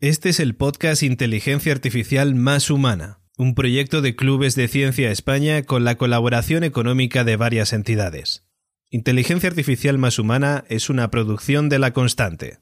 Este 0.00 0.28
es 0.28 0.38
el 0.38 0.54
podcast 0.54 1.02
Inteligencia 1.02 1.72
Artificial 1.72 2.36
Más 2.36 2.70
Humana, 2.70 3.18
un 3.36 3.56
proyecto 3.56 4.00
de 4.00 4.14
Clubes 4.14 4.54
de 4.54 4.68
Ciencia 4.68 5.10
España 5.10 5.64
con 5.64 5.82
la 5.82 5.96
colaboración 5.96 6.62
económica 6.62 7.24
de 7.24 7.34
varias 7.34 7.72
entidades. 7.72 8.46
Inteligencia 8.90 9.48
Artificial 9.48 9.98
Más 9.98 10.20
Humana 10.20 10.62
es 10.68 10.88
una 10.88 11.10
producción 11.10 11.68
de 11.68 11.80
La 11.80 11.92
Constante. 11.92 12.58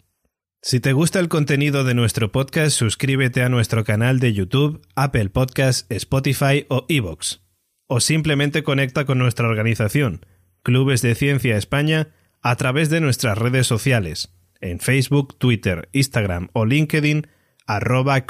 Si 0.62 0.80
te 0.80 0.94
gusta 0.94 1.20
el 1.20 1.28
contenido 1.28 1.84
de 1.84 1.92
nuestro 1.92 2.32
podcast, 2.32 2.74
suscríbete 2.74 3.42
a 3.42 3.50
nuestro 3.50 3.84
canal 3.84 4.18
de 4.18 4.32
YouTube, 4.32 4.80
Apple 4.94 5.28
Podcasts, 5.28 5.84
Spotify 5.90 6.64
o 6.70 6.86
Evox. 6.88 7.42
O 7.86 8.00
simplemente 8.00 8.62
conecta 8.62 9.04
con 9.04 9.18
nuestra 9.18 9.46
organización, 9.46 10.24
Clubes 10.62 11.02
de 11.02 11.14
Ciencia 11.14 11.58
España, 11.58 12.14
a 12.40 12.56
través 12.56 12.88
de 12.88 13.02
nuestras 13.02 13.36
redes 13.36 13.66
sociales 13.66 14.35
en 14.60 14.80
Facebook, 14.80 15.36
Twitter, 15.38 15.88
Instagram 15.92 16.48
o 16.52 16.64
LinkedIn, 16.64 17.26
arroba. 17.66 18.24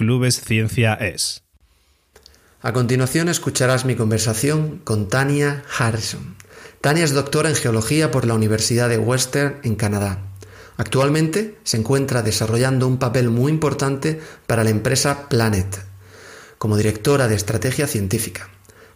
A 2.62 2.72
continuación 2.72 3.28
escucharás 3.28 3.84
mi 3.84 3.94
conversación 3.94 4.78
con 4.84 5.08
Tania 5.08 5.62
Harrison. 5.78 6.36
Tania 6.80 7.04
es 7.04 7.12
doctora 7.12 7.48
en 7.48 7.54
geología 7.56 8.10
por 8.10 8.26
la 8.26 8.34
Universidad 8.34 8.88
de 8.88 8.98
Western 8.98 9.60
en 9.62 9.76
Canadá. 9.76 10.22
Actualmente 10.76 11.58
se 11.64 11.78
encuentra 11.78 12.22
desarrollando 12.22 12.86
un 12.86 12.98
papel 12.98 13.30
muy 13.30 13.50
importante 13.50 14.20
para 14.46 14.62
la 14.62 14.70
empresa 14.70 15.28
Planet, 15.28 15.84
como 16.58 16.76
directora 16.76 17.28
de 17.28 17.34
estrategia 17.34 17.86
científica. 17.86 18.50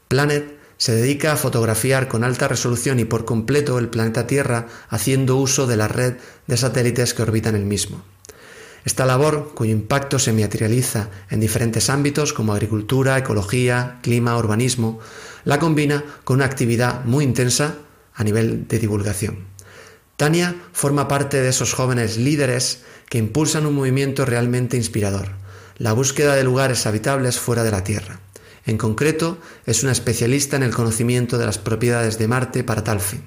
Planet 0.09 0.59
se 0.80 0.95
dedica 0.95 1.33
a 1.33 1.37
fotografiar 1.37 2.09
con 2.09 2.25
alta 2.25 2.48
resolución 2.48 3.01
y 3.01 3.05
por 3.05 3.27
completo 3.27 3.79
el 3.79 3.91
planeta 3.91 4.27
Tierra 4.27 4.66
haciendo 4.88 5.37
uso 5.37 5.66
de 5.66 5.77
la 5.77 5.88
red 5.88 6.15
de 6.47 6.57
satélites 6.57 7.12
que 7.12 7.21
orbitan 7.21 7.55
el 7.55 7.66
mismo. 7.66 8.02
Esta 8.87 9.05
labor, 9.05 9.52
cuyo 9.55 9.73
impacto 9.73 10.19
se 10.19 10.33
materializa 10.33 11.11
en 11.29 11.41
diferentes 11.41 11.91
ámbitos 11.91 12.33
como 12.33 12.55
agricultura, 12.55 13.19
ecología, 13.19 13.99
clima, 14.01 14.38
urbanismo, 14.38 15.01
la 15.45 15.59
combina 15.59 16.02
con 16.24 16.37
una 16.37 16.46
actividad 16.46 17.04
muy 17.04 17.24
intensa 17.24 17.74
a 18.15 18.24
nivel 18.24 18.66
de 18.66 18.79
divulgación. 18.79 19.49
Tania 20.16 20.57
forma 20.73 21.09
parte 21.09 21.43
de 21.43 21.51
esos 21.51 21.74
jóvenes 21.74 22.16
líderes 22.16 22.85
que 23.10 23.19
impulsan 23.19 23.66
un 23.66 23.74
movimiento 23.74 24.24
realmente 24.24 24.79
inspirador, 24.79 25.29
la 25.76 25.93
búsqueda 25.93 26.37
de 26.37 26.45
lugares 26.45 26.87
habitables 26.87 27.38
fuera 27.38 27.65
de 27.65 27.71
la 27.71 27.85
Tierra. 27.85 28.21
En 28.66 28.79
concreto, 28.79 29.39
es 29.66 29.83
una 29.83 29.93
especialista 29.93 30.57
en 30.57 30.63
el 30.63 30.75
conocimiento 30.75 31.39
de 31.39 31.47
las 31.47 31.59
propiedades 31.59 32.19
de 32.19 32.29
Marte 32.29 32.65
para 32.65 32.85
tal 32.85 33.01
fin. 33.01 33.23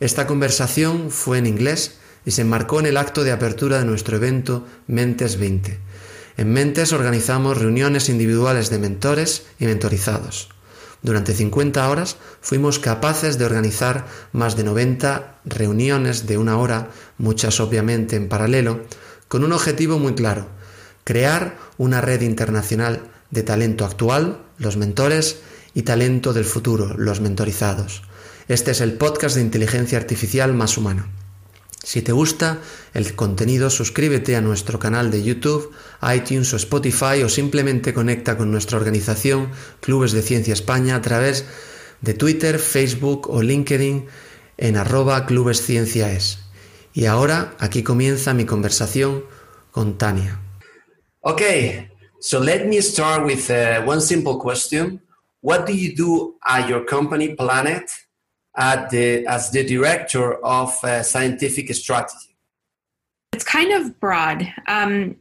Esta 0.00 0.26
conversación 0.26 1.10
fue 1.10 1.38
en 1.38 1.46
inglés 1.46 1.98
y 2.24 2.32
se 2.32 2.42
enmarcó 2.42 2.80
en 2.80 2.86
el 2.86 2.96
acto 2.96 3.24
de 3.24 3.32
apertura 3.32 3.78
de 3.78 3.84
nuestro 3.84 4.16
evento 4.16 4.66
Mentes 4.86 5.38
20. 5.38 5.78
En 6.36 6.52
Mentes 6.52 6.92
organizamos 6.92 7.56
reuniones 7.56 8.08
individuales 8.08 8.68
de 8.68 8.78
mentores 8.78 9.44
y 9.58 9.66
mentorizados. 9.66 10.50
Durante 11.02 11.34
50 11.34 11.88
horas 11.88 12.16
fuimos 12.40 12.78
capaces 12.78 13.38
de 13.38 13.44
organizar 13.44 14.06
más 14.32 14.56
de 14.56 14.64
90 14.64 15.40
reuniones 15.44 16.26
de 16.26 16.36
una 16.36 16.58
hora, 16.58 16.90
muchas 17.16 17.60
obviamente 17.60 18.16
en 18.16 18.28
paralelo, 18.28 18.80
con 19.28 19.44
un 19.44 19.52
objetivo 19.52 19.98
muy 19.98 20.14
claro, 20.14 20.48
crear 21.04 21.56
una 21.78 22.00
red 22.00 22.22
internacional 22.22 23.02
de 23.30 23.42
talento 23.42 23.84
actual, 23.84 24.45
los 24.58 24.76
mentores, 24.76 25.40
y 25.76 25.82
talento 25.82 26.32
del 26.32 26.46
futuro, 26.46 26.94
los 26.96 27.20
mentorizados. 27.20 28.02
Este 28.48 28.70
es 28.70 28.80
el 28.80 28.94
podcast 28.94 29.36
de 29.36 29.42
inteligencia 29.42 29.98
artificial 29.98 30.54
más 30.54 30.78
humano. 30.78 31.06
Si 31.82 32.00
te 32.00 32.12
gusta 32.12 32.60
el 32.94 33.14
contenido, 33.14 33.68
suscríbete 33.68 34.36
a 34.36 34.40
nuestro 34.40 34.78
canal 34.78 35.10
de 35.10 35.22
YouTube, 35.22 35.72
iTunes 36.14 36.54
o 36.54 36.56
Spotify 36.56 37.22
o 37.22 37.28
simplemente 37.28 37.92
conecta 37.92 38.38
con 38.38 38.50
nuestra 38.50 38.78
organización 38.78 39.50
Clubes 39.80 40.12
de 40.12 40.22
Ciencia 40.22 40.54
España 40.54 40.96
a 40.96 41.02
través 41.02 41.44
de 42.00 42.14
Twitter, 42.14 42.58
Facebook 42.58 43.28
o 43.28 43.42
LinkedIn 43.42 44.06
en 44.56 44.76
arroba 44.78 45.26
clubescienciaes. 45.26 46.38
Y 46.94 47.04
ahora 47.04 47.54
aquí 47.58 47.82
comienza 47.82 48.32
mi 48.32 48.46
conversación 48.46 49.24
con 49.70 49.98
Tania. 49.98 50.40
Ok, 51.20 51.42
So 52.20 52.38
let 52.38 52.66
me 52.66 52.80
start 52.80 53.24
with 53.24 53.50
uh, 53.50 53.82
one 53.82 54.00
simple 54.00 54.40
question. 54.40 55.00
What 55.40 55.66
do 55.66 55.76
you 55.76 55.94
do 55.94 56.36
at 56.46 56.68
your 56.68 56.84
company, 56.84 57.34
Planet, 57.34 57.90
at 58.56 58.90
the, 58.90 59.26
as 59.26 59.50
the 59.50 59.64
director 59.64 60.34
of 60.44 60.72
uh, 60.82 61.02
scientific 61.02 61.72
strategy? 61.74 62.36
It's 63.32 63.44
kind 63.44 63.72
of 63.72 64.00
broad. 64.00 64.50
Um, 64.66 65.16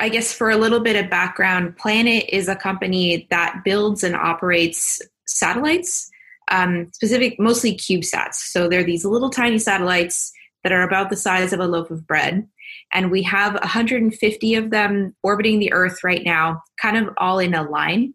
I 0.00 0.08
guess 0.08 0.32
for 0.32 0.50
a 0.50 0.56
little 0.56 0.80
bit 0.80 0.96
of 0.96 1.10
background, 1.10 1.76
Planet 1.76 2.24
is 2.28 2.48
a 2.48 2.56
company 2.56 3.26
that 3.30 3.62
builds 3.64 4.02
and 4.02 4.16
operates 4.16 5.02
satellites, 5.26 6.10
um, 6.50 6.90
specific 6.92 7.38
mostly 7.38 7.76
CubeSats. 7.76 8.36
So 8.36 8.66
they're 8.66 8.82
these 8.82 9.04
little 9.04 9.30
tiny 9.30 9.58
satellites 9.58 10.32
that 10.62 10.72
are 10.72 10.82
about 10.82 11.10
the 11.10 11.16
size 11.16 11.52
of 11.52 11.60
a 11.60 11.66
loaf 11.66 11.90
of 11.90 12.06
bread 12.06 12.48
and 12.92 13.10
we 13.10 13.22
have 13.22 13.54
150 13.54 14.54
of 14.54 14.70
them 14.70 15.14
orbiting 15.22 15.58
the 15.58 15.72
Earth 15.72 16.02
right 16.02 16.24
now, 16.24 16.62
kind 16.80 16.96
of 16.96 17.12
all 17.18 17.38
in 17.38 17.54
a 17.54 17.68
line, 17.68 18.14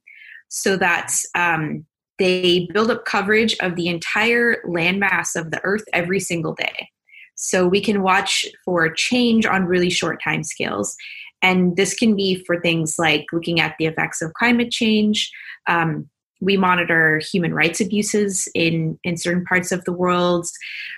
so 0.50 0.76
that 0.78 1.14
um, 1.36 1.86
they 2.20 2.68
build 2.74 2.92
up 2.92 3.06
coverage 3.06 3.56
of 3.60 3.76
the 3.76 3.88
entire 3.88 4.62
landmass 4.68 5.36
of 5.36 5.52
the 5.52 5.62
Earth 5.64 5.84
every 5.94 6.20
single 6.20 6.54
day. 6.54 6.90
So 7.36 7.68
we 7.68 7.82
can 7.82 8.04
watch 8.04 8.46
for 8.64 8.90
change 8.90 9.46
on 9.46 9.66
really 9.66 9.90
short 9.90 10.22
time 10.24 10.44
scales. 10.44 10.96
And 11.42 11.76
this 11.76 11.94
can 11.94 12.16
be 12.16 12.44
for 12.46 12.60
things 12.62 12.96
like 12.98 13.26
looking 13.34 13.60
at 13.60 13.76
the 13.78 13.86
effects 13.86 14.22
of 14.22 14.34
climate 14.34 14.72
change. 14.72 15.30
Um, 15.68 16.10
we 16.40 16.58
monitor 16.58 17.20
human 17.20 17.54
rights 17.54 17.80
abuses 17.80 18.48
in, 18.54 19.00
in 19.04 19.18
certain 19.18 19.46
parts 19.46 19.72
of 19.72 19.84
the 19.86 19.94
world. 19.94 20.48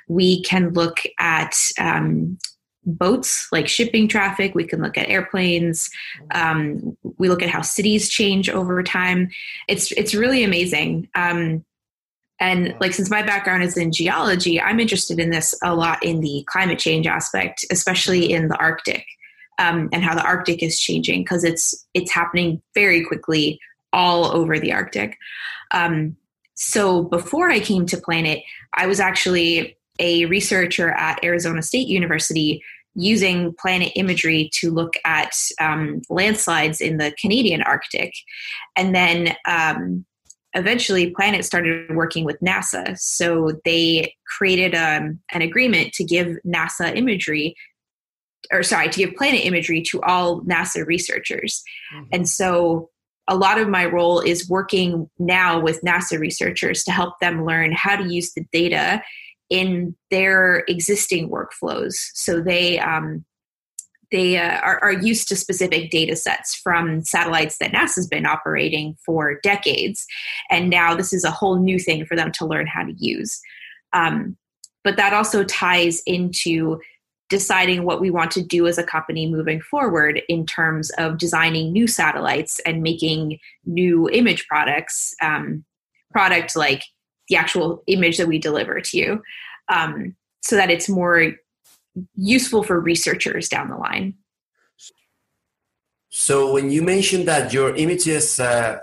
We 0.07 0.42
can 0.44 0.74
look 0.74 1.00
at 1.19 1.56
um, 1.80 2.38
boats 2.85 3.47
like 3.51 3.68
shipping 3.68 4.07
traffic 4.07 4.53
we 4.53 4.63
can 4.63 4.81
look 4.81 4.97
at 4.97 5.09
airplanes 5.09 5.90
um, 6.31 6.96
we 7.18 7.29
look 7.29 7.41
at 7.41 7.50
how 7.50 7.62
cities 7.62 8.09
change 8.09 8.50
over 8.50 8.81
time. 8.84 9.29
It's 9.68 9.91
it's 9.94 10.16
really 10.16 10.44
amazing. 10.44 11.09
Um, 11.16 11.66
and 12.40 12.75
like 12.81 12.94
since 12.94 13.09
my 13.09 13.24
background 13.24 13.63
is 13.63 13.78
in 13.78 13.94
geology 13.94 14.59
i'm 14.59 14.81
interested 14.81 15.22
in 15.22 15.29
this 15.29 15.57
a 15.63 15.74
lot 15.74 16.03
in 16.03 16.19
the 16.19 16.44
climate 16.47 16.78
change 16.78 17.07
aspect 17.07 17.63
especially 17.72 18.29
in 18.29 18.50
the 18.50 18.57
arctic 18.57 19.06
um, 19.57 19.88
and 19.94 20.03
how 20.03 20.13
the 20.13 20.22
arctic 20.22 20.62
is 20.62 20.78
changing 20.78 21.22
because 21.24 21.45
it's 21.45 21.85
it's 21.94 22.12
happening 22.12 22.62
very 22.74 23.06
quickly 23.06 23.57
all 23.94 24.25
over 24.25 24.59
the 24.59 24.74
arctic. 24.74 25.18
Um, 25.72 26.18
so 26.56 27.03
before 27.03 27.50
i 27.50 27.59
came 27.59 27.85
to 27.85 27.97
planet 27.97 28.41
i 28.74 28.85
was 28.85 29.00
actually 29.00 29.78
a 30.00 30.25
researcher 30.25 30.91
at 30.91 31.24
Arizona 31.24 31.62
State 31.62 31.88
University 31.88 32.62
using 32.95 33.53
planet 33.59 33.91
imagery 33.95 34.50
to 34.53 34.72
look 34.72 34.94
at 35.03 35.33
um, 35.59 36.01
landslides 36.09 36.81
in 36.81 36.97
the 36.97 37.13
Canadian 37.19 37.61
Arctic. 37.61 38.13
And 38.75 38.95
then 38.95 39.35
um, 39.47 40.06
eventually, 40.53 41.11
Planet 41.11 41.45
started 41.45 41.95
working 41.95 42.23
with 42.23 42.39
NASA. 42.39 42.97
So 42.97 43.59
they 43.66 44.16
created 44.25 44.73
um, 44.73 45.19
an 45.31 45.41
agreement 45.41 45.94
to 45.94 46.03
give 46.03 46.38
NASA 46.45 46.95
imagery, 46.95 47.56
or 48.51 48.63
sorry, 48.63 48.89
to 48.89 48.97
give 48.97 49.16
planet 49.16 49.45
imagery 49.45 49.81
to 49.89 50.01
all 50.01 50.41
NASA 50.41 50.85
researchers. 50.85 51.63
Mm-hmm. 51.94 52.07
And 52.13 52.29
so 52.29 52.89
a 53.27 53.35
lot 53.35 53.59
of 53.59 53.67
my 53.67 53.85
role 53.85 54.19
is 54.19 54.47
working 54.47 55.09
now 55.17 55.59
with 55.59 55.81
NASA 55.81 56.19
researchers 56.19 56.83
to 56.83 56.91
help 56.91 57.19
them 57.19 57.45
learn 57.45 57.72
how 57.72 57.95
to 57.95 58.07
use 58.07 58.33
the 58.33 58.45
data 58.51 59.01
in 59.50 59.95
their 60.11 60.63
existing 60.67 61.29
workflows. 61.29 61.95
So 62.13 62.41
they 62.41 62.79
um, 62.79 63.25
they 64.11 64.38
uh, 64.38 64.59
are, 64.59 64.79
are, 64.83 64.94
used 64.94 65.28
to 65.28 65.35
specific 65.35 65.89
data 65.89 66.16
sets 66.16 66.56
from 66.56 67.03
satellites 67.03 67.57
that 67.57 67.71
NASA's 67.71 68.07
been 68.07 68.25
operating 68.25 68.95
for 69.06 69.39
decades, 69.42 70.06
and 70.50 70.69
now 70.69 70.95
this 70.95 71.12
is 71.12 71.24
a 71.24 71.31
whole 71.31 71.57
new 71.57 71.80
thing 71.80 72.06
for 72.06 72.15
them 72.15 72.31
to 72.33 72.45
learn 72.45 72.68
how 72.68 72.83
to 72.83 72.94
use. 72.97 73.42
Um, 73.94 74.38
but 74.83 74.97
that 74.97 75.13
also 75.13 75.44
ties 75.44 76.01
into 76.06 76.80
deciding 77.30 77.83
what 77.83 78.00
we 78.00 78.12
want 78.12 78.31
to 78.31 78.44
do 78.44 78.68
as 78.68 78.77
a 78.77 78.83
company 78.83 79.30
moving 79.30 79.59
forward 79.59 80.21
in 80.30 80.45
terms 80.45 80.92
of 80.92 81.18
designing 81.18 81.74
new 81.74 81.88
satellites 81.88 82.59
and 82.65 82.83
making 82.83 83.39
new 83.65 84.07
image 84.09 84.47
products 84.47 85.15
um, 85.21 85.65
product 86.12 86.56
like 86.56 86.83
the 87.30 87.36
actual 87.36 87.83
image 87.88 88.18
that 88.18 88.27
we 88.27 88.39
deliver 88.39 88.80
to 88.80 88.98
you 88.98 89.24
um, 89.69 90.16
so 90.42 90.56
that 90.56 90.69
it's 90.69 90.89
more 90.89 91.33
useful 92.16 92.63
for 92.63 92.80
researchers 92.80 93.50
down 93.50 93.69
the 93.69 93.77
line. 93.77 94.16
So, 96.10 96.54
when 96.54 96.72
you 96.72 96.81
mentioned 96.81 97.27
that 97.27 97.51
your 97.51 97.75
images 97.75 98.39
uh, 98.39 98.80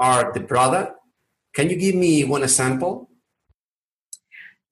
are 0.00 0.32
the 0.32 0.40
product, 0.40 0.98
can 1.54 1.70
you 1.70 1.76
give 1.76 1.94
me 1.94 2.24
one 2.24 2.42
example? 2.42 3.08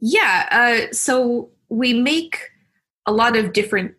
Yeah. 0.00 0.48
Uh, 0.50 0.92
so, 0.92 1.50
we 1.68 1.94
make 1.94 2.50
a 3.06 3.12
lot 3.12 3.36
of 3.36 3.52
different 3.52 3.94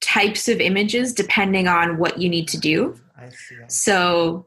types 0.00 0.48
of 0.48 0.60
images 0.60 1.12
depending 1.12 1.68
on 1.68 1.98
what 1.98 2.18
you 2.18 2.30
need 2.30 2.48
to 2.48 2.58
do. 2.58 2.98
I 3.18 3.28
see. 3.28 3.56
So, 3.68 4.46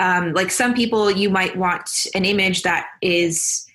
um, 0.00 0.32
like 0.32 0.50
some 0.50 0.74
people, 0.74 1.10
you 1.10 1.30
might 1.30 1.56
want 1.56 2.06
an 2.14 2.24
image 2.24 2.62
that 2.62 2.88
is 3.00 3.66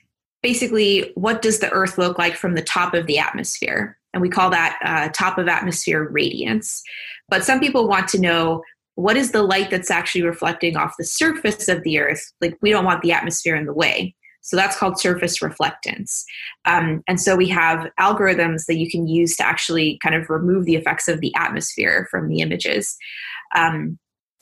basically 0.41 1.11
what 1.15 1.41
does 1.41 1.59
the 1.59 1.69
Earth 1.71 1.97
look 1.97 2.17
like 2.17 2.35
from 2.35 2.55
the 2.55 2.61
top 2.61 2.93
of 2.93 3.05
the 3.05 3.19
atmosphere? 3.19 3.97
And 4.13 4.21
we 4.21 4.29
call 4.29 4.49
that 4.49 4.79
uh, 4.83 5.09
top 5.13 5.37
of 5.37 5.47
atmosphere 5.47 6.09
radiance. 6.09 6.81
But 7.29 7.43
some 7.43 7.59
people 7.59 7.87
want 7.87 8.07
to 8.09 8.19
know 8.19 8.63
what 8.95 9.15
is 9.15 9.31
the 9.31 9.43
light 9.43 9.69
that's 9.69 9.91
actually 9.91 10.23
reflecting 10.23 10.75
off 10.75 10.95
the 10.97 11.05
surface 11.05 11.67
of 11.69 11.83
the 11.83 11.99
Earth? 11.99 12.33
Like, 12.41 12.57
we 12.61 12.71
don't 12.71 12.85
want 12.85 13.01
the 13.01 13.11
atmosphere 13.11 13.55
in 13.55 13.65
the 13.65 13.73
way. 13.73 14.15
So 14.41 14.57
that's 14.57 14.77
called 14.77 14.99
surface 14.99 15.39
reflectance. 15.39 16.23
Um, 16.65 17.03
and 17.07 17.19
so 17.19 17.35
we 17.35 17.47
have 17.49 17.87
algorithms 17.99 18.65
that 18.65 18.77
you 18.77 18.89
can 18.89 19.07
use 19.07 19.35
to 19.37 19.45
actually 19.45 19.99
kind 20.01 20.15
of 20.15 20.29
remove 20.29 20.65
the 20.65 20.75
effects 20.75 21.07
of 21.07 21.19
the 21.19 21.33
atmosphere 21.35 22.07
from 22.09 22.27
the 22.29 22.39
images. 22.39 22.97
Um, 23.55 23.99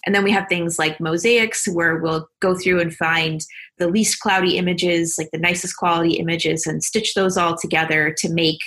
and 0.08 0.16
then 0.16 0.24
we 0.24 0.32
have 0.32 0.48
things 0.48 0.80
like 0.80 1.02
mosaics, 1.02 1.68
where 1.68 1.98
we'll 1.98 2.30
go 2.40 2.56
through 2.56 2.80
and 2.80 2.96
find 2.96 3.46
the 3.78 3.90
least 3.90 4.22
cloudy 4.22 4.58
images, 4.58 5.16
like 5.18 5.30
the 5.34 5.38
nicest 5.38 5.76
quality 5.76 6.14
images, 6.14 6.66
and 6.66 6.82
stitch 6.82 7.14
those 7.14 7.36
all 7.36 7.58
together 7.58 8.16
to 8.20 8.30
make 8.30 8.60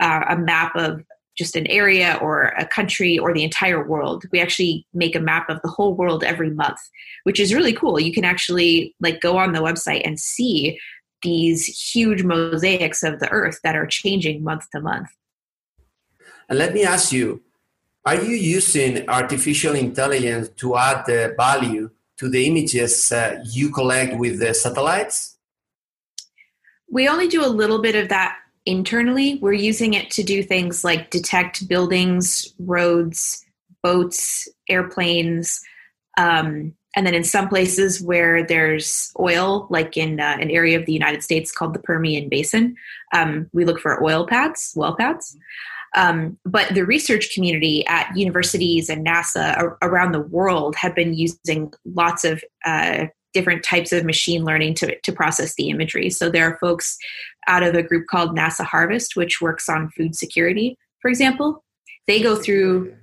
uh, 0.00 0.24
a 0.28 0.36
map 0.36 0.76
of 0.76 1.02
just 1.36 1.56
an 1.56 1.66
area 1.66 2.16
or 2.22 2.54
a 2.56 2.64
country 2.64 3.18
or 3.18 3.34
the 3.34 3.42
entire 3.42 3.86
world. 3.86 4.22
We 4.30 4.40
actually 4.40 4.86
make 4.94 5.16
a 5.16 5.20
map 5.20 5.50
of 5.50 5.60
the 5.62 5.68
whole 5.68 5.96
world 5.96 6.22
every 6.22 6.50
month, 6.50 6.78
which 7.24 7.40
is 7.40 7.52
really 7.52 7.72
cool. 7.72 7.98
You 7.98 8.12
can 8.12 8.24
actually 8.24 8.94
like 9.00 9.20
go 9.20 9.36
on 9.36 9.52
the 9.52 9.58
website 9.58 10.02
and 10.04 10.20
see 10.20 10.78
these 11.22 11.66
huge 11.66 12.22
mosaics 12.22 13.02
of 13.02 13.18
the 13.18 13.28
earth 13.30 13.58
that 13.64 13.74
are 13.74 13.86
changing 13.86 14.44
month 14.44 14.70
to 14.70 14.80
month. 14.80 15.08
And 16.48 16.56
let 16.56 16.72
me 16.72 16.84
ask 16.84 17.10
you, 17.10 17.42
are 18.06 18.22
you 18.22 18.36
using 18.36 19.08
artificial 19.08 19.74
intelligence 19.74 20.50
to 20.56 20.76
add 20.76 21.06
the 21.06 21.34
value 21.36 21.90
to 22.18 22.28
the 22.28 22.46
images 22.46 23.10
uh, 23.10 23.42
you 23.50 23.70
collect 23.70 24.16
with 24.18 24.38
the 24.38 24.52
satellites? 24.52 25.38
We 26.90 27.08
only 27.08 27.28
do 27.28 27.44
a 27.44 27.48
little 27.48 27.80
bit 27.80 27.96
of 27.96 28.08
that 28.10 28.36
internally. 28.66 29.38
We're 29.40 29.52
using 29.52 29.94
it 29.94 30.10
to 30.12 30.22
do 30.22 30.42
things 30.42 30.84
like 30.84 31.10
detect 31.10 31.66
buildings, 31.66 32.54
roads, 32.58 33.44
boats, 33.82 34.48
airplanes. 34.68 35.60
Um, 36.16 36.74
and 36.96 37.06
then 37.06 37.14
in 37.14 37.24
some 37.24 37.48
places 37.48 38.00
where 38.00 38.46
there's 38.46 39.12
oil, 39.18 39.66
like 39.70 39.96
in 39.96 40.20
uh, 40.20 40.36
an 40.40 40.50
area 40.50 40.78
of 40.78 40.86
the 40.86 40.92
United 40.92 41.22
States 41.22 41.50
called 41.50 41.74
the 41.74 41.80
Permian 41.80 42.28
Basin, 42.28 42.76
um, 43.12 43.48
we 43.52 43.64
look 43.64 43.80
for 43.80 44.02
oil 44.04 44.26
pads, 44.26 44.72
well 44.76 44.94
pads. 44.94 45.36
Um, 45.94 46.38
but 46.44 46.74
the 46.74 46.84
research 46.84 47.32
community 47.34 47.86
at 47.86 48.16
universities 48.16 48.88
and 48.88 49.06
NASA 49.06 49.56
ar- 49.56 49.78
around 49.82 50.12
the 50.12 50.20
world 50.20 50.74
have 50.76 50.94
been 50.94 51.14
using 51.14 51.72
lots 51.84 52.24
of 52.24 52.42
uh, 52.64 53.06
different 53.32 53.64
types 53.64 53.92
of 53.92 54.04
machine 54.04 54.44
learning 54.44 54.74
to, 54.74 54.98
to 55.00 55.12
process 55.12 55.54
the 55.54 55.68
imagery. 55.68 56.10
So 56.10 56.30
there 56.30 56.48
are 56.48 56.58
folks 56.58 56.96
out 57.46 57.62
of 57.62 57.74
a 57.74 57.82
group 57.82 58.06
called 58.06 58.36
NASA 58.36 58.64
Harvest, 58.64 59.16
which 59.16 59.40
works 59.40 59.68
on 59.68 59.90
food 59.90 60.16
security, 60.16 60.78
for 61.00 61.08
example. 61.08 61.62
They 62.06 62.22
go 62.22 62.36
through, 62.36 62.94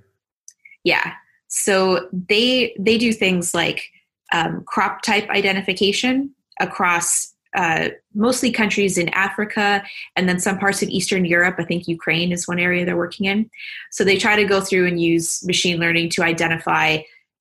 yeah. 0.84 1.12
So 1.48 2.08
they 2.12 2.74
they 2.78 2.98
do 2.98 3.12
things 3.12 3.52
like 3.54 3.84
um, 4.32 4.64
crop 4.66 5.02
type 5.02 5.28
identification 5.28 6.34
across 6.60 7.31
uh, 7.54 7.90
mostly 8.14 8.50
countries 8.50 8.98
in 8.98 9.08
Africa 9.10 9.82
and 10.16 10.28
then 10.28 10.38
some 10.38 10.58
parts 10.58 10.82
of 10.82 10.88
Eastern 10.88 11.24
Europe. 11.24 11.56
I 11.58 11.64
think 11.64 11.86
Ukraine 11.86 12.32
is 12.32 12.48
one 12.48 12.58
area 12.58 12.84
they're 12.84 12.96
working 12.96 13.26
in. 13.26 13.50
So 13.90 14.04
they 14.04 14.16
try 14.16 14.36
to 14.36 14.44
go 14.44 14.60
through 14.60 14.86
and 14.86 15.00
use 15.00 15.44
machine 15.44 15.78
learning 15.78 16.10
to 16.10 16.22
identify, 16.22 16.98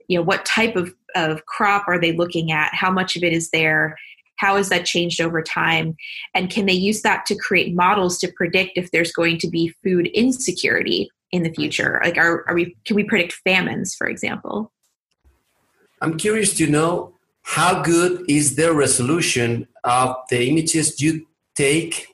you 0.08 0.18
know, 0.18 0.24
what 0.24 0.46
type 0.46 0.76
of, 0.76 0.94
of 1.16 1.46
crop 1.46 1.88
are 1.88 2.00
they 2.00 2.12
looking 2.12 2.52
at, 2.52 2.74
how 2.74 2.92
much 2.92 3.16
of 3.16 3.24
it 3.24 3.34
is 3.34 3.50
there, 3.52 3.98
how 4.42 4.58
has 4.58 4.70
that 4.70 4.86
changed 4.86 5.22
over 5.22 5.42
time, 5.42 5.96
and 6.34 6.50
can 6.50 6.66
they 6.66 6.74
use 6.74 7.04
that 7.04 7.26
to 7.28 7.36
create 7.36 7.76
models 7.76 8.18
to 8.18 8.32
predict 8.36 8.72
if 8.76 8.90
there's 8.90 9.12
going 9.12 9.38
to 9.38 9.48
be 9.48 9.74
food 9.84 10.08
insecurity 10.08 11.12
in 11.32 11.44
the 11.44 11.54
future? 11.54 12.02
Like, 12.04 12.18
are, 12.18 12.44
are 12.48 12.56
we 12.56 12.76
can 12.84 12.96
we 12.96 13.04
predict 13.04 13.34
famines, 13.34 13.94
for 13.94 14.08
example? 14.08 14.72
I'm 16.02 16.18
curious 16.18 16.56
to 16.56 16.68
know 16.68 17.14
how 17.44 17.82
good 17.82 18.24
is 18.30 18.56
the 18.56 18.74
resolution 18.74 19.68
of 19.84 20.16
the 20.30 20.48
images 20.48 21.02
you 21.02 21.28
take 21.56 22.08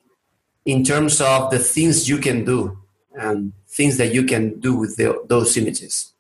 in 0.66 0.84
terms 0.84 1.22
of 1.22 1.52
the 1.52 1.60
things 1.60 2.10
you 2.10 2.18
can 2.18 2.44
do 2.44 2.78
and 3.14 3.54
things 3.68 3.98
that 3.98 4.14
you 4.14 4.24
can 4.24 4.60
do 4.60 4.76
with 4.76 4.96
the, 4.98 5.24
those 5.28 5.58
images? 5.58 6.14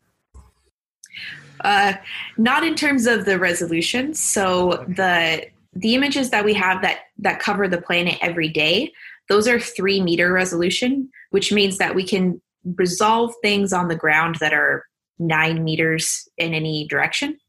Uh, 1.61 1.93
not 2.37 2.63
in 2.63 2.75
terms 2.75 3.07
of 3.07 3.25
the 3.25 3.39
resolution. 3.39 4.13
So 4.13 4.85
the 4.87 5.47
the 5.73 5.93
images 5.93 6.31
that 6.31 6.43
we 6.43 6.53
have 6.55 6.81
that 6.81 6.99
that 7.19 7.39
cover 7.39 7.67
the 7.67 7.81
planet 7.81 8.17
every 8.21 8.49
day, 8.49 8.91
those 9.29 9.47
are 9.47 9.59
three 9.59 10.01
meter 10.01 10.31
resolution, 10.31 11.09
which 11.31 11.51
means 11.51 11.77
that 11.77 11.95
we 11.95 12.03
can 12.03 12.41
resolve 12.75 13.33
things 13.41 13.73
on 13.73 13.87
the 13.87 13.95
ground 13.95 14.35
that 14.39 14.53
are 14.53 14.85
nine 15.19 15.63
meters 15.63 16.27
in 16.37 16.53
any 16.53 16.87
direction. 16.87 17.39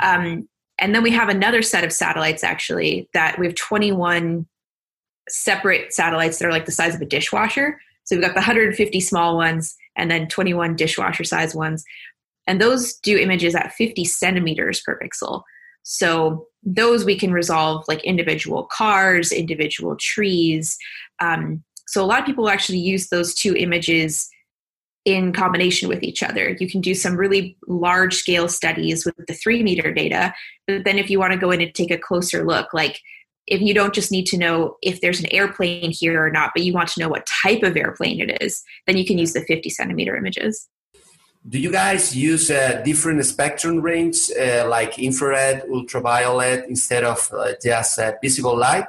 Hmm. 0.00 0.20
Um, 0.22 0.48
and 0.78 0.94
then 0.94 1.02
we 1.02 1.10
have 1.10 1.28
another 1.28 1.62
set 1.62 1.84
of 1.84 1.92
satellites 1.92 2.44
actually 2.44 3.08
that 3.12 3.38
we 3.38 3.46
have 3.46 3.54
21 3.54 4.46
separate 5.28 5.92
satellites 5.92 6.38
that 6.38 6.46
are 6.46 6.52
like 6.52 6.66
the 6.66 6.72
size 6.72 6.94
of 6.94 7.00
a 7.00 7.06
dishwasher. 7.06 7.80
So 8.04 8.16
we've 8.16 8.24
got 8.24 8.34
the 8.34 8.40
150 8.40 9.00
small 9.00 9.36
ones 9.36 9.76
and 9.96 10.10
then 10.10 10.28
21 10.28 10.76
dishwasher 10.76 11.24
size 11.24 11.54
ones. 11.54 11.84
And 12.46 12.60
those 12.60 12.94
do 12.94 13.18
images 13.18 13.54
at 13.54 13.72
50 13.72 14.04
centimeters 14.04 14.80
per 14.80 14.98
pixel. 14.98 15.42
So 15.82 16.46
those 16.62 17.04
we 17.04 17.18
can 17.18 17.32
resolve 17.32 17.84
like 17.88 18.02
individual 18.04 18.64
cars, 18.64 19.32
individual 19.32 19.96
trees. 19.96 20.78
Um, 21.20 21.62
so 21.86 22.02
a 22.02 22.06
lot 22.06 22.20
of 22.20 22.26
people 22.26 22.48
actually 22.48 22.78
use 22.78 23.08
those 23.08 23.34
two 23.34 23.54
images 23.54 24.28
in 25.04 25.32
combination 25.32 25.88
with 25.88 26.02
each 26.02 26.22
other. 26.22 26.56
You 26.60 26.68
can 26.68 26.80
do 26.80 26.94
some 26.94 27.16
really 27.16 27.56
large 27.66 28.14
scale 28.14 28.48
studies 28.48 29.06
with 29.06 29.14
the 29.26 29.34
three 29.34 29.62
meter 29.62 29.92
data, 29.92 30.34
but 30.66 30.84
then 30.84 30.98
if 30.98 31.08
you 31.08 31.18
want 31.18 31.32
to 31.32 31.38
go 31.38 31.50
in 31.50 31.60
and 31.60 31.74
take 31.74 31.90
a 31.90 31.98
closer 31.98 32.44
look, 32.44 32.74
like 32.74 33.00
if 33.46 33.60
you 33.60 33.72
don't 33.72 33.94
just 33.94 34.12
need 34.12 34.26
to 34.26 34.36
know 34.36 34.76
if 34.82 35.00
there's 35.00 35.20
an 35.20 35.32
airplane 35.32 35.90
here 35.90 36.22
or 36.22 36.30
not, 36.30 36.50
but 36.54 36.62
you 36.62 36.72
want 36.72 36.90
to 36.90 37.00
know 37.00 37.08
what 37.08 37.26
type 37.42 37.62
of 37.62 37.76
airplane 37.76 38.20
it 38.20 38.42
is, 38.42 38.62
then 38.86 38.96
you 38.96 39.06
can 39.06 39.18
use 39.18 39.32
the 39.32 39.40
50 39.40 39.70
centimeter 39.70 40.16
images. 40.16 40.68
Do 41.48 41.58
you 41.58 41.72
guys 41.72 42.14
use 42.14 42.50
a 42.50 42.82
different 42.84 43.24
spectrum 43.24 43.80
range 43.80 44.30
uh, 44.38 44.66
like 44.68 44.98
infrared, 44.98 45.62
ultraviolet 45.70 46.66
instead 46.68 47.04
of 47.04 47.30
uh, 47.32 47.52
just 47.62 47.98
uh, 47.98 48.12
visible 48.22 48.56
light? 48.56 48.84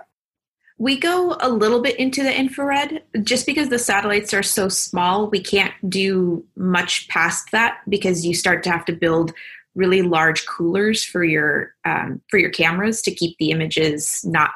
We 0.80 0.98
go 0.98 1.38
a 1.42 1.50
little 1.50 1.82
bit 1.82 2.00
into 2.00 2.24
the 2.24 2.36
infrared 2.36 3.04
just 3.24 3.46
because 3.46 3.70
the 3.70 3.78
satellites 3.78 4.34
are 4.34 4.44
so 4.44 4.70
small. 4.70 5.30
We 5.30 5.42
can't 5.42 5.74
do 5.90 6.44
much 6.56 7.08
past 7.10 7.52
that 7.52 7.80
because 7.88 8.26
you 8.26 8.34
start 8.34 8.64
to 8.64 8.72
have 8.72 8.86
to 8.86 8.94
build 8.94 9.34
really 9.76 10.02
large 10.02 10.46
coolers 10.48 11.04
for 11.04 11.24
your 11.24 11.76
um, 11.86 12.22
for 12.30 12.40
your 12.40 12.50
cameras 12.50 13.02
to 13.04 13.14
keep 13.14 13.38
the 13.38 13.52
images 13.52 14.24
not 14.26 14.52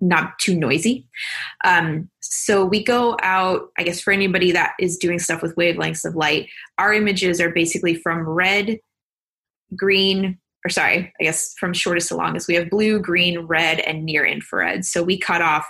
not 0.00 0.38
too 0.38 0.54
noisy. 0.54 1.06
Um, 1.64 2.10
so 2.20 2.64
we 2.64 2.82
go 2.82 3.16
out, 3.22 3.70
I 3.78 3.82
guess, 3.82 4.00
for 4.00 4.12
anybody 4.12 4.52
that 4.52 4.74
is 4.78 4.98
doing 4.98 5.18
stuff 5.18 5.42
with 5.42 5.56
wavelengths 5.56 6.04
of 6.04 6.16
light, 6.16 6.48
our 6.78 6.92
images 6.92 7.40
are 7.40 7.50
basically 7.50 7.94
from 7.94 8.28
red, 8.28 8.78
green, 9.74 10.38
or 10.66 10.68
sorry, 10.68 11.12
I 11.20 11.22
guess 11.22 11.54
from 11.54 11.72
shortest 11.72 12.08
to 12.08 12.16
longest, 12.16 12.48
we 12.48 12.54
have 12.54 12.68
blue, 12.68 12.98
green, 12.98 13.38
red, 13.46 13.78
and 13.78 14.04
near 14.04 14.26
infrared. 14.26 14.84
So 14.84 15.00
we 15.00 15.16
cut 15.16 15.40
off 15.40 15.64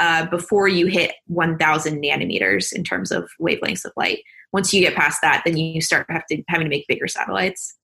uh, 0.00 0.26
before 0.26 0.66
you 0.66 0.86
hit 0.86 1.12
1000 1.28 2.02
nanometers 2.02 2.72
in 2.72 2.82
terms 2.82 3.12
of 3.12 3.30
wavelengths 3.40 3.84
of 3.84 3.92
light. 3.96 4.24
Once 4.52 4.74
you 4.74 4.80
get 4.80 4.96
past 4.96 5.20
that, 5.22 5.42
then 5.44 5.56
you 5.56 5.80
start 5.80 6.08
to, 6.08 6.42
having 6.48 6.64
to 6.64 6.68
make 6.68 6.88
bigger 6.88 7.06
satellites. 7.06 7.76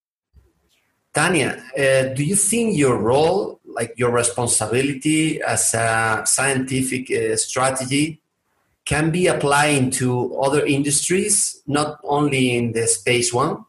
Tanya, 1.15 1.63
uh, 1.79 2.15
do 2.15 2.25
you 2.25 2.35
think 2.35 2.77
your 2.77 2.99
role, 2.99 3.61
like 3.65 3.95
your 3.97 4.11
responsibility 4.11 5.41
as 5.41 5.73
a 5.73 6.25
scientific 6.27 7.09
uh, 7.13 7.37
strategy, 7.37 8.21
can 8.85 9.13
be 9.13 9.29
applied 9.29 9.93
to 9.93 10.37
other 10.41 10.67
industries, 10.67 11.63
not 11.69 12.01
only 12.03 12.57
in 12.57 12.73
the 12.73 12.89
space 12.89 13.33
one? 13.33 13.66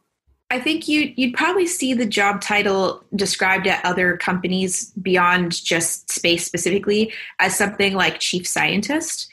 I 0.50 0.58
think 0.58 0.88
you 0.88 1.12
you'd 1.16 1.34
probably 1.34 1.66
see 1.66 1.92
the 1.92 2.06
job 2.06 2.40
title 2.40 3.04
described 3.14 3.66
at 3.66 3.84
other 3.84 4.16
companies 4.16 4.92
beyond 5.02 5.62
just 5.62 6.10
space 6.10 6.46
specifically 6.46 7.12
as 7.38 7.56
something 7.56 7.94
like 7.94 8.18
chief 8.18 8.46
scientist. 8.46 9.28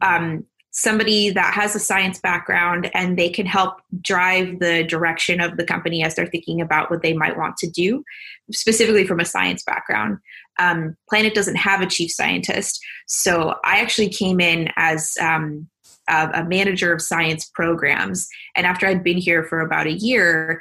Um, 0.00 0.46
somebody 0.72 1.30
that 1.30 1.52
has 1.52 1.74
a 1.74 1.80
science 1.80 2.20
background 2.20 2.88
and 2.94 3.18
they 3.18 3.28
can 3.28 3.44
help 3.44 3.80
drive 4.00 4.60
the 4.60 4.84
direction 4.84 5.40
of 5.40 5.56
the 5.56 5.64
company 5.64 6.04
as 6.04 6.14
they're 6.14 6.26
thinking 6.26 6.60
about 6.60 6.88
what 6.88 7.02
they 7.02 7.12
might 7.12 7.36
want 7.36 7.56
to 7.56 7.68
do, 7.68 8.04
specifically 8.52 9.04
from 9.04 9.18
a 9.18 9.24
science 9.24 9.64
background. 9.64 10.18
Um, 10.60 10.96
Planet 11.08 11.34
doesn't 11.34 11.56
have 11.56 11.80
a 11.80 11.86
chief 11.86 12.12
scientist, 12.12 12.80
so 13.06 13.56
I 13.64 13.80
actually 13.80 14.10
came 14.10 14.40
in 14.40 14.68
as 14.76 15.16
um, 15.20 15.68
uh, 16.10 16.30
a 16.34 16.44
manager 16.44 16.92
of 16.92 17.00
science 17.00 17.50
programs. 17.54 18.28
And 18.56 18.66
after 18.66 18.86
I'd 18.86 19.04
been 19.04 19.18
here 19.18 19.44
for 19.44 19.60
about 19.60 19.86
a 19.86 19.92
year, 19.92 20.60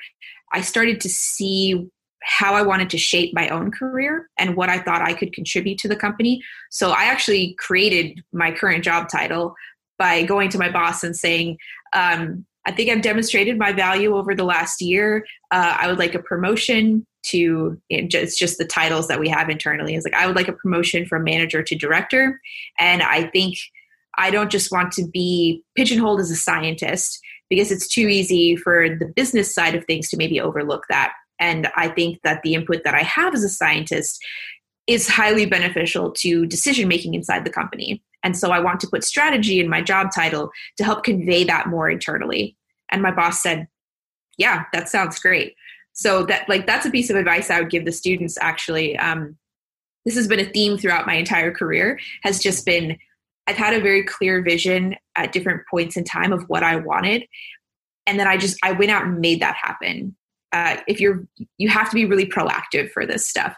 I 0.54 0.62
started 0.62 1.02
to 1.02 1.10
see 1.10 1.90
how 2.22 2.54
I 2.54 2.62
wanted 2.62 2.90
to 2.92 2.98
shape 2.98 3.34
my 3.34 3.50
own 3.50 3.72
career 3.72 4.30
and 4.38 4.56
what 4.56 4.70
I 4.70 4.80
thought 4.80 5.02
I 5.02 5.14
could 5.14 5.34
contribute 5.34 5.78
to 5.80 5.88
the 5.88 5.96
company. 5.96 6.42
So 6.70 6.92
I 6.92 7.06
actually 7.06 7.56
created 7.58 8.22
my 8.34 8.52
current 8.52 8.84
job 8.84 9.10
title 9.10 9.56
by 9.98 10.24
going 10.24 10.50
to 10.50 10.58
my 10.58 10.70
boss 10.70 11.04
and 11.04 11.16
saying, 11.16 11.58
um, 11.94 12.46
I 12.66 12.72
think 12.72 12.90
I've 12.90 13.02
demonstrated 13.02 13.58
my 13.58 13.72
value 13.72 14.16
over 14.16 14.36
the 14.36 14.44
last 14.44 14.82
year. 14.82 15.26
Uh, 15.50 15.76
I 15.80 15.88
would 15.88 15.98
like 15.98 16.14
a 16.14 16.22
promotion 16.22 17.06
to 17.24 17.82
it's 17.90 18.38
just 18.38 18.58
the 18.58 18.66
titles 18.66 19.08
that 19.08 19.20
we 19.20 19.28
have 19.30 19.50
internally. 19.50 19.96
It's 19.96 20.06
like 20.06 20.14
I 20.14 20.28
would 20.28 20.36
like 20.36 20.48
a 20.48 20.54
promotion 20.54 21.06
from 21.06 21.24
manager 21.24 21.64
to 21.64 21.76
director, 21.76 22.40
and 22.78 23.02
I 23.02 23.24
think 23.24 23.58
I 24.18 24.32
don't 24.32 24.52
just 24.52 24.72
want 24.72 24.92
to 24.94 25.08
be 25.08 25.64
pigeonholed 25.76 26.20
as 26.20 26.32
a 26.32 26.36
scientist 26.36 27.20
because 27.50 27.72
it's 27.72 27.88
too 27.88 28.08
easy 28.08 28.56
for 28.56 28.90
the 28.90 29.06
business 29.16 29.54
side 29.54 29.76
of 29.76 29.86
things 29.86 30.10
to 30.10 30.18
maybe 30.18 30.40
overlook 30.40 30.86
that. 30.90 31.14
And 31.40 31.70
I 31.76 31.88
think 31.88 32.20
that 32.24 32.42
the 32.44 32.54
input 32.54 32.84
that 32.84 32.96
I 32.96 33.02
have 33.02 33.34
as 33.34 33.44
a 33.44 33.50
scientist 33.50 34.22
is 34.88 35.08
highly 35.08 35.46
beneficial 35.46 36.12
to 36.12 36.46
decision 36.46 36.88
making 36.88 37.14
inside 37.14 37.46
the 37.46 37.52
company. 37.52 38.04
And 38.24 38.38
so 38.38 38.52
I 38.52 38.60
want 38.60 38.80
to 38.82 38.88
put 38.88 39.04
strategy 39.04 39.60
in 39.60 39.70
my 39.70 39.82
job 39.82 40.10
title 40.14 40.52
to 40.78 40.84
help 40.84 41.04
convey 41.04 41.44
that 41.46 41.68
more 41.68 41.90
internally. 41.90 42.58
And 42.92 43.02
my 43.02 43.12
boss 43.12 43.42
said, 43.42 43.68
Yeah, 44.38 44.66
that 44.74 44.90
sounds 44.90 45.20
great. 45.20 45.56
So 45.94 46.26
that 46.26 46.48
like 46.50 46.66
that's 46.66 46.86
a 46.86 46.92
piece 46.92 47.10
of 47.10 47.16
advice 47.16 47.50
I 47.50 47.60
would 47.60 47.70
give 47.70 47.86
the 47.86 47.92
students 47.92 48.38
actually. 48.42 48.98
Um, 48.98 49.38
this 50.06 50.16
has 50.16 50.28
been 50.28 50.40
a 50.40 50.46
theme 50.46 50.78
throughout 50.78 51.06
my 51.06 51.16
entire 51.16 51.52
career, 51.52 52.00
has 52.24 52.40
just 52.40 52.66
been 52.66 52.98
I've 53.50 53.58
had 53.58 53.74
a 53.74 53.82
very 53.82 54.04
clear 54.04 54.44
vision 54.44 54.96
at 55.16 55.32
different 55.32 55.62
points 55.70 55.98
in 55.98 56.04
time 56.04 56.32
of 56.32 56.44
what 56.48 56.62
I 56.62 56.76
wanted. 56.76 57.26
And 58.06 58.20
then 58.20 58.28
I 58.28 58.38
just 58.38 58.58
I 58.64 58.74
went 58.74 58.92
out 58.92 59.06
and 59.06 59.20
made 59.20 59.42
that 59.42 59.56
happen. 59.56 60.16
Uh, 60.52 60.78
if 60.88 61.00
you're 61.00 61.28
you 61.58 61.70
have 61.70 61.90
to 61.90 61.96
be 61.96 62.06
really 62.06 62.28
proactive 62.28 62.92
for 62.92 63.06
this 63.06 63.26
stuff 63.26 63.56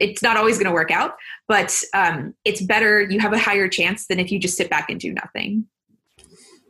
it's 0.00 0.22
not 0.22 0.36
always 0.36 0.56
going 0.58 0.66
to 0.66 0.72
work 0.72 0.90
out, 0.90 1.14
but 1.48 1.74
um, 1.94 2.34
it's 2.44 2.60
better. 2.60 3.02
You 3.02 3.20
have 3.20 3.32
a 3.32 3.38
higher 3.38 3.68
chance 3.68 4.06
than 4.06 4.18
if 4.18 4.30
you 4.30 4.38
just 4.38 4.56
sit 4.56 4.68
back 4.68 4.90
and 4.90 5.00
do 5.00 5.12
nothing. 5.12 5.66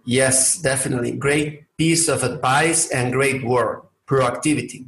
Yes, 0.04 0.58
definitely. 0.58 1.12
Great 1.12 1.64
piece 1.76 2.08
of 2.08 2.22
advice 2.22 2.90
and 2.90 3.12
great 3.12 3.44
work, 3.44 3.90
proactivity. 4.06 4.86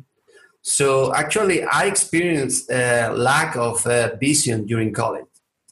So 0.63 1.15
actually, 1.15 1.65
I 1.65 1.87
experienced 1.87 2.71
a 2.71 3.11
lack 3.11 3.57
of 3.57 3.85
uh, 3.87 4.15
vision 4.21 4.67
during 4.67 4.93
college. 4.93 5.28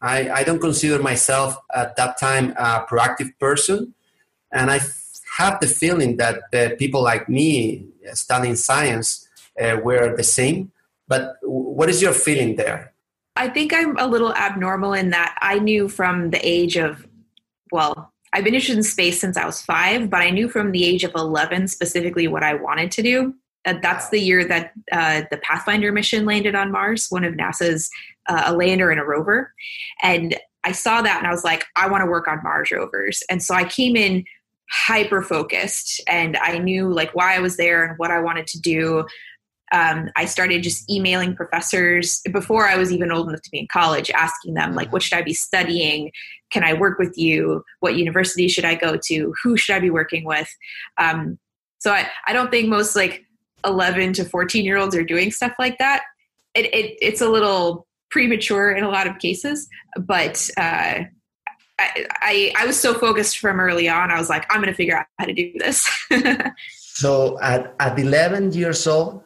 I, 0.07 0.41
I 0.41 0.43
don't 0.45 0.61
consider 0.61 1.03
myself 1.03 1.57
at 1.75 1.97
that 1.97 2.19
time 2.19 2.53
a 2.53 2.87
proactive 2.89 3.31
person, 3.39 3.95
and 4.53 4.71
I 4.71 4.81
have 5.39 5.61
the 5.61 5.67
feeling 5.67 6.17
that 6.17 6.37
uh, 6.55 6.77
people 6.79 7.03
like 7.03 7.29
me 7.29 7.87
studying 8.15 8.57
science 8.57 9.29
uh, 9.61 9.79
were 9.83 10.17
the 10.17 10.23
same 10.23 10.73
but 11.09 11.37
what 11.43 11.89
is 11.89 12.03
your 12.03 12.13
feeling 12.13 12.57
there? 12.57 12.93
I 13.37 13.49
think 13.49 13.73
I'm 13.73 13.97
a 13.99 14.07
little 14.07 14.35
abnormal 14.35 14.95
in 14.95 15.11
that 15.11 15.37
I 15.41 15.59
knew 15.59 15.89
from 15.89 16.31
the 16.31 16.41
age 16.47 16.77
of, 16.77 17.07
well, 17.71 18.13
I've 18.33 18.45
been 18.45 18.55
interested 18.55 18.79
in 18.79 18.83
space 18.83 19.21
since 19.21 19.37
I 19.37 19.47
was 19.47 19.63
five, 19.63 20.11
but 20.11 20.21
I 20.21 20.31
knew 20.31 20.49
from 20.49 20.73
the 20.73 20.85
age 20.85 21.05
of 21.05 21.13
11 21.15 21.69
specifically 21.69 22.29
what 22.29 22.43
I 22.43 22.55
wanted 22.55 22.91
to 22.93 23.03
do. 23.03 23.35
Uh, 23.67 23.75
that's 23.83 24.09
the 24.11 24.21
year 24.21 24.45
that 24.45 24.73
uh, 24.93 25.23
the 25.31 25.39
Pathfinder 25.39 25.93
mission 25.93 26.25
landed 26.25 26.55
on 26.55 26.73
Mars, 26.73 27.09
one 27.11 27.25
of 27.25 27.35
NASA's 27.35 27.91
uh, 28.29 28.45
a 28.47 28.55
lander 28.55 28.91
and 28.91 29.01
a 29.01 29.05
rover. 29.05 29.53
And 30.03 30.37
I 30.65 30.73
saw 30.73 31.03
that 31.03 31.19
and 31.19 31.27
I 31.27 31.31
was 31.31 31.45
like, 31.45 31.65
I 31.77 31.89
want 31.89 32.03
to 32.03 32.11
work 32.11 32.29
on 32.29 32.43
Mars 32.43 32.71
rovers. 32.71 33.23
And 33.31 33.43
so 33.43 33.55
I 33.55 33.65
came 33.65 33.97
in 33.97 34.25
hyper 34.71 35.23
focused 35.23 36.01
and 36.09 36.37
I 36.39 36.59
knew 36.59 36.93
like 36.93 37.15
why 37.15 37.37
I 37.37 37.39
was 37.39 37.57
there 37.57 37.85
and 37.85 37.99
what 37.99 38.11
I 38.11 38.21
wanted 38.21 38.47
to 38.49 38.61
do 38.61 39.07
um, 39.73 40.11
I 40.15 40.27
started 40.27 40.63
just 40.63 40.89
emailing 40.91 41.35
professors 41.35 42.21
before 42.33 42.67
I 42.67 42.77
was 42.77 42.93
even 42.93 43.11
old 43.11 43.29
enough 43.29 43.43
to 43.43 43.51
be 43.51 43.59
in 43.59 43.67
college, 43.67 44.11
asking 44.11 44.55
them 44.55 44.75
like, 44.75 44.93
what 44.93 45.03
should 45.03 45.19
I 45.19 45.23
be 45.23 45.35
studying? 45.35 46.13
Can 46.53 46.63
I 46.63 46.73
work 46.73 46.99
with 46.99 47.19
you? 47.19 47.65
What 47.81 47.97
university 47.97 48.49
should 48.49 48.65
I 48.65 48.77
go 48.77 48.97
to? 49.07 49.35
Who 49.43 49.57
should 49.57 49.75
I 49.75 49.81
be 49.81 49.91
working 49.91 50.25
with? 50.25 50.49
Um, 50.99 51.39
so 51.79 51.91
I, 51.91 52.09
I 52.27 52.33
don't 52.33 52.51
think 52.51 52.69
most 52.69 52.95
like 52.95 53.26
11 53.67 54.15
to 54.15 54.25
14 54.25 54.65
year 54.65 54.77
olds 54.77 54.95
are 54.95 55.05
doing 55.05 55.31
stuff 55.31 55.53
like 55.59 55.79
that. 55.79 56.05
It, 56.55 56.67
it, 56.67 56.97
it's 57.03 57.21
a 57.21 57.29
little 57.29 57.87
premature 58.11 58.71
in 58.73 58.85
a 58.85 58.89
lot 58.89 59.07
of 59.07 59.19
cases, 59.19 59.69
but 59.99 60.49
uh, 60.57 61.05
I, 61.79 62.07
I, 62.23 62.53
I 62.57 62.67
was 62.67 62.79
so 62.81 62.95
focused 62.95 63.39
from 63.39 63.61
early 63.61 63.89
on. 63.89 64.11
I 64.11 64.19
was 64.19 64.31
like, 64.31 64.47
I'm 64.51 64.61
going 64.61 64.73
to 64.73 64.77
figure 64.77 64.97
out 64.97 65.07
how 65.19 65.27
to 65.27 65.35
do 65.35 65.53
this. 65.59 65.87
so 66.79 67.39
at, 67.41 67.75
at 67.79 67.99
11 67.99 68.53
years 68.53 68.87
old, 68.87 69.23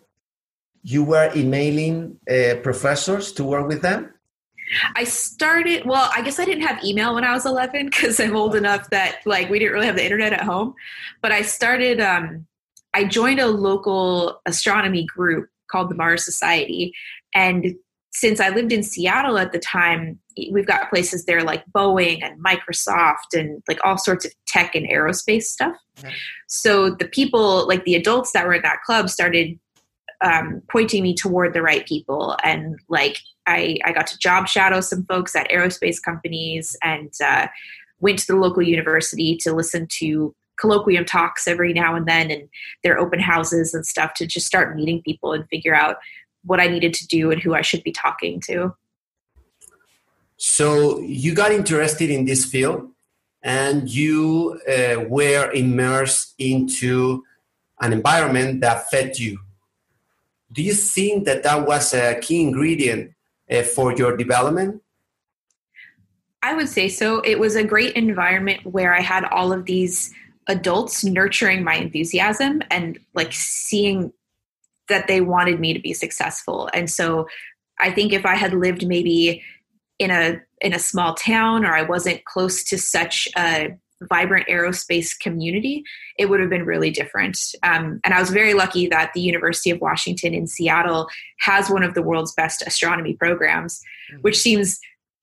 you 0.82 1.04
were 1.04 1.30
emailing 1.37 2.18
uh, 2.28 2.56
professors 2.62 3.32
to 3.32 3.44
work 3.44 3.68
with 3.68 3.82
them? 3.82 4.12
I 4.94 5.04
started, 5.04 5.85
well, 5.85 6.11
I 6.14 6.23
guess 6.23 6.38
I 6.38 6.44
didn't 6.44 6.66
have 6.66 6.82
email 6.85 7.14
when 7.14 7.25
I 7.25 7.32
was 7.32 7.44
11 7.44 7.87
because 7.87 8.20
I'm 8.20 8.37
old 8.37 8.54
enough 8.54 8.88
that 8.90 9.18
like 9.26 9.50
we 9.50 9.59
didn't 9.59 9.75
really 9.75 9.87
have 9.87 9.97
the 9.97 10.04
internet 10.04 10.32
at 10.32 10.42
home. 10.42 10.75
But 11.23 11.32
I 11.32 11.42
started, 11.42 12.00
um, 12.00 12.47
I 12.94 13.04
joined 13.04 13.40
a 13.40 13.47
local 13.47 14.40
astronomy 14.47 15.04
group 15.04 15.49
called 15.70 15.90
the 15.90 15.94
Mars 15.94 16.25
Society. 16.25 16.92
And 17.35 17.76
since 18.12 18.40
I 18.40 18.49
lived 18.49 18.73
in 18.73 18.82
Seattle 18.82 19.38
at 19.38 19.52
the 19.52 19.59
time, 19.59 20.18
we've 20.50 20.66
got 20.66 20.90
places 20.90 21.25
there 21.26 21.44
like 21.44 21.64
Boeing 21.73 22.23
and 22.23 22.42
Microsoft 22.44 23.35
and 23.35 23.62
like 23.68 23.78
all 23.85 23.99
sorts 23.99 24.25
of 24.25 24.32
tech 24.47 24.75
and 24.75 24.88
aerospace 24.88 25.44
stuff. 25.44 25.76
So 26.49 26.90
the 26.90 27.06
people, 27.06 27.68
like 27.68 27.85
the 27.85 27.94
adults 27.94 28.32
that 28.32 28.47
were 28.47 28.54
in 28.54 28.62
that 28.62 28.82
club, 28.85 29.09
started 29.11 29.59
um, 30.23 30.62
pointing 30.70 31.02
me 31.02 31.14
toward 31.14 31.54
the 31.54 31.62
right 31.62 31.87
people 31.87 32.37
and 32.42 32.78
like 32.88 33.18
I, 33.47 33.78
I 33.85 33.92
got 33.92 34.06
to 34.09 34.18
job 34.18 34.49
shadow 34.49 34.80
some 34.80 35.04
folks 35.06 35.35
at 35.35 35.50
aerospace 35.50 35.97
companies 36.02 36.76
and 36.82 37.12
uh, 37.25 37.49
went 38.00 38.18
to 38.20 38.26
the 38.26 38.37
local 38.37 38.62
university 38.62 39.37
to 39.38 39.52
listen 39.54 39.87
to 39.99 40.35
colloquium 40.61 41.07
talks 41.07 41.47
every 41.47 41.73
now 41.73 41.95
and 41.95 42.07
then 42.07 42.31
and 42.31 42.49
their 42.83 42.99
open 42.99 43.21
houses 43.21 43.75
and 43.75 43.87
stuff 43.87 44.14
to 44.14 44.26
just 44.26 44.47
start 44.47 44.76
meeting 44.76 45.02
people 45.02 45.33
and 45.33 45.49
figure 45.49 45.75
out 45.75 45.97
what 46.45 46.61
I 46.61 46.67
needed 46.67 46.95
to 46.95 47.07
do 47.07 47.31
and 47.31 47.40
who 47.40 47.55
I 47.55 47.62
should 47.62 47.83
be 47.83 47.93
talking 47.93 48.40
to. 48.47 48.75
So 50.37 51.00
you 51.00 51.35
got 51.35 51.52
interested 51.52 52.11
in 52.11 52.25
this 52.25 52.45
field 52.45 52.88
and 53.43 53.88
you 53.90 54.61
uh, 54.69 55.05
were 55.09 55.50
immersed 55.52 56.35
into 56.38 57.25
an 57.81 57.93
environment 57.93 58.61
that 58.61 58.90
fed 58.90 59.19
you 59.19 59.38
do 60.52 60.62
you 60.62 60.75
think 60.75 61.25
that 61.26 61.43
that 61.45 61.67
was 61.67 61.95
a 61.95 62.19
key 62.21 62.43
ingredient 62.43 63.12
uh, 63.50 63.62
for 63.62 63.95
your 63.95 64.17
development? 64.17 64.83
I 66.43 66.55
would 66.55 66.69
say 66.69 66.88
so. 66.88 67.21
It 67.21 67.38
was 67.38 67.55
a 67.57 67.62
great 67.62 67.95
environment 67.95 68.64
where 68.64 68.95
I 68.95 69.00
had 69.00 69.25
all 69.25 69.52
of 69.52 69.67
these 69.67 70.12
adults 70.50 71.04
nurturing 71.04 71.62
my 71.62 71.75
enthusiasm 71.75 72.61
and 72.71 72.99
like 73.14 73.33
seeing 73.33 74.12
that 74.88 75.07
they 75.07 75.21
wanted 75.21 75.61
me 75.61 75.73
to 75.73 75.80
be 75.80 75.95
successful. 75.95 76.69
And 76.75 76.90
so 76.90 77.28
I 77.78 77.92
think 77.92 78.12
if 78.12 78.26
I 78.26 78.35
had 78.35 78.52
lived 78.52 78.87
maybe 78.87 79.42
in 79.99 80.11
a 80.11 80.40
in 80.61 80.75
a 80.75 80.78
small 80.78 81.14
town 81.14 81.64
or 81.64 81.75
I 81.75 81.83
wasn't 81.83 82.25
close 82.25 82.64
to 82.64 82.76
such 82.76 83.28
a 83.38 83.71
vibrant 84.09 84.49
aerospace 84.49 85.19
community, 85.19 85.85
it 86.19 86.26
would 86.26 86.40
have 86.40 86.50
been 86.50 86.64
really 86.64 86.90
different. 86.90 87.38
Um, 87.62 88.00
and 88.02 88.12
I 88.12 88.21
was 88.21 88.30
very 88.30 88.54
lucky 88.54 88.87
that 88.88 89.12
the 89.14 89.21
University 89.21 89.71
of 89.71 89.80
Washington 89.80 90.35
in 90.35 90.47
Seattle 90.47 91.07
has 91.40 91.71
one 91.71 91.83
of 91.83 91.95
the 91.95 92.02
world's 92.02 92.35
best 92.35 92.62
astronomy 92.66 93.14
programs, 93.14 93.80
mm-hmm. 94.11 94.23
which 94.23 94.38
seems 94.38 94.80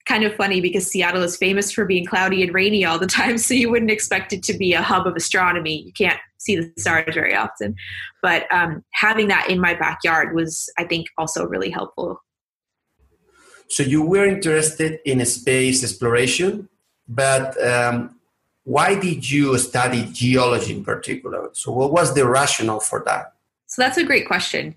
kind 0.08 0.24
of 0.24 0.34
funny 0.36 0.62
because 0.62 0.88
Seattle 0.88 1.22
is 1.22 1.36
famous 1.36 1.72
for 1.72 1.86
being 1.86 2.06
cloudy 2.06 2.42
and 2.42 2.54
rainy 2.54 2.86
all 2.86 2.98
the 2.98 3.08
time. 3.08 3.38
So 3.48 3.54
you 3.54 3.70
wouldn't 3.70 3.92
expect 3.92 4.34
it 4.34 4.44
to 4.44 4.54
be 4.54 4.74
a 4.74 4.82
hub 4.82 5.06
of 5.06 5.16
astronomy. 5.16 5.84
You 5.84 5.94
can't 5.94 6.20
see 6.38 6.56
the 6.56 6.72
stars 6.78 7.14
very 7.14 7.36
often. 7.36 7.76
But 8.22 8.52
um, 8.54 8.84
having 8.94 9.28
that 9.28 9.50
in 9.50 9.60
my 9.60 9.74
backyard 9.74 10.36
was, 10.36 10.70
I 10.78 10.84
think, 10.86 11.08
also 11.18 11.46
really 11.46 11.70
helpful. 11.70 12.22
So 13.70 13.84
you 13.84 14.02
were 14.02 14.26
interested 14.26 15.00
in 15.06 15.24
space 15.26 15.84
exploration, 15.84 16.70
but 17.08 17.62
um, 17.66 18.16
why 18.64 19.00
did 19.00 19.30
you 19.30 19.58
study 19.58 20.10
geology 20.12 20.76
in 20.76 20.84
particular? 20.84 21.50
So, 21.54 21.72
what 21.72 21.92
was 21.92 22.14
the 22.14 22.26
rationale 22.26 22.80
for 22.80 23.04
that? 23.06 23.34
So, 23.68 23.82
that's 23.82 23.98
a 23.98 24.04
great 24.04 24.28
question. 24.28 24.76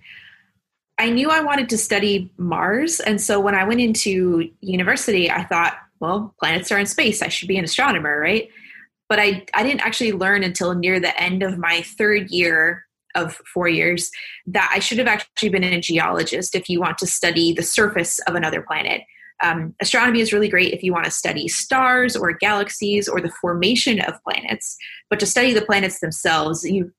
I 1.00 1.08
knew 1.08 1.30
I 1.30 1.40
wanted 1.40 1.70
to 1.70 1.78
study 1.78 2.30
Mars. 2.36 3.00
And 3.00 3.18
so, 3.18 3.40
when 3.40 3.54
I 3.54 3.64
went 3.64 3.80
into 3.80 4.50
university, 4.60 5.30
I 5.30 5.44
thought, 5.44 5.78
well, 5.98 6.34
planets 6.38 6.70
are 6.70 6.78
in 6.78 6.84
space. 6.84 7.22
I 7.22 7.28
should 7.28 7.48
be 7.48 7.56
an 7.56 7.64
astronomer, 7.64 8.20
right? 8.20 8.50
But 9.08 9.18
I, 9.18 9.46
I 9.54 9.62
didn't 9.62 9.80
actually 9.80 10.12
learn 10.12 10.44
until 10.44 10.74
near 10.74 11.00
the 11.00 11.18
end 11.18 11.42
of 11.42 11.56
my 11.56 11.80
third 11.82 12.30
year 12.30 12.84
of 13.14 13.34
four 13.52 13.66
years 13.66 14.10
that 14.46 14.70
I 14.74 14.78
should 14.78 14.98
have 14.98 15.08
actually 15.08 15.48
been 15.48 15.64
a 15.64 15.80
geologist 15.80 16.54
if 16.54 16.68
you 16.68 16.80
want 16.80 16.98
to 16.98 17.06
study 17.06 17.54
the 17.54 17.62
surface 17.62 18.18
of 18.26 18.34
another 18.34 18.60
planet. 18.60 19.00
Um, 19.42 19.74
astronomy 19.80 20.20
is 20.20 20.34
really 20.34 20.48
great 20.48 20.74
if 20.74 20.82
you 20.82 20.92
want 20.92 21.06
to 21.06 21.10
study 21.10 21.48
stars 21.48 22.14
or 22.14 22.30
galaxies 22.34 23.08
or 23.08 23.22
the 23.22 23.32
formation 23.40 24.00
of 24.00 24.22
planets. 24.22 24.76
But 25.08 25.18
to 25.20 25.26
study 25.26 25.54
the 25.54 25.62
planets 25.62 26.00
themselves, 26.00 26.62
you 26.62 26.92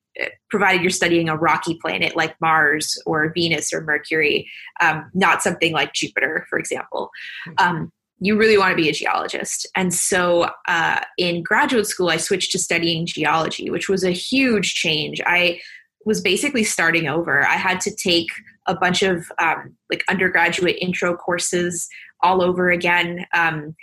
provided 0.50 0.82
you're 0.82 0.90
studying 0.90 1.28
a 1.28 1.36
rocky 1.36 1.78
planet 1.80 2.16
like 2.16 2.34
Mars 2.40 3.00
or 3.06 3.32
Venus 3.34 3.72
or 3.72 3.80
Mercury, 3.80 4.48
um, 4.80 5.10
not 5.14 5.42
something 5.42 5.72
like 5.72 5.94
Jupiter, 5.94 6.46
for 6.50 6.58
example. 6.58 7.10
Hmm. 7.44 7.52
Um, 7.58 7.92
you 8.20 8.38
really 8.38 8.56
want 8.56 8.70
to 8.70 8.80
be 8.80 8.88
a 8.88 8.92
geologist. 8.92 9.66
And 9.74 9.92
so 9.92 10.48
uh, 10.68 11.00
in 11.18 11.42
graduate 11.42 11.88
school, 11.88 12.08
I 12.08 12.18
switched 12.18 12.52
to 12.52 12.58
studying 12.58 13.04
geology, 13.04 13.68
which 13.68 13.88
was 13.88 14.04
a 14.04 14.12
huge 14.12 14.74
change. 14.74 15.20
I 15.26 15.60
was 16.04 16.20
basically 16.20 16.62
starting 16.62 17.08
over. 17.08 17.44
I 17.44 17.56
had 17.56 17.80
to 17.80 17.94
take 17.94 18.28
a 18.68 18.76
bunch 18.76 19.02
of 19.02 19.24
um, 19.38 19.76
like 19.90 20.04
undergraduate 20.08 20.76
intro 20.80 21.16
courses 21.16 21.88
all 22.22 22.42
over 22.42 22.70
again. 22.70 23.26
Um, 23.34 23.74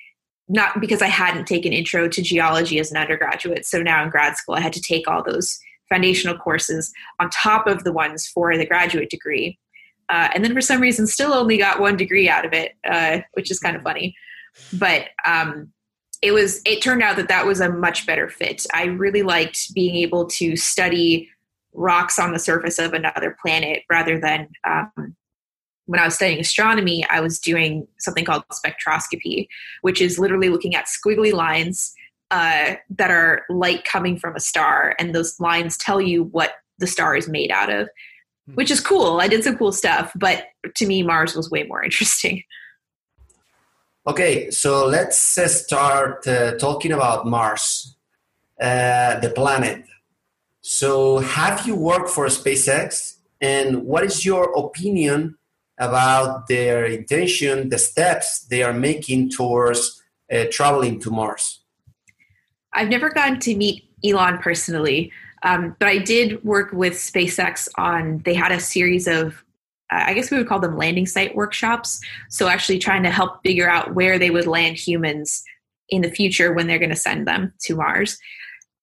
not 0.47 0.79
because 0.81 1.01
I 1.01 1.07
hadn't 1.07 1.45
taken 1.45 1.73
intro 1.73 2.07
to 2.07 2.21
geology 2.21 2.79
as 2.79 2.91
an 2.91 2.97
undergraduate. 2.97 3.65
So 3.65 3.81
now 3.81 4.03
in 4.03 4.09
grad 4.09 4.35
school, 4.35 4.55
I 4.55 4.61
had 4.61 4.73
to 4.73 4.81
take 4.81 5.07
all 5.07 5.23
those 5.23 5.59
foundational 5.89 6.37
courses 6.37 6.91
on 7.19 7.29
top 7.29 7.67
of 7.67 7.83
the 7.83 7.93
ones 7.93 8.27
for 8.27 8.55
the 8.57 8.65
graduate 8.65 9.09
degree. 9.09 9.57
Uh, 10.09 10.29
and 10.33 10.43
then 10.43 10.53
for 10.53 10.61
some 10.61 10.81
reason, 10.81 11.05
still 11.05 11.33
only 11.33 11.57
got 11.57 11.79
one 11.79 11.95
degree 11.95 12.27
out 12.27 12.45
of 12.45 12.53
it, 12.53 12.73
uh, 12.89 13.19
which 13.33 13.51
is 13.51 13.59
kind 13.59 13.75
of 13.75 13.83
funny. 13.83 14.15
But 14.73 15.09
um, 15.25 15.71
it 16.21 16.31
was. 16.31 16.61
It 16.65 16.81
turned 16.81 17.03
out 17.03 17.15
that 17.17 17.27
that 17.27 17.45
was 17.45 17.61
a 17.61 17.71
much 17.71 18.05
better 18.05 18.27
fit. 18.27 18.65
I 18.73 18.85
really 18.85 19.21
liked 19.21 19.73
being 19.73 19.95
able 19.95 20.25
to 20.27 20.55
study 20.55 21.29
rocks 21.73 22.17
on 22.17 22.33
the 22.33 22.39
surface 22.39 22.79
of 22.79 22.93
another 22.93 23.37
planet 23.41 23.83
rather 23.89 24.19
than 24.19 24.49
um, 24.67 25.15
when 25.89 25.99
I 25.99 26.05
was 26.05 26.13
studying 26.13 26.39
astronomy, 26.39 27.03
I 27.09 27.19
was 27.19 27.39
doing 27.39 27.87
something 27.97 28.23
called 28.23 28.43
spectroscopy, 28.53 29.47
which 29.81 30.01
is 30.01 30.19
literally 30.19 30.49
looking 30.49 30.75
at 30.75 30.85
squiggly 30.85 31.33
lines 31.33 31.93
uh, 32.31 32.75
that 32.89 33.11
are 33.11 33.43
light 33.49 33.85
coming 33.85 34.17
from 34.17 34.35
a 34.35 34.39
star, 34.39 34.95
and 34.99 35.13
those 35.13 35.39
lines 35.39 35.77
tell 35.77 36.01
you 36.01 36.25
what 36.25 36.53
the 36.77 36.87
star 36.87 37.15
is 37.15 37.27
made 37.27 37.51
out 37.51 37.69
of, 37.69 37.89
hmm. 38.47 38.53
which 38.53 38.71
is 38.71 38.79
cool. 38.79 39.19
I 39.19 39.27
did 39.27 39.43
some 39.43 39.57
cool 39.57 39.71
stuff, 39.71 40.11
but 40.15 40.45
to 40.75 40.85
me, 40.85 41.03
Mars 41.03 41.35
was 41.35 41.49
way 41.49 41.63
more 41.63 41.83
interesting. 41.89 42.43
Okay, 44.07 44.49
so 44.49 44.87
let's 44.87 45.37
uh, 45.37 45.47
start 45.47 46.25
uh, 46.27 46.57
talking 46.57 46.91
about 46.91 47.27
Mars, 47.27 47.95
uh, 48.59 49.19
the 49.19 49.29
planet. 49.29 49.83
So, 50.61 51.19
have 51.19 51.67
you 51.67 51.75
worked 51.75 52.09
for 52.09 52.25
SpaceX? 52.27 53.17
And 53.41 53.85
what 53.85 54.03
is 54.03 54.25
your 54.25 54.51
opinion 54.57 55.37
about 55.77 56.47
their 56.47 56.85
intention, 56.85 57.69
the 57.69 57.77
steps 57.77 58.39
they 58.39 58.63
are 58.63 58.73
making 58.73 59.29
towards 59.29 60.01
uh, 60.31 60.45
traveling 60.51 60.99
to 61.01 61.11
Mars? 61.11 61.58
I've 62.73 62.89
never 62.89 63.09
gotten 63.09 63.39
to 63.41 63.55
meet 63.55 63.83
Elon 64.03 64.37
personally, 64.39 65.11
um, 65.43 65.75
but 65.79 65.87
I 65.87 65.97
did 65.97 66.43
work 66.43 66.71
with 66.71 66.93
SpaceX 66.93 67.67
on, 67.77 68.21
they 68.25 68.33
had 68.33 68.51
a 68.51 68.59
series 68.59 69.07
of, 69.07 69.43
uh, 69.91 70.03
I 70.05 70.13
guess 70.13 70.31
we 70.31 70.37
would 70.37 70.47
call 70.47 70.59
them 70.59 70.77
landing 70.77 71.05
site 71.05 71.35
workshops. 71.35 71.99
So 72.29 72.47
actually 72.47 72.79
trying 72.79 73.03
to 73.03 73.09
help 73.09 73.41
figure 73.43 73.69
out 73.69 73.95
where 73.95 74.19
they 74.19 74.29
would 74.29 74.47
land 74.47 74.77
humans 74.77 75.43
in 75.89 76.01
the 76.01 76.11
future 76.11 76.53
when 76.53 76.67
they're 76.67 76.79
going 76.79 76.89
to 76.89 76.95
send 76.95 77.27
them 77.27 77.53
to 77.61 77.75
Mars. 77.75 78.17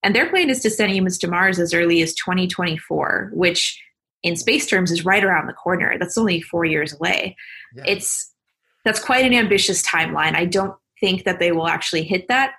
And 0.02 0.14
their 0.14 0.28
plan 0.28 0.50
is 0.50 0.60
to 0.60 0.70
send 0.70 0.92
humans 0.92 1.18
to 1.18 1.28
Mars 1.28 1.58
as 1.58 1.74
early 1.74 2.02
as 2.02 2.14
2024, 2.14 3.30
which 3.34 3.80
in 4.22 4.36
space 4.36 4.66
terms 4.66 4.90
is 4.90 5.04
right 5.04 5.24
around 5.24 5.46
the 5.46 5.52
corner. 5.52 5.96
That's 5.98 6.18
only 6.18 6.40
four 6.40 6.64
years 6.64 6.92
away. 6.94 7.36
Yeah. 7.74 7.84
It's 7.86 8.32
that's 8.84 9.00
quite 9.00 9.24
an 9.24 9.34
ambitious 9.34 9.82
timeline. 9.82 10.34
I 10.36 10.44
don't 10.44 10.76
think 11.00 11.24
that 11.24 11.40
they 11.40 11.52
will 11.52 11.66
actually 11.66 12.04
hit 12.04 12.28
that, 12.28 12.54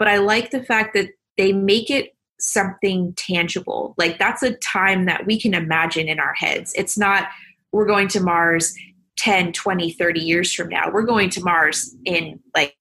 but 0.00 0.08
I 0.08 0.16
like 0.16 0.50
the 0.50 0.64
fact 0.64 0.94
that 0.94 1.10
they 1.36 1.52
make 1.52 1.90
it 1.90 2.16
something 2.40 3.12
tangible. 3.18 3.94
Like 3.98 4.18
that's 4.18 4.42
a 4.42 4.54
time 4.54 5.04
that 5.04 5.26
we 5.26 5.38
can 5.38 5.52
imagine 5.52 6.08
in 6.08 6.18
our 6.18 6.32
heads. 6.32 6.72
It's 6.74 6.96
not 6.96 7.28
we're 7.70 7.86
going 7.86 8.08
to 8.08 8.20
Mars 8.20 8.74
10, 9.18 9.52
20, 9.52 9.92
30 9.92 10.20
years 10.20 10.54
from 10.54 10.70
now. 10.70 10.90
We're 10.90 11.02
going 11.02 11.28
to 11.30 11.42
Mars 11.42 11.94
in 12.06 12.40
like 12.56 12.74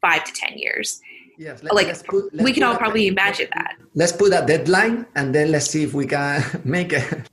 5 0.00 0.24
to 0.24 0.32
10 0.32 0.56
years. 0.56 1.00
Yes, 1.36 1.64
let, 1.64 1.74
like 1.74 2.06
put, 2.06 2.32
we 2.32 2.52
can 2.52 2.62
all 2.62 2.76
probably 2.76 3.08
imagine 3.08 3.48
that. 3.56 3.74
Let's 3.96 4.12
put 4.12 4.32
a 4.32 4.44
deadline 4.46 5.06
and 5.16 5.34
then 5.34 5.50
let's 5.50 5.66
see 5.68 5.82
if 5.82 5.94
we 5.94 6.06
can 6.06 6.44
make 6.64 6.92
it. 6.92 7.28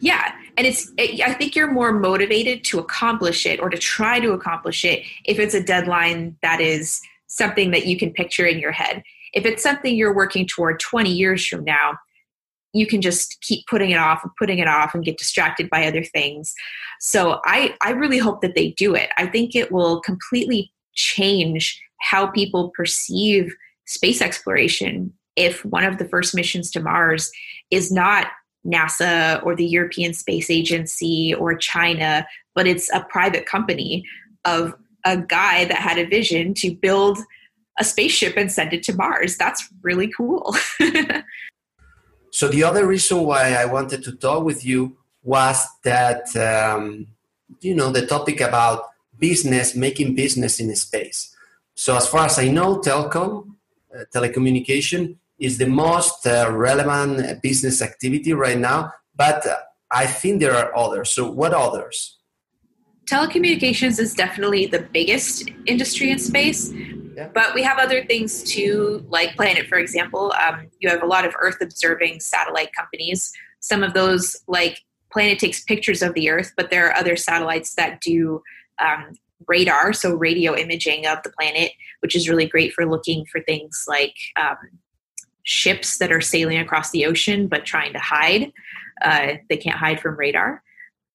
Yeah, 0.00 0.32
and 0.56 0.66
it's 0.66 0.90
it, 0.96 1.20
I 1.20 1.34
think 1.34 1.54
you're 1.54 1.70
more 1.70 1.92
motivated 1.92 2.64
to 2.64 2.78
accomplish 2.78 3.44
it 3.44 3.60
or 3.60 3.68
to 3.68 3.76
try 3.76 4.20
to 4.20 4.32
accomplish 4.32 4.86
it 4.86 5.04
if 5.26 5.38
it's 5.38 5.52
a 5.52 5.62
deadline 5.62 6.36
that 6.40 6.60
is 6.62 7.02
something 7.30 7.70
that 7.70 7.86
you 7.86 7.96
can 7.96 8.12
picture 8.12 8.44
in 8.44 8.58
your 8.58 8.72
head. 8.72 9.02
If 9.32 9.46
it's 9.46 9.62
something 9.62 9.94
you're 9.94 10.14
working 10.14 10.46
toward 10.46 10.80
20 10.80 11.10
years 11.10 11.46
from 11.46 11.64
now, 11.64 11.96
you 12.72 12.86
can 12.86 13.00
just 13.00 13.40
keep 13.40 13.66
putting 13.68 13.90
it 13.90 13.98
off 13.98 14.22
and 14.22 14.32
putting 14.38 14.58
it 14.58 14.68
off 14.68 14.94
and 14.94 15.04
get 15.04 15.18
distracted 15.18 15.70
by 15.70 15.86
other 15.86 16.04
things. 16.04 16.52
So 17.00 17.40
I 17.44 17.74
I 17.80 17.90
really 17.90 18.18
hope 18.18 18.42
that 18.42 18.54
they 18.54 18.70
do 18.72 18.94
it. 18.94 19.10
I 19.16 19.26
think 19.26 19.54
it 19.54 19.72
will 19.72 20.00
completely 20.00 20.72
change 20.94 21.80
how 22.00 22.28
people 22.28 22.72
perceive 22.76 23.54
space 23.86 24.20
exploration 24.20 25.12
if 25.36 25.64
one 25.64 25.84
of 25.84 25.98
the 25.98 26.04
first 26.04 26.34
missions 26.34 26.70
to 26.72 26.80
Mars 26.80 27.30
is 27.70 27.90
not 27.90 28.28
NASA 28.66 29.44
or 29.44 29.56
the 29.56 29.66
European 29.66 30.12
Space 30.12 30.50
Agency 30.50 31.34
or 31.34 31.56
China, 31.56 32.26
but 32.54 32.66
it's 32.66 32.92
a 32.92 33.06
private 33.08 33.46
company 33.46 34.04
of 34.44 34.74
a 35.04 35.16
guy 35.16 35.64
that 35.64 35.76
had 35.76 35.98
a 35.98 36.06
vision 36.06 36.54
to 36.54 36.74
build 36.74 37.18
a 37.78 37.84
spaceship 37.84 38.36
and 38.36 38.50
send 38.50 38.72
it 38.72 38.82
to 38.84 38.94
Mars. 38.94 39.36
That's 39.36 39.66
really 39.82 40.10
cool. 40.16 40.54
so, 42.30 42.48
the 42.48 42.64
other 42.64 42.86
reason 42.86 43.22
why 43.22 43.54
I 43.54 43.64
wanted 43.64 44.04
to 44.04 44.12
talk 44.12 44.44
with 44.44 44.64
you 44.64 44.96
was 45.22 45.66
that, 45.84 46.34
um, 46.36 47.06
you 47.60 47.74
know, 47.74 47.90
the 47.90 48.06
topic 48.06 48.40
about 48.40 48.84
business, 49.18 49.76
making 49.76 50.14
business 50.14 50.58
in 50.58 50.74
space. 50.74 51.34
So 51.74 51.96
as 51.96 52.08
far 52.08 52.26
as 52.26 52.38
I 52.38 52.48
know, 52.48 52.78
telecom, 52.78 53.54
uh, 53.94 54.04
telecommunication 54.14 55.16
is 55.38 55.58
the 55.58 55.66
most 55.66 56.26
uh, 56.26 56.50
relevant 56.50 57.42
business 57.42 57.80
activity 57.80 58.32
right 58.32 58.58
now, 58.58 58.92
but 59.16 59.46
uh, 59.46 59.56
I 59.90 60.06
think 60.06 60.40
there 60.40 60.54
are 60.54 60.76
others. 60.76 61.10
So 61.10 61.30
what 61.30 61.54
others? 61.54 62.18
Telecommunications 63.10 63.98
is 63.98 64.14
definitely 64.14 64.66
the 64.66 64.78
biggest 64.92 65.50
industry 65.66 66.12
in 66.12 66.18
space, 66.20 66.72
yeah. 66.72 67.28
but 67.34 67.54
we 67.56 67.62
have 67.64 67.78
other 67.78 68.04
things 68.04 68.44
too, 68.44 69.04
like 69.08 69.34
Planet, 69.34 69.66
for 69.66 69.78
example. 69.78 70.32
Um, 70.46 70.68
you 70.78 70.88
have 70.88 71.02
a 71.02 71.06
lot 71.06 71.24
of 71.24 71.34
Earth 71.40 71.56
observing 71.60 72.20
satellite 72.20 72.72
companies. 72.72 73.32
Some 73.58 73.82
of 73.82 73.94
those, 73.94 74.36
like 74.46 74.78
Planet, 75.10 75.40
takes 75.40 75.64
pictures 75.64 76.02
of 76.02 76.14
the 76.14 76.30
Earth, 76.30 76.52
but 76.56 76.70
there 76.70 76.86
are 76.88 76.94
other 76.94 77.16
satellites 77.16 77.74
that 77.74 78.00
do 78.00 78.42
um, 78.80 79.14
radar, 79.48 79.92
so 79.92 80.14
radio 80.14 80.54
imaging 80.54 81.04
of 81.06 81.18
the 81.24 81.30
planet, 81.30 81.72
which 82.00 82.14
is 82.14 82.28
really 82.28 82.46
great 82.46 82.72
for 82.72 82.86
looking 82.86 83.26
for 83.26 83.40
things 83.40 83.86
like 83.88 84.14
um, 84.40 84.56
ships 85.42 85.98
that 85.98 86.12
are 86.12 86.20
sailing 86.20 86.58
across 86.58 86.92
the 86.92 87.06
ocean 87.06 87.48
but 87.48 87.64
trying 87.64 87.92
to 87.92 87.98
hide. 87.98 88.52
Uh, 89.04 89.32
they 89.48 89.56
can't 89.56 89.78
hide 89.78 89.98
from 89.98 90.16
radar. 90.16 90.62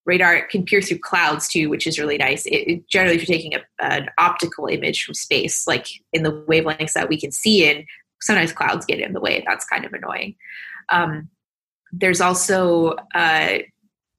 Radar 0.06 0.44
can 0.48 0.64
peer 0.64 0.82
through 0.82 1.00
clouds 1.00 1.48
too, 1.48 1.70
which 1.70 1.88
is 1.88 1.98
really 2.00 2.18
nice. 2.18 2.46
It, 2.46 2.56
it, 2.56 2.88
generally, 2.88 3.16
if 3.16 3.28
you're 3.28 3.38
taking 3.38 3.56
a, 3.56 3.62
an 3.84 4.10
optical 4.18 4.68
image 4.68 5.04
from 5.04 5.16
space, 5.16 5.66
like 5.68 5.88
in 6.14 6.24
the 6.24 6.32
wavelengths 6.32 6.94
that 6.94 7.10
we 7.10 7.20
can 7.20 7.32
see 7.32 7.68
in, 7.68 7.86
sometimes 8.22 8.54
clouds 8.54 8.86
get 8.86 9.00
in 9.00 9.14
the 9.14 9.20
way. 9.20 9.44
That's 9.48 9.66
kind 9.66 9.86
of 9.86 9.94
annoying. 9.94 10.36
Um, 10.90 11.30
there's 11.92 12.22
also 12.22 12.96
uh, 13.16 13.60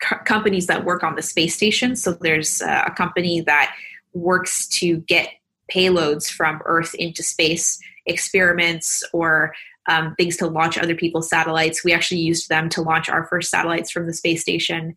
co- 0.03 0.18
companies 0.25 0.66
that 0.66 0.85
work 0.85 1.05
on 1.05 1.14
the 1.14 1.22
space 1.22 1.55
station. 1.55 1.94
So 1.96 2.12
there's 2.12 2.62
uh, 2.62 2.85
a 2.87 2.90
company 2.90 3.40
that 3.42 3.75
works 4.12 4.66
to 4.81 4.99
get 4.99 5.29
payloads 5.72 6.31
from 6.31 6.62
Earth 6.64 6.94
into 6.94 7.22
space, 7.22 7.79
experiments 8.07 9.03
or 9.12 9.55
um, 9.88 10.14
things 10.16 10.37
to 10.38 10.46
launch 10.46 10.79
other 10.79 10.94
people's 10.94 11.29
satellites. 11.29 11.85
We 11.85 11.92
actually 11.92 12.20
used 12.20 12.49
them 12.49 12.68
to 12.70 12.83
launch 12.83 13.09
our 13.09 13.27
first 13.27 13.51
satellites 13.51 13.90
from 13.90 14.07
the 14.07 14.12
space 14.12 14.42
station. 14.42 14.94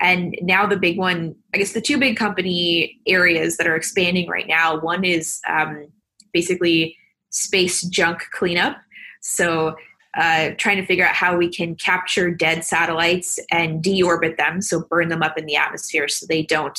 And 0.00 0.36
now 0.42 0.66
the 0.66 0.76
big 0.76 0.98
one, 0.98 1.34
I 1.54 1.58
guess 1.58 1.72
the 1.72 1.80
two 1.80 1.98
big 1.98 2.16
company 2.16 3.00
areas 3.06 3.56
that 3.56 3.66
are 3.66 3.76
expanding 3.76 4.28
right 4.28 4.46
now 4.46 4.78
one 4.78 5.04
is 5.04 5.40
um, 5.48 5.86
basically 6.32 6.96
space 7.30 7.82
junk 7.82 8.26
cleanup. 8.32 8.76
So 9.20 9.76
uh, 10.16 10.50
trying 10.56 10.76
to 10.76 10.86
figure 10.86 11.04
out 11.04 11.14
how 11.14 11.36
we 11.36 11.48
can 11.48 11.74
capture 11.74 12.30
dead 12.30 12.64
satellites 12.64 13.38
and 13.50 13.82
deorbit 13.82 14.36
them, 14.36 14.62
so 14.62 14.84
burn 14.88 15.08
them 15.08 15.22
up 15.22 15.36
in 15.36 15.46
the 15.46 15.56
atmosphere 15.56 16.08
so 16.08 16.26
they 16.26 16.42
don't 16.42 16.78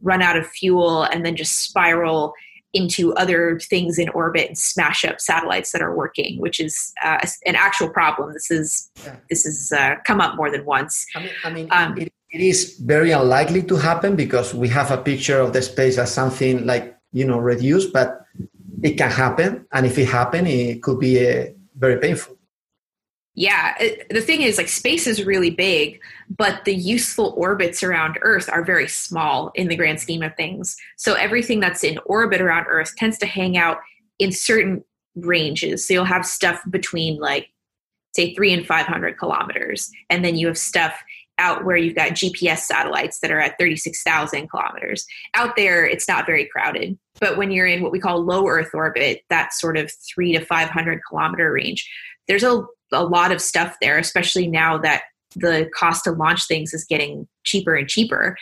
run 0.00 0.22
out 0.22 0.36
of 0.36 0.46
fuel 0.46 1.02
and 1.02 1.24
then 1.24 1.36
just 1.36 1.62
spiral 1.62 2.32
into 2.74 3.14
other 3.14 3.58
things 3.60 3.98
in 3.98 4.08
orbit 4.10 4.46
and 4.46 4.58
smash 4.58 5.04
up 5.04 5.20
satellites 5.20 5.72
that 5.72 5.80
are 5.80 5.94
working, 5.94 6.38
which 6.40 6.60
is 6.60 6.92
uh, 7.02 7.18
an 7.46 7.56
actual 7.56 7.88
problem. 7.88 8.32
This 8.32 8.50
is 8.50 8.90
yeah. 9.04 9.16
this 9.28 9.44
has 9.44 9.72
uh, 9.72 9.96
come 10.04 10.20
up 10.20 10.36
more 10.36 10.50
than 10.50 10.64
once. 10.64 11.06
I 11.14 11.20
mean, 11.20 11.30
I 11.44 11.50
mean 11.50 11.68
um, 11.70 11.98
it, 11.98 12.12
it 12.30 12.40
is 12.40 12.78
very 12.84 13.12
unlikely 13.12 13.62
to 13.64 13.76
happen 13.76 14.16
because 14.16 14.54
we 14.54 14.68
have 14.68 14.90
a 14.90 14.98
picture 14.98 15.40
of 15.40 15.52
the 15.52 15.62
space 15.62 15.98
as 15.98 16.12
something 16.12 16.66
like 16.66 16.96
you 17.12 17.26
know 17.26 17.38
reduced, 17.38 17.92
but 17.92 18.24
it 18.82 18.96
can 18.96 19.10
happen, 19.10 19.66
and 19.72 19.86
if 19.86 19.98
it 19.98 20.06
happen, 20.06 20.46
it 20.46 20.82
could 20.82 21.00
be 21.00 21.26
uh, 21.26 21.46
very 21.76 21.98
painful. 21.98 22.38
Yeah, 23.34 23.74
it, 23.78 24.08
the 24.10 24.20
thing 24.20 24.42
is, 24.42 24.58
like, 24.58 24.66
space 24.66 25.06
is 25.06 25.24
really 25.24 25.50
big, 25.50 26.00
but 26.28 26.64
the 26.64 26.74
useful 26.74 27.34
orbits 27.36 27.84
around 27.84 28.18
Earth 28.22 28.48
are 28.50 28.64
very 28.64 28.88
small 28.88 29.52
in 29.54 29.68
the 29.68 29.76
grand 29.76 30.00
scheme 30.00 30.22
of 30.22 30.34
things. 30.34 30.76
So 30.96 31.14
everything 31.14 31.60
that's 31.60 31.84
in 31.84 32.00
orbit 32.04 32.40
around 32.40 32.66
Earth 32.68 32.96
tends 32.96 33.16
to 33.18 33.26
hang 33.26 33.56
out 33.56 33.78
in 34.18 34.32
certain 34.32 34.82
ranges. 35.14 35.86
So 35.86 35.94
you'll 35.94 36.04
have 36.04 36.26
stuff 36.26 36.60
between, 36.68 37.20
like, 37.20 37.50
say, 38.12 38.34
three 38.34 38.52
and 38.52 38.66
500 38.66 39.16
kilometers, 39.16 39.88
and 40.10 40.24
then 40.24 40.34
you 40.34 40.48
have 40.48 40.58
stuff 40.58 41.00
out 41.38 41.64
where 41.64 41.76
you've 41.76 41.94
got 41.94 42.10
GPS 42.12 42.58
satellites 42.58 43.20
that 43.20 43.30
are 43.30 43.40
at 43.40 43.58
36,000 43.58 44.48
kilometers. 44.48 45.06
Out 45.34 45.56
there, 45.56 45.86
it's 45.86 46.08
not 46.08 46.26
very 46.26 46.46
crowded. 46.46 46.98
But 47.20 47.36
when 47.36 47.50
you're 47.50 47.66
in 47.66 47.82
what 47.82 47.92
we 47.92 48.00
call 48.00 48.24
low 48.24 48.46
Earth 48.46 48.70
orbit, 48.74 49.22
that 49.30 49.52
sort 49.52 49.76
of 49.76 49.90
three 50.12 50.32
to 50.32 50.44
500 50.44 51.00
kilometer 51.08 51.52
range, 51.52 51.90
there's 52.26 52.44
a, 52.44 52.62
a 52.92 53.04
lot 53.04 53.32
of 53.32 53.40
stuff 53.40 53.76
there, 53.80 53.98
especially 53.98 54.46
now 54.46 54.78
that 54.78 55.02
the 55.34 55.68
cost 55.74 56.04
to 56.04 56.12
launch 56.12 56.46
things 56.46 56.72
is 56.72 56.84
getting 56.84 57.26
cheaper 57.44 57.74
and 57.74 57.88
cheaper. 57.88 58.36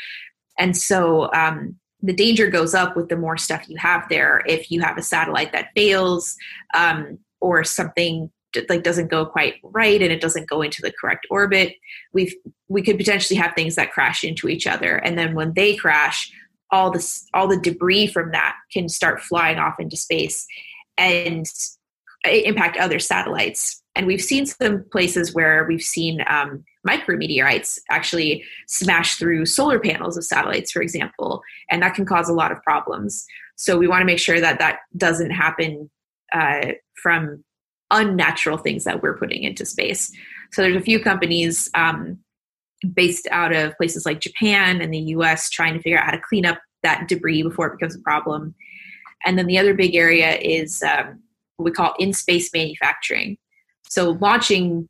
And 0.58 0.76
so 0.76 1.32
um, 1.32 1.76
the 2.02 2.12
danger 2.12 2.48
goes 2.48 2.74
up 2.74 2.96
with 2.96 3.08
the 3.08 3.16
more 3.16 3.36
stuff 3.36 3.68
you 3.68 3.76
have 3.78 4.04
there. 4.08 4.42
If 4.46 4.70
you 4.70 4.80
have 4.80 4.98
a 4.98 5.02
satellite 5.02 5.52
that 5.52 5.70
fails 5.74 6.36
um, 6.74 7.18
or 7.40 7.64
something 7.64 8.30
like 8.68 8.82
doesn't 8.82 9.10
go 9.10 9.26
quite 9.26 9.54
right 9.62 10.02
and 10.02 10.12
it 10.12 10.20
doesn't 10.20 10.48
go 10.48 10.62
into 10.62 10.82
the 10.82 10.92
correct 10.92 11.26
orbit 11.30 11.74
we've 12.12 12.34
we 12.68 12.82
could 12.82 12.96
potentially 12.96 13.38
have 13.38 13.54
things 13.54 13.76
that 13.76 13.92
crash 13.92 14.24
into 14.24 14.48
each 14.48 14.66
other. 14.66 14.96
And 14.96 15.18
then 15.18 15.34
when 15.34 15.52
they 15.54 15.76
crash 15.76 16.32
all 16.70 16.90
this 16.90 17.26
all 17.32 17.46
the 17.46 17.60
debris 17.60 18.08
from 18.08 18.32
that 18.32 18.56
can 18.72 18.88
start 18.88 19.20
flying 19.20 19.58
off 19.58 19.78
into 19.78 19.96
space 19.96 20.46
and 20.98 21.46
impact 22.24 22.76
other 22.76 22.98
satellites. 22.98 23.82
And 23.94 24.06
we've 24.06 24.22
seen 24.22 24.46
some 24.46 24.84
places 24.90 25.32
where 25.32 25.64
we've 25.68 25.82
seen 25.82 26.24
um, 26.28 26.64
micrometeorites 26.86 27.78
actually 27.88 28.44
smash 28.66 29.14
through 29.14 29.46
solar 29.46 29.78
panels 29.78 30.16
of 30.16 30.24
satellites 30.24 30.70
for 30.70 30.82
example 30.82 31.42
and 31.70 31.82
that 31.82 31.94
can 31.94 32.04
cause 32.04 32.28
a 32.28 32.34
lot 32.34 32.52
of 32.52 32.62
problems. 32.62 33.24
So 33.56 33.78
we 33.78 33.88
want 33.88 34.02
to 34.02 34.06
make 34.06 34.18
sure 34.18 34.40
that 34.40 34.58
that 34.58 34.80
doesn't 34.96 35.30
happen 35.30 35.88
uh, 36.32 36.72
from 37.00 37.44
unnatural 37.90 38.58
things 38.58 38.84
that 38.84 39.02
we're 39.02 39.16
putting 39.16 39.42
into 39.42 39.64
space. 39.64 40.12
So 40.52 40.62
there's 40.62 40.76
a 40.76 40.80
few 40.80 41.00
companies 41.00 41.70
um, 41.74 42.18
based 42.94 43.26
out 43.30 43.54
of 43.54 43.76
places 43.76 44.04
like 44.06 44.20
Japan 44.20 44.80
and 44.80 44.92
the 44.92 44.98
US 44.98 45.50
trying 45.50 45.74
to 45.74 45.80
figure 45.80 45.98
out 45.98 46.06
how 46.06 46.12
to 46.12 46.22
clean 46.28 46.46
up 46.46 46.58
that 46.82 47.08
debris 47.08 47.42
before 47.42 47.66
it 47.66 47.78
becomes 47.78 47.96
a 47.96 48.00
problem. 48.00 48.54
And 49.24 49.38
then 49.38 49.46
the 49.46 49.58
other 49.58 49.74
big 49.74 49.94
area 49.94 50.36
is 50.36 50.82
um, 50.82 51.22
what 51.56 51.64
we 51.64 51.70
call 51.70 51.94
in 51.98 52.12
space 52.12 52.50
manufacturing. 52.52 53.38
So 53.88 54.10
launching 54.20 54.88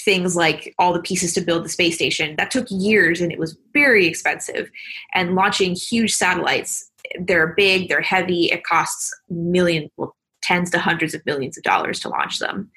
things 0.00 0.36
like 0.36 0.74
all 0.78 0.92
the 0.92 1.02
pieces 1.02 1.34
to 1.34 1.40
build 1.40 1.64
the 1.64 1.68
space 1.68 1.96
station 1.96 2.34
that 2.38 2.50
took 2.50 2.66
years 2.70 3.20
and 3.20 3.32
it 3.32 3.38
was 3.38 3.56
very 3.72 4.06
expensive 4.06 4.70
and 5.14 5.34
launching 5.34 5.74
huge 5.74 6.14
satellites 6.14 6.90
they're 7.20 7.54
big 7.54 7.88
they're 7.88 8.00
heavy 8.00 8.46
it 8.52 8.62
costs 8.64 9.12
million 9.28 9.88
well 9.96 10.15
tens 10.46 10.70
to 10.70 10.78
hundreds 10.78 11.14
of 11.14 11.26
millions 11.26 11.56
of 11.58 11.64
dollars 11.64 11.98
to 12.00 12.08
launch 12.08 12.38
them. 12.38 12.70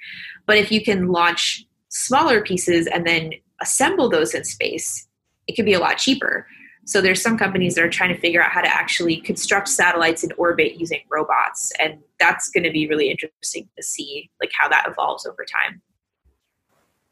But 0.47 0.57
if 0.57 0.71
you 0.71 0.83
can 0.83 1.07
launch 1.07 1.65
smaller 1.89 2.41
pieces 2.41 2.87
and 2.87 3.05
then 3.05 3.33
assemble 3.61 4.09
those 4.09 4.33
in 4.33 4.43
space, 4.43 5.07
it 5.47 5.55
can 5.55 5.65
be 5.65 5.73
a 5.73 5.79
lot 5.79 5.97
cheaper. 5.97 6.47
So 6.85 7.01
there's 7.01 7.21
some 7.21 7.37
companies 7.37 7.75
that 7.75 7.83
are 7.83 7.89
trying 7.89 8.13
to 8.15 8.19
figure 8.19 8.41
out 8.43 8.51
how 8.51 8.61
to 8.61 8.67
actually 8.67 9.17
construct 9.17 9.67
satellites 9.67 10.23
in 10.23 10.31
orbit 10.37 10.79
using 10.79 11.01
robots, 11.11 11.71
and 11.79 11.99
that's 12.19 12.49
going 12.49 12.63
to 12.63 12.71
be 12.71 12.87
really 12.87 13.11
interesting 13.11 13.69
to 13.77 13.83
see 13.83 14.31
like 14.41 14.51
how 14.57 14.67
that 14.69 14.87
evolves 14.87 15.27
over 15.27 15.45
time. 15.45 15.81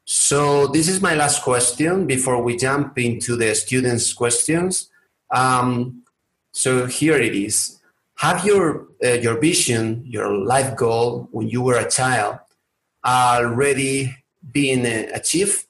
So 0.05 0.67
this 0.67 0.87
is 0.87 1.01
my 1.01 1.15
last 1.15 1.43
question 1.43 2.07
before 2.07 2.41
we 2.41 2.57
jump 2.57 2.97
into 2.97 3.35
the 3.35 3.53
students' 3.53 4.13
questions. 4.13 4.89
Um, 5.35 6.03
so 6.53 6.87
here 6.87 7.17
it 7.17 7.35
is 7.35 7.76
have 8.17 8.45
your 8.45 8.87
uh, 9.03 9.13
your 9.13 9.39
vision, 9.39 10.03
your 10.05 10.31
life 10.31 10.75
goal 10.75 11.27
when 11.31 11.47
you 11.47 11.61
were 11.61 11.77
a 11.77 11.89
child 11.89 12.39
already 13.05 14.15
been 14.51 14.85
uh, 14.85 15.15
achieved? 15.15 15.65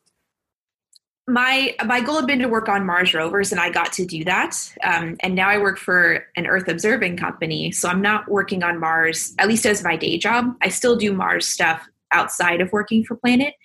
My 1.27 1.75
my 1.85 1.99
goal 1.99 2.15
had 2.15 2.27
been 2.27 2.39
to 2.39 2.47
work 2.47 2.69
on 2.69 2.85
Mars 2.85 3.13
rovers, 3.13 3.51
and 3.51 3.59
I 3.59 3.69
got 3.69 3.91
to 3.93 4.05
do 4.05 4.23
that. 4.23 4.55
Um, 4.81 5.17
and 5.19 5.35
now 5.35 5.49
I 5.49 5.57
work 5.57 5.77
for 5.77 6.25
an 6.37 6.47
Earth 6.47 6.69
observing 6.69 7.17
company, 7.17 7.71
so 7.71 7.89
I'm 7.89 8.01
not 8.01 8.29
working 8.29 8.63
on 8.63 8.79
Mars 8.79 9.35
at 9.37 9.47
least 9.47 9.65
as 9.65 9.83
my 9.83 9.97
day 9.97 10.17
job. 10.17 10.55
I 10.61 10.69
still 10.69 10.95
do 10.95 11.11
Mars 11.11 11.45
stuff 11.45 11.85
outside 12.11 12.61
of 12.61 12.71
working 12.71 13.03
for 13.03 13.17
Planet. 13.17 13.55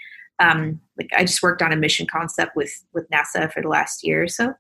Um, 0.41 0.81
like 0.99 1.11
I 1.17 1.25
just 1.25 1.41
worked 1.41 1.63
on 1.63 1.71
a 1.71 1.77
mission 1.77 2.09
concept 2.11 2.57
with 2.57 2.85
with 2.93 3.09
NASA 3.11 3.53
for 3.53 3.63
the 3.63 3.69
last 3.69 4.03
year 4.03 4.25
or 4.25 4.29
so. 4.29 4.55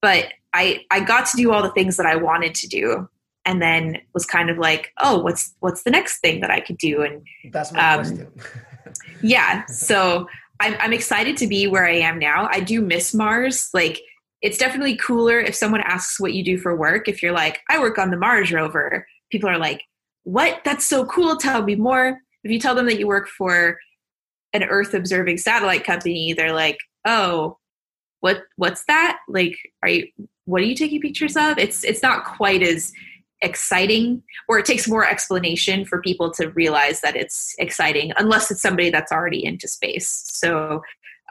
But 0.00 0.32
I 0.54 0.86
I 0.90 1.00
got 1.00 1.26
to 1.26 1.36
do 1.36 1.52
all 1.52 1.62
the 1.62 1.72
things 1.72 1.98
that 1.98 2.06
I 2.06 2.16
wanted 2.16 2.54
to 2.54 2.68
do 2.68 3.06
and 3.48 3.62
then 3.62 3.96
was 4.12 4.26
kind 4.26 4.50
of 4.50 4.58
like, 4.58 4.92
oh, 4.98 5.20
what's 5.20 5.54
what's 5.60 5.82
the 5.82 5.90
next 5.90 6.18
thing 6.18 6.40
that 6.40 6.50
I 6.50 6.60
could 6.60 6.76
do? 6.76 7.00
And 7.00 7.26
that's 7.50 7.72
my 7.72 7.94
um, 7.94 7.98
question. 8.00 8.32
yeah, 9.22 9.64
so 9.66 10.28
I'm 10.60 10.76
I'm 10.78 10.92
excited 10.92 11.38
to 11.38 11.46
be 11.46 11.66
where 11.66 11.86
I 11.86 11.94
am 11.94 12.18
now. 12.18 12.46
I 12.52 12.60
do 12.60 12.82
miss 12.82 13.14
Mars. 13.14 13.70
Like, 13.72 14.02
it's 14.42 14.58
definitely 14.58 14.96
cooler 14.96 15.40
if 15.40 15.54
someone 15.54 15.80
asks 15.80 16.20
what 16.20 16.34
you 16.34 16.44
do 16.44 16.58
for 16.58 16.76
work. 16.76 17.08
If 17.08 17.22
you're 17.22 17.32
like, 17.32 17.60
I 17.70 17.78
work 17.78 17.96
on 17.96 18.10
the 18.10 18.18
Mars 18.18 18.52
rover, 18.52 19.06
people 19.32 19.48
are 19.48 19.58
like, 19.58 19.82
what? 20.24 20.60
That's 20.66 20.86
so 20.86 21.06
cool. 21.06 21.38
Tell 21.38 21.62
me 21.62 21.74
more. 21.74 22.18
If 22.44 22.52
you 22.52 22.60
tell 22.60 22.74
them 22.74 22.84
that 22.84 22.98
you 22.98 23.06
work 23.06 23.28
for 23.28 23.78
an 24.52 24.62
Earth 24.62 24.92
observing 24.92 25.38
satellite 25.38 25.84
company, 25.84 26.34
they're 26.34 26.52
like, 26.52 26.76
oh, 27.06 27.56
what 28.20 28.42
what's 28.56 28.84
that? 28.88 29.20
Like, 29.26 29.56
are 29.82 29.88
you 29.88 30.06
what 30.44 30.60
are 30.60 30.66
you 30.66 30.74
taking 30.74 31.00
pictures 31.00 31.34
of? 31.34 31.56
It's 31.56 31.82
it's 31.82 32.02
not 32.02 32.26
quite 32.26 32.62
as 32.62 32.92
exciting 33.40 34.22
or 34.48 34.58
it 34.58 34.66
takes 34.66 34.88
more 34.88 35.06
explanation 35.06 35.84
for 35.84 36.00
people 36.00 36.30
to 36.32 36.48
realize 36.50 37.00
that 37.00 37.16
it's 37.16 37.54
exciting 37.58 38.12
unless 38.16 38.50
it's 38.50 38.62
somebody 38.62 38.90
that's 38.90 39.12
already 39.12 39.44
into 39.44 39.68
space. 39.68 40.08
So 40.08 40.82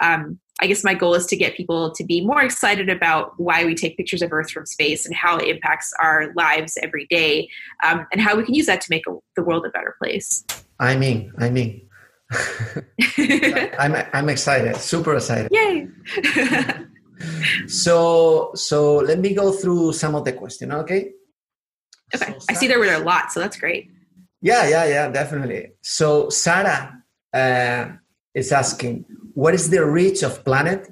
um, 0.02 0.40
i 0.60 0.68
guess 0.68 0.84
my 0.84 0.94
goal 0.94 1.14
is 1.14 1.26
to 1.26 1.36
get 1.36 1.56
people 1.56 1.92
to 1.92 2.04
be 2.04 2.26
more 2.26 2.42
excited 2.42 2.90
about 2.90 3.34
why 3.38 3.66
we 3.66 3.76
take 3.76 3.98
pictures 3.98 4.22
of 4.22 4.32
earth 4.32 4.50
from 4.52 4.66
space 4.66 5.06
and 5.06 5.16
how 5.16 5.38
it 5.38 5.48
impacts 5.48 5.94
our 6.00 6.34
lives 6.36 6.78
every 6.82 7.06
day 7.10 7.50
um, 7.84 8.06
and 8.12 8.22
how 8.22 8.36
we 8.36 8.44
can 8.44 8.54
use 8.54 8.66
that 8.66 8.82
to 8.82 8.88
make 8.90 9.06
a, 9.08 9.16
the 9.36 9.44
world 9.44 9.66
a 9.66 9.70
better 9.70 9.96
place. 10.02 10.44
I 10.80 10.96
mean 10.96 11.32
i 11.38 11.50
mean. 11.50 11.82
I'm, 13.80 13.96
I'm 14.14 14.30
excited 14.30 14.76
super 14.76 15.16
excited. 15.16 15.50
Yay! 15.52 15.88
So 17.68 18.52
so 18.54 18.98
let 18.98 19.18
me 19.18 19.34
go 19.34 19.52
through 19.52 19.94
some 19.94 20.14
of 20.14 20.24
the 20.24 20.34
questions 20.34 20.72
okay 20.72 21.14
Okay. 22.16 22.34
So 22.40 22.46
I 22.50 22.54
see 22.54 22.68
there 22.68 22.80
were 22.80 22.94
a 22.94 23.00
lot, 23.00 23.32
so 23.32 23.40
that's 23.40 23.58
great. 23.58 23.92
Yeah, 24.42 24.68
yeah, 24.68 24.86
yeah, 24.86 25.10
definitely. 25.10 25.72
So 25.82 26.30
Sarah 26.30 27.04
uh, 27.34 27.90
is 28.34 28.52
asking, 28.52 29.06
what 29.34 29.54
is 29.54 29.70
the 29.70 29.86
reach 29.86 30.24
of 30.24 30.44
Planet, 30.46 30.88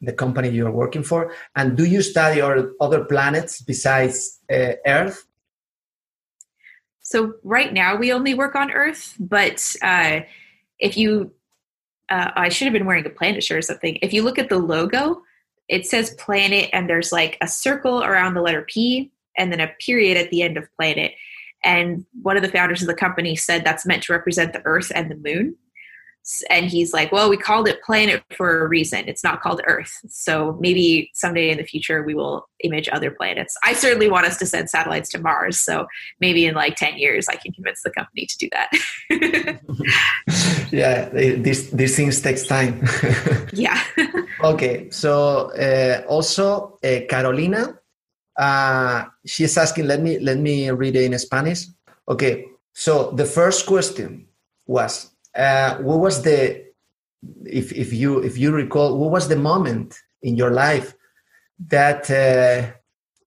the 0.00 0.12
company 0.12 0.48
you 0.48 0.66
are 0.66 0.72
working 0.72 1.02
for, 1.02 1.32
and 1.54 1.76
do 1.76 1.84
you 1.84 2.02
study 2.02 2.40
or 2.40 2.72
other 2.80 3.04
planets 3.04 3.60
besides 3.60 4.40
uh, 4.50 4.72
Earth? 4.86 5.26
So 7.02 7.34
right 7.44 7.72
now 7.72 7.96
we 7.96 8.12
only 8.12 8.34
work 8.34 8.56
on 8.56 8.72
Earth, 8.72 9.14
but 9.20 9.76
uh, 9.82 10.20
if 10.80 10.96
you, 10.96 11.32
uh, 12.08 12.30
I 12.34 12.48
should 12.48 12.66
have 12.66 12.72
been 12.72 12.86
wearing 12.86 13.06
a 13.06 13.10
planet 13.10 13.44
shirt 13.44 13.58
or 13.58 13.62
something. 13.62 13.98
If 14.02 14.12
you 14.12 14.22
look 14.22 14.38
at 14.38 14.48
the 14.48 14.58
logo, 14.58 15.22
it 15.68 15.86
says 15.86 16.14
planet, 16.14 16.70
and 16.72 16.88
there's 16.88 17.12
like 17.12 17.36
a 17.40 17.46
circle 17.46 18.02
around 18.02 18.34
the 18.34 18.40
letter 18.40 18.62
P, 18.62 19.12
and 19.38 19.52
then 19.52 19.60
a 19.60 19.72
period 19.80 20.16
at 20.16 20.30
the 20.30 20.42
end 20.42 20.56
of 20.56 20.68
planet. 20.76 21.12
And 21.64 22.04
one 22.22 22.36
of 22.36 22.42
the 22.42 22.48
founders 22.48 22.82
of 22.82 22.88
the 22.88 22.94
company 22.94 23.34
said 23.36 23.64
that's 23.64 23.86
meant 23.86 24.04
to 24.04 24.12
represent 24.12 24.52
the 24.52 24.62
Earth 24.64 24.92
and 24.94 25.10
the 25.10 25.16
Moon. 25.16 25.56
And 26.50 26.66
he's 26.66 26.92
like, 26.92 27.12
well, 27.12 27.30
we 27.30 27.36
called 27.36 27.68
it 27.68 27.82
planet 27.82 28.22
for 28.36 28.64
a 28.64 28.68
reason. 28.68 29.04
It's 29.06 29.22
not 29.22 29.40
called 29.40 29.60
Earth. 29.64 30.00
So 30.08 30.56
maybe 30.60 31.10
someday 31.14 31.50
in 31.50 31.58
the 31.58 31.64
future 31.64 32.02
we 32.02 32.14
will 32.14 32.48
image 32.64 32.88
other 32.90 33.12
planets. 33.12 33.56
I 33.62 33.74
certainly 33.74 34.10
want 34.10 34.26
us 34.26 34.36
to 34.38 34.46
send 34.46 34.68
satellites 34.68 35.08
to 35.10 35.20
Mars. 35.20 35.60
So 35.60 35.86
maybe 36.20 36.46
in 36.46 36.54
like 36.54 36.74
10 36.74 36.98
years 36.98 37.28
I 37.28 37.36
can 37.36 37.52
convince 37.52 37.82
the 37.82 37.90
company 37.90 38.26
to 38.26 38.38
do 38.38 38.48
that. 38.52 39.60
yeah, 40.72 41.08
these, 41.10 41.70
these 41.70 41.94
things 41.94 42.20
takes 42.20 42.44
time. 42.44 42.84
yeah. 43.52 43.80
okay. 44.42 44.90
So 44.90 45.52
uh, 45.52 46.02
also, 46.08 46.76
uh, 46.82 47.06
Carolina 47.08 47.78
uh, 48.38 49.04
she's 49.24 49.56
asking, 49.56 49.86
let 49.86 50.02
me, 50.02 50.18
let 50.18 50.38
me 50.38 50.70
read 50.70 50.96
it 50.96 51.10
in 51.10 51.18
Spanish. 51.18 51.66
Okay, 52.08 52.46
so 52.72 53.10
the 53.12 53.24
first 53.24 53.66
question 53.66 54.26
was, 54.66 55.10
uh, 55.34 55.76
what 55.78 55.98
was 55.98 56.22
the, 56.22 56.64
if, 57.44 57.72
if, 57.72 57.92
you, 57.92 58.22
if 58.22 58.38
you 58.38 58.52
recall, 58.52 58.98
what 58.98 59.10
was 59.10 59.28
the 59.28 59.36
moment 59.36 59.94
in 60.22 60.36
your 60.36 60.50
life 60.50 60.94
that 61.68 62.10
uh, 62.10 62.70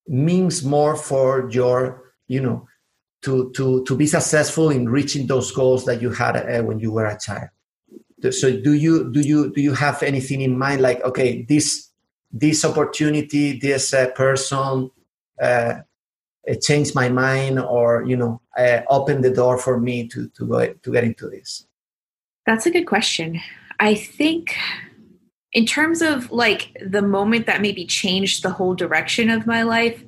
means 0.08 0.64
more 0.64 0.96
for 0.96 1.50
your 1.52 2.10
you 2.30 2.40
know, 2.40 2.66
to 3.24 3.52
to 3.52 3.84
to 3.84 3.96
be 3.98 4.08
successful 4.08 4.70
in 4.70 4.88
reaching 4.88 5.28
those 5.28 5.52
goals 5.52 5.84
that 5.86 6.02
you 6.02 6.12
had 6.12 6.38
uh, 6.38 6.64
when 6.64 6.80
you 6.80 6.94
were 6.94 7.06
a 7.06 7.20
child? 7.20 7.50
So 8.32 8.56
do 8.62 8.74
you 8.74 9.12
do 9.12 9.20
you 9.20 9.52
do 9.54 9.60
you 9.62 9.74
have 9.74 10.02
anything 10.04 10.42
in 10.42 10.58
mind 10.58 10.82
like 10.82 11.04
okay 11.04 11.42
this 11.50 11.90
this 12.32 12.64
opportunity 12.64 13.60
this 13.60 13.94
uh, 13.94 14.12
person 14.12 14.92
changed 16.62 16.96
my 16.96 17.10
mind 17.10 17.60
or 17.60 18.04
you 18.04 18.18
know 18.18 18.42
uh, 18.58 18.82
opened 18.90 19.24
the 19.24 19.32
door 19.32 19.58
for 19.58 19.80
me 19.80 20.08
to 20.08 20.30
to 20.30 20.46
go 20.46 20.74
to 20.74 20.92
get 20.92 21.04
into 21.04 21.30
this? 21.30 21.66
That's 22.46 22.66
a 22.66 22.72
good 22.72 22.88
question. 22.88 23.40
I 23.80 23.96
think 23.96 24.56
in 25.54 25.66
terms 25.66 26.02
of 26.02 26.32
like 26.32 26.76
the 26.86 27.02
moment 27.02 27.46
that 27.46 27.62
maybe 27.62 27.86
changed 27.86 28.44
the 28.44 28.52
whole 28.52 28.76
direction 28.76 29.30
of 29.30 29.48
my 29.48 29.64
life, 29.64 30.04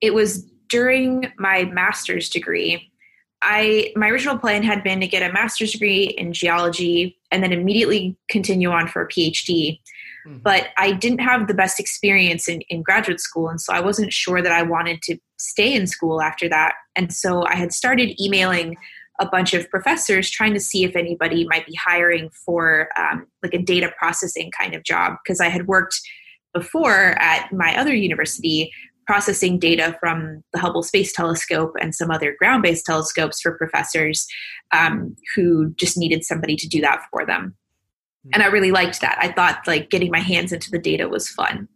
it 0.00 0.14
was 0.14 0.44
during 0.68 1.32
my 1.38 1.64
master's 1.64 2.28
degree. 2.28 2.90
I 3.42 3.92
my 3.96 4.08
original 4.08 4.38
plan 4.38 4.62
had 4.62 4.82
been 4.84 5.00
to 5.00 5.06
get 5.06 5.28
a 5.28 5.32
master's 5.32 5.72
degree 5.72 6.04
in 6.04 6.32
geology 6.32 7.18
and 7.30 7.42
then 7.42 7.52
immediately 7.52 8.16
continue 8.28 8.70
on 8.70 8.88
for 8.88 9.02
a 9.02 9.08
PhD. 9.08 9.80
Mm-hmm. 10.26 10.38
But 10.42 10.68
I 10.76 10.92
didn't 10.92 11.20
have 11.20 11.48
the 11.48 11.54
best 11.54 11.80
experience 11.80 12.48
in, 12.48 12.60
in 12.62 12.82
graduate 12.82 13.20
school, 13.20 13.48
and 13.48 13.60
so 13.60 13.72
I 13.72 13.80
wasn't 13.80 14.12
sure 14.12 14.42
that 14.42 14.52
I 14.52 14.62
wanted 14.62 15.02
to 15.02 15.18
stay 15.38 15.74
in 15.74 15.86
school 15.86 16.22
after 16.22 16.48
that. 16.48 16.74
And 16.94 17.12
so 17.12 17.44
I 17.46 17.54
had 17.54 17.72
started 17.72 18.20
emailing 18.20 18.76
a 19.20 19.26
bunch 19.26 19.54
of 19.54 19.68
professors 19.70 20.30
trying 20.30 20.54
to 20.54 20.60
see 20.60 20.84
if 20.84 20.96
anybody 20.96 21.46
might 21.46 21.66
be 21.66 21.74
hiring 21.74 22.30
for 22.30 22.88
um, 22.98 23.26
like 23.42 23.54
a 23.54 23.58
data 23.58 23.92
processing 23.98 24.50
kind 24.58 24.74
of 24.74 24.82
job 24.84 25.14
because 25.22 25.40
I 25.40 25.48
had 25.48 25.66
worked 25.66 26.00
before 26.54 27.16
at 27.18 27.52
my 27.52 27.78
other 27.78 27.94
university 27.94 28.72
processing 29.06 29.58
data 29.58 29.96
from 30.00 30.42
the 30.52 30.58
Hubble 30.58 30.82
Space 30.82 31.12
Telescope 31.12 31.74
and 31.80 31.94
some 31.94 32.10
other 32.10 32.34
ground 32.38 32.62
based 32.62 32.86
telescopes 32.86 33.40
for 33.40 33.56
professors 33.58 34.26
um, 34.72 35.16
who 35.34 35.74
just 35.74 35.98
needed 35.98 36.24
somebody 36.24 36.56
to 36.56 36.68
do 36.68 36.80
that 36.80 37.02
for 37.10 37.26
them. 37.26 37.56
And 38.32 38.42
I 38.42 38.46
really 38.46 38.70
liked 38.70 39.00
that. 39.00 39.18
I 39.20 39.32
thought 39.32 39.66
like 39.66 39.90
getting 39.90 40.10
my 40.10 40.20
hands 40.20 40.52
into 40.52 40.70
the 40.70 40.78
data 40.78 41.08
was 41.08 41.28
fun. 41.28 41.68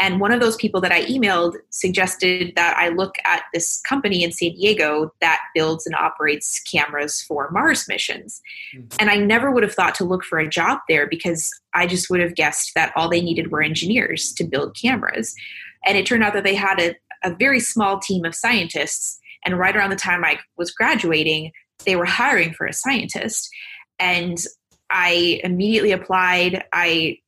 And 0.00 0.20
one 0.20 0.30
of 0.30 0.40
those 0.40 0.54
people 0.56 0.80
that 0.82 0.92
I 0.92 1.04
emailed 1.06 1.56
suggested 1.70 2.52
that 2.54 2.76
I 2.76 2.88
look 2.88 3.16
at 3.24 3.42
this 3.52 3.80
company 3.80 4.22
in 4.22 4.30
San 4.30 4.52
Diego 4.52 5.12
that 5.20 5.40
builds 5.54 5.86
and 5.86 5.96
operates 5.96 6.60
cameras 6.60 7.20
for 7.20 7.50
Mars 7.50 7.86
missions. 7.88 8.40
Mm-hmm. 8.76 8.96
And 9.00 9.10
I 9.10 9.16
never 9.16 9.50
would 9.50 9.64
have 9.64 9.74
thought 9.74 9.96
to 9.96 10.04
look 10.04 10.24
for 10.24 10.38
a 10.38 10.48
job 10.48 10.78
there 10.88 11.08
because 11.08 11.50
I 11.74 11.88
just 11.88 12.10
would 12.10 12.20
have 12.20 12.36
guessed 12.36 12.72
that 12.76 12.92
all 12.94 13.08
they 13.08 13.20
needed 13.20 13.50
were 13.50 13.62
engineers 13.62 14.32
to 14.34 14.44
build 14.44 14.76
cameras. 14.80 15.34
And 15.84 15.98
it 15.98 16.06
turned 16.06 16.22
out 16.22 16.32
that 16.34 16.44
they 16.44 16.54
had 16.54 16.80
a, 16.80 16.94
a 17.24 17.34
very 17.34 17.58
small 17.58 17.98
team 17.98 18.24
of 18.24 18.36
scientists. 18.36 19.18
And 19.44 19.58
right 19.58 19.76
around 19.76 19.90
the 19.90 19.96
time 19.96 20.24
I 20.24 20.38
was 20.56 20.70
graduating, 20.70 21.50
they 21.86 21.96
were 21.96 22.04
hiring 22.04 22.52
for 22.52 22.66
a 22.66 22.72
scientist. 22.72 23.48
And 23.98 24.38
I 24.90 25.40
immediately 25.44 25.92
applied. 25.92 26.64
I 26.72 27.18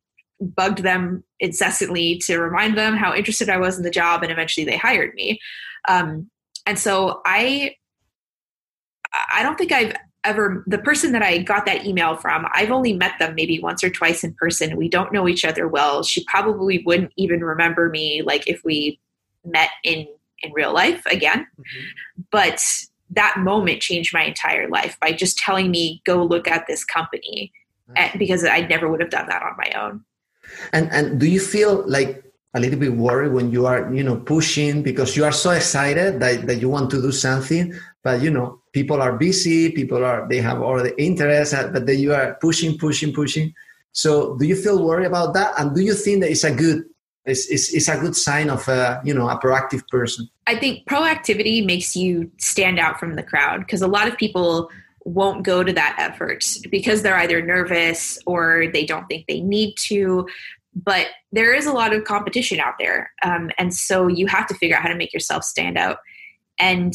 bugged 0.41 0.83
them 0.83 1.23
incessantly 1.39 2.19
to 2.25 2.39
remind 2.39 2.77
them 2.77 2.97
how 2.97 3.15
interested 3.15 3.51
I 3.51 3.59
was 3.59 3.77
in 3.77 3.85
the 3.85 3.91
job, 3.91 4.23
and 4.23 4.33
eventually 4.33 4.65
they 4.65 4.77
hired 4.77 5.15
me. 5.15 5.39
Um, 5.89 6.31
and 6.67 6.79
so 6.79 7.21
I, 7.27 7.75
I 9.33 9.43
don't 9.43 9.57
think 9.57 9.73
I've 9.73 9.95
ever 10.23 10.63
the 10.67 10.79
person 10.79 11.13
that 11.13 11.23
I 11.23 11.39
got 11.39 11.67
that 11.67 11.87
email 11.87 12.17
from. 12.17 12.47
I've 12.53 12.71
only 12.71 12.93
met 12.93 13.19
them 13.19 13.35
maybe 13.35 13.59
once 13.59 13.83
or 13.83 13.91
twice 13.91 14.23
in 14.23 14.35
person. 14.35 14.77
We 14.77 14.89
don't 14.89 15.13
know 15.13 15.29
each 15.29 15.45
other 15.45 15.67
well. 15.67 16.03
She 16.03 16.25
probably 16.25 16.83
wouldn't 16.85 17.13
even 17.17 17.43
remember 17.43 17.89
me, 17.89 18.23
like 18.23 18.47
if 18.47 18.63
we 18.65 19.01
met 19.45 19.71
in 19.85 20.07
in 20.43 20.53
real 20.53 20.73
life 20.73 21.03
again. 21.07 21.47
Mm-hmm. 21.59 22.23
But 22.31 22.63
that 23.11 23.37
moment 23.39 23.83
changed 23.83 24.15
my 24.15 24.25
entire 24.25 24.69
life 24.69 24.97
by 25.01 25.13
just 25.13 25.39
telling 25.39 25.71
me 25.71 26.01
go 26.05 26.23
look 26.23 26.49
at 26.49 26.67
this 26.67 26.85
company 26.85 27.53
mm-hmm. 27.91 28.19
because 28.19 28.45
I 28.45 28.61
never 28.61 28.89
would 28.89 29.01
have 29.01 29.11
done 29.11 29.27
that 29.27 29.43
on 29.43 29.57
my 29.57 29.71
own. 29.81 30.05
And 30.73 30.91
and 30.93 31.21
do 31.21 31.27
you 31.27 31.41
feel 31.41 31.85
like 31.87 32.25
a 32.55 32.61
little 32.61 32.79
bit 32.79 32.95
worried 32.95 33.33
when 33.33 33.53
you 33.53 33.67
are 33.67 33.93
you 33.95 34.03
know 34.03 34.17
pushing 34.17 34.83
because 34.83 35.17
you 35.17 35.25
are 35.25 35.33
so 35.33 35.51
excited 35.51 36.21
that, 36.21 36.47
that 36.47 36.57
you 36.57 36.69
want 36.69 36.91
to 36.91 37.01
do 37.01 37.13
something 37.13 37.73
but 38.03 38.21
you 38.21 38.31
know 38.31 38.61
people 38.73 39.01
are 39.01 39.17
busy 39.17 39.71
people 39.71 40.05
are 40.05 40.27
they 40.29 40.39
have 40.39 40.61
all 40.61 40.83
the 40.83 41.01
interest 41.01 41.55
uh, 41.55 41.69
but 41.69 41.87
then 41.87 41.99
you 41.99 42.13
are 42.13 42.37
pushing 42.41 42.77
pushing 42.77 43.13
pushing 43.13 43.55
so 43.93 44.37
do 44.39 44.47
you 44.47 44.57
feel 44.57 44.85
worried 44.85 45.07
about 45.07 45.33
that 45.33 45.53
and 45.59 45.75
do 45.77 45.81
you 45.81 45.95
think 45.95 46.21
that 46.21 46.31
it's 46.31 46.43
a 46.43 46.53
good 46.53 46.83
it's, 47.27 47.49
it's, 47.49 47.73
it's 47.75 47.89
a 47.89 47.99
good 47.99 48.17
sign 48.17 48.49
of 48.49 48.67
a 48.69 49.01
you 49.05 49.13
know 49.13 49.29
a 49.29 49.39
proactive 49.39 49.87
person 49.89 50.29
i 50.47 50.57
think 50.57 50.87
proactivity 50.87 51.65
makes 51.65 51.95
you 51.95 52.31
stand 52.39 52.79
out 52.79 52.99
from 52.99 53.15
the 53.15 53.23
crowd 53.23 53.61
because 53.61 53.83
a 53.83 53.87
lot 53.87 54.09
of 54.09 54.17
people 54.17 54.71
won't 55.05 55.43
go 55.45 55.63
to 55.63 55.73
that 55.73 55.97
effort 55.99 56.45
because 56.71 57.03
they're 57.03 57.17
either 57.17 57.43
nervous 57.43 58.19
or 58.27 58.67
they 58.73 58.85
don't 58.85 59.07
think 59.07 59.27
they 59.27 59.41
need 59.41 59.75
to. 59.77 60.29
But 60.75 61.09
there 61.33 61.53
is 61.53 61.67
a 61.67 61.73
lot 61.73 61.93
of 61.93 62.05
competition 62.05 62.61
out 62.61 62.75
there. 62.79 63.11
Um, 63.25 63.51
and 63.59 63.75
so 63.75 64.07
you 64.07 64.27
have 64.27 64.47
to 64.49 64.55
figure 64.55 64.77
out 64.77 64.83
how 64.83 64.89
to 64.89 64.95
make 64.95 65.13
yourself 65.13 65.43
stand 65.43 65.77
out. 65.77 65.99
And 66.59 66.95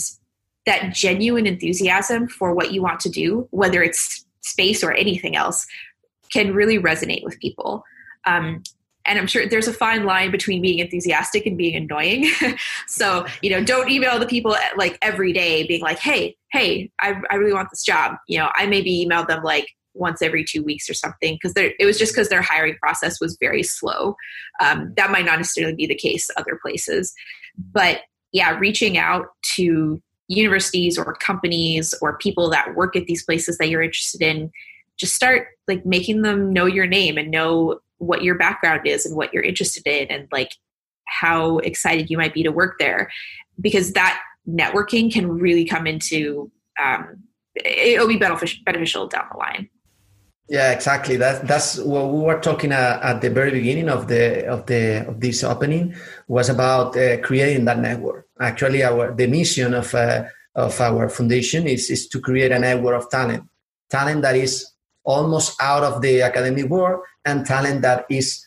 that 0.65 0.93
genuine 0.93 1.45
enthusiasm 1.45 2.27
for 2.27 2.53
what 2.53 2.71
you 2.71 2.81
want 2.81 2.99
to 3.01 3.09
do, 3.09 3.47
whether 3.51 3.83
it's 3.83 4.25
space 4.41 4.83
or 4.83 4.93
anything 4.93 5.35
else, 5.35 5.65
can 6.31 6.53
really 6.53 6.79
resonate 6.79 7.23
with 7.23 7.39
people. 7.39 7.83
Um, 8.25 8.63
and 9.05 9.19
i'm 9.19 9.27
sure 9.27 9.47
there's 9.47 9.67
a 9.67 9.73
fine 9.73 10.05
line 10.05 10.31
between 10.31 10.61
being 10.61 10.79
enthusiastic 10.79 11.45
and 11.45 11.57
being 11.57 11.75
annoying. 11.75 12.29
So 12.87 13.25
you 13.41 13.49
know 13.49 13.63
don't 13.63 13.89
email 13.89 14.19
the 14.19 14.25
people 14.25 14.55
like 14.77 14.97
every 15.01 15.33
day 15.33 15.65
being 15.67 15.81
like 15.81 15.99
hey 15.99 16.35
hey 16.51 16.91
i, 16.99 17.15
I 17.29 17.35
really 17.35 17.53
want 17.53 17.69
this 17.69 17.83
job. 17.83 18.15
You 18.27 18.39
know 18.39 18.49
i 18.55 18.65
maybe 18.65 19.05
emailed 19.05 19.27
them 19.27 19.43
like 19.43 19.67
once 19.93 20.21
every 20.21 20.43
two 20.43 20.63
weeks 20.63 20.89
or 20.89 20.93
something 20.93 21.35
because 21.35 21.53
it 21.55 21.85
was 21.85 21.97
just 21.97 22.13
because 22.13 22.29
their 22.29 22.41
hiring 22.41 22.75
process 22.75 23.19
was 23.21 23.37
very 23.39 23.63
slow. 23.63 24.15
Um, 24.61 24.93
that 24.97 25.09
might 25.09 25.25
not 25.25 25.37
necessarily 25.37 25.73
be 25.73 25.85
the 25.85 25.95
case 25.95 26.29
other 26.37 26.59
places. 26.61 27.13
But 27.57 28.01
yeah 28.35 28.57
reaching 28.59 28.97
out 28.97 29.27
to 29.55 30.01
universities 30.27 30.97
or 30.97 31.13
companies 31.15 31.93
or 32.01 32.17
people 32.17 32.49
that 32.49 32.75
work 32.75 32.95
at 32.95 33.05
these 33.05 33.23
places 33.23 33.57
that 33.57 33.69
you're 33.69 33.81
interested 33.81 34.21
in 34.21 34.51
just 34.97 35.13
start 35.13 35.47
like 35.67 35.85
making 35.85 36.21
them 36.21 36.51
know 36.51 36.65
your 36.65 36.87
name 36.87 37.17
and 37.17 37.31
know 37.31 37.79
what 37.97 38.23
your 38.23 38.35
background 38.35 38.85
is 38.85 39.05
and 39.05 39.15
what 39.15 39.33
you're 39.33 39.43
interested 39.43 39.85
in 39.87 40.07
and 40.07 40.27
like 40.31 40.51
how 41.05 41.59
excited 41.59 42.09
you 42.09 42.17
might 42.17 42.33
be 42.33 42.43
to 42.43 42.51
work 42.51 42.77
there. 42.79 43.09
Because 43.59 43.93
that 43.93 44.21
networking 44.47 45.11
can 45.11 45.29
really 45.29 45.65
come 45.65 45.87
into 45.87 46.51
um, 46.83 47.23
it'll 47.63 48.07
be 48.07 48.17
beneficial 48.17 49.07
down 49.07 49.25
the 49.31 49.37
line. 49.37 49.69
Yeah 50.47 50.71
exactly. 50.71 51.17
That, 51.17 51.47
that's 51.47 51.79
what 51.79 52.13
we 52.13 52.19
were 52.19 52.39
talking 52.39 52.71
uh, 52.71 52.99
at 53.01 53.21
the 53.21 53.31
very 53.31 53.51
beginning 53.51 53.89
of 53.89 54.07
the 54.07 54.45
of 54.45 54.67
the 54.67 55.07
of 55.07 55.19
this 55.19 55.43
opening 55.43 55.95
was 56.27 56.49
about 56.49 56.95
uh, 56.97 57.17
creating 57.21 57.65
that 57.65 57.79
network. 57.79 58.27
Actually 58.39 58.83
our 58.83 59.13
the 59.15 59.25
mission 59.25 59.73
of 59.73 59.95
uh, 59.95 60.25
of 60.53 60.79
our 60.79 61.09
foundation 61.09 61.65
is 61.65 61.89
is 61.89 62.07
to 62.09 62.19
create 62.19 62.51
a 62.51 62.59
network 62.59 63.01
of 63.01 63.09
talent 63.09 63.43
talent 63.89 64.21
that 64.21 64.35
is 64.35 64.67
almost 65.03 65.59
out 65.61 65.83
of 65.83 66.01
the 66.01 66.21
academic 66.21 66.65
world 66.65 67.01
and 67.25 67.45
talent 67.45 67.81
that 67.81 68.05
is 68.09 68.45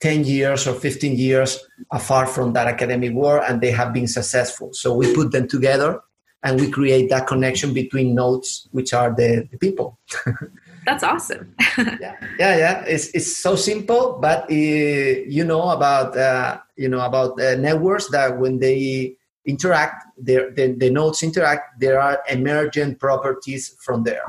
10 0.00 0.24
years 0.24 0.66
or 0.66 0.74
15 0.74 1.16
years 1.16 1.58
afar 1.90 2.26
from 2.26 2.52
that 2.54 2.66
academic 2.66 3.12
world 3.12 3.44
and 3.46 3.60
they 3.60 3.70
have 3.70 3.92
been 3.92 4.06
successful. 4.06 4.72
So 4.72 4.94
we 4.94 5.14
put 5.14 5.30
them 5.32 5.46
together 5.46 6.00
and 6.42 6.58
we 6.58 6.70
create 6.70 7.10
that 7.10 7.26
connection 7.26 7.74
between 7.74 8.14
nodes, 8.14 8.68
which 8.72 8.94
are 8.94 9.14
the, 9.14 9.46
the 9.50 9.58
people. 9.58 9.98
That's 10.86 11.04
awesome. 11.04 11.54
yeah, 11.76 12.16
yeah, 12.38 12.56
yeah. 12.56 12.84
It's, 12.86 13.08
it's 13.14 13.36
so 13.36 13.54
simple, 13.56 14.18
but 14.20 14.50
uh, 14.50 14.54
you 14.54 15.44
know 15.44 15.68
about 15.68 16.16
uh, 16.16 16.58
you 16.76 16.88
know 16.88 17.00
about 17.00 17.38
uh, 17.38 17.56
networks 17.56 18.08
that 18.08 18.38
when 18.38 18.58
they 18.58 19.16
interact, 19.44 20.06
the, 20.18 20.74
the 20.78 20.90
nodes 20.90 21.22
interact, 21.22 21.80
there 21.80 22.00
are 22.00 22.22
emergent 22.30 22.98
properties 22.98 23.74
from 23.80 24.04
there. 24.04 24.22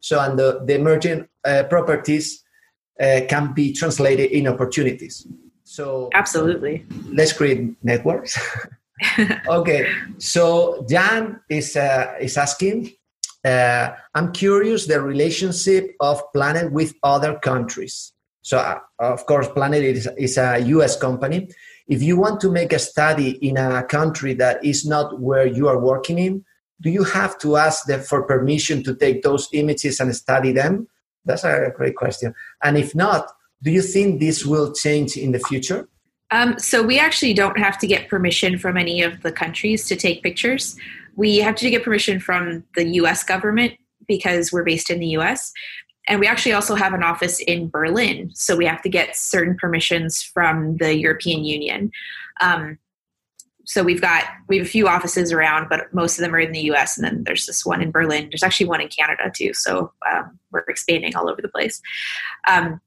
So, 0.00 0.20
and 0.20 0.38
the, 0.38 0.62
the 0.64 0.76
emergent 0.76 1.28
uh, 1.44 1.64
properties 1.64 2.42
uh, 3.00 3.20
can 3.28 3.52
be 3.52 3.72
translated 3.72 4.30
in 4.30 4.46
opportunities. 4.46 5.26
So, 5.64 6.08
absolutely. 6.14 6.86
Let's 7.12 7.32
create 7.32 7.74
networks. 7.84 8.38
okay, 9.48 9.92
so 10.18 10.84
Jan 10.88 11.40
is 11.48 11.76
uh, 11.76 12.14
is 12.20 12.36
asking. 12.36 12.92
Uh, 13.44 13.90
I'm 14.14 14.32
curious 14.32 14.86
the 14.86 15.00
relationship 15.00 15.94
of 16.00 16.20
Planet 16.32 16.72
with 16.72 16.94
other 17.02 17.38
countries. 17.38 18.12
So, 18.42 18.58
uh, 18.58 18.80
of 18.98 19.26
course, 19.26 19.46
Planet 19.48 19.84
is, 19.84 20.08
is 20.16 20.38
a 20.38 20.58
U.S. 20.58 20.96
company. 20.96 21.48
If 21.86 22.02
you 22.02 22.18
want 22.18 22.40
to 22.40 22.50
make 22.50 22.72
a 22.72 22.78
study 22.78 23.30
in 23.46 23.56
a 23.56 23.82
country 23.84 24.34
that 24.34 24.64
is 24.64 24.84
not 24.84 25.20
where 25.20 25.46
you 25.46 25.68
are 25.68 25.78
working 25.78 26.18
in, 26.18 26.44
do 26.80 26.90
you 26.90 27.04
have 27.04 27.38
to 27.38 27.56
ask 27.56 27.86
them 27.86 28.00
for 28.00 28.22
permission 28.22 28.82
to 28.84 28.94
take 28.94 29.22
those 29.22 29.48
images 29.52 30.00
and 30.00 30.14
study 30.14 30.52
them? 30.52 30.88
That's 31.24 31.44
a 31.44 31.72
great 31.76 31.96
question. 31.96 32.34
And 32.62 32.76
if 32.76 32.94
not, 32.94 33.32
do 33.62 33.70
you 33.70 33.82
think 33.82 34.20
this 34.20 34.44
will 34.44 34.72
change 34.72 35.16
in 35.16 35.32
the 35.32 35.38
future? 35.38 35.88
Um, 36.30 36.58
so 36.58 36.82
we 36.82 36.98
actually 36.98 37.34
don't 37.34 37.58
have 37.58 37.78
to 37.78 37.86
get 37.86 38.08
permission 38.08 38.58
from 38.58 38.76
any 38.76 39.02
of 39.02 39.22
the 39.22 39.32
countries 39.32 39.86
to 39.88 39.96
take 39.96 40.22
pictures. 40.22 40.76
We 41.16 41.38
have 41.38 41.56
to 41.56 41.70
get 41.70 41.82
permission 41.82 42.20
from 42.20 42.64
the 42.74 42.86
U.S. 43.00 43.24
government 43.24 43.74
because 44.06 44.52
we're 44.52 44.64
based 44.64 44.90
in 44.90 45.00
the 45.00 45.06
U.S. 45.08 45.52
And 46.06 46.20
we 46.20 46.26
actually 46.26 46.52
also 46.52 46.74
have 46.74 46.92
an 46.92 47.02
office 47.02 47.40
in 47.40 47.68
Berlin, 47.68 48.30
so 48.34 48.56
we 48.56 48.66
have 48.66 48.82
to 48.82 48.88
get 48.88 49.16
certain 49.16 49.56
permissions 49.56 50.22
from 50.22 50.76
the 50.78 50.96
European 50.96 51.44
Union. 51.44 51.90
Um, 52.40 52.78
so 53.68 53.82
we've 53.82 54.00
got 54.00 54.24
we 54.48 54.56
have 54.56 54.66
a 54.66 54.68
few 54.68 54.88
offices 54.88 55.30
around, 55.30 55.68
but 55.68 55.92
most 55.92 56.18
of 56.18 56.22
them 56.22 56.34
are 56.34 56.40
in 56.40 56.52
the 56.52 56.62
U.S. 56.62 56.96
And 56.96 57.04
then 57.04 57.22
there's 57.24 57.44
this 57.44 57.66
one 57.66 57.82
in 57.82 57.90
Berlin. 57.90 58.30
There's 58.30 58.42
actually 58.42 58.66
one 58.66 58.80
in 58.80 58.88
Canada 58.88 59.30
too. 59.34 59.52
So 59.52 59.92
um, 60.10 60.38
we're 60.50 60.60
expanding 60.60 61.14
all 61.14 61.28
over 61.28 61.42
the 61.42 61.50
place. 61.50 61.82
Um, 62.48 62.80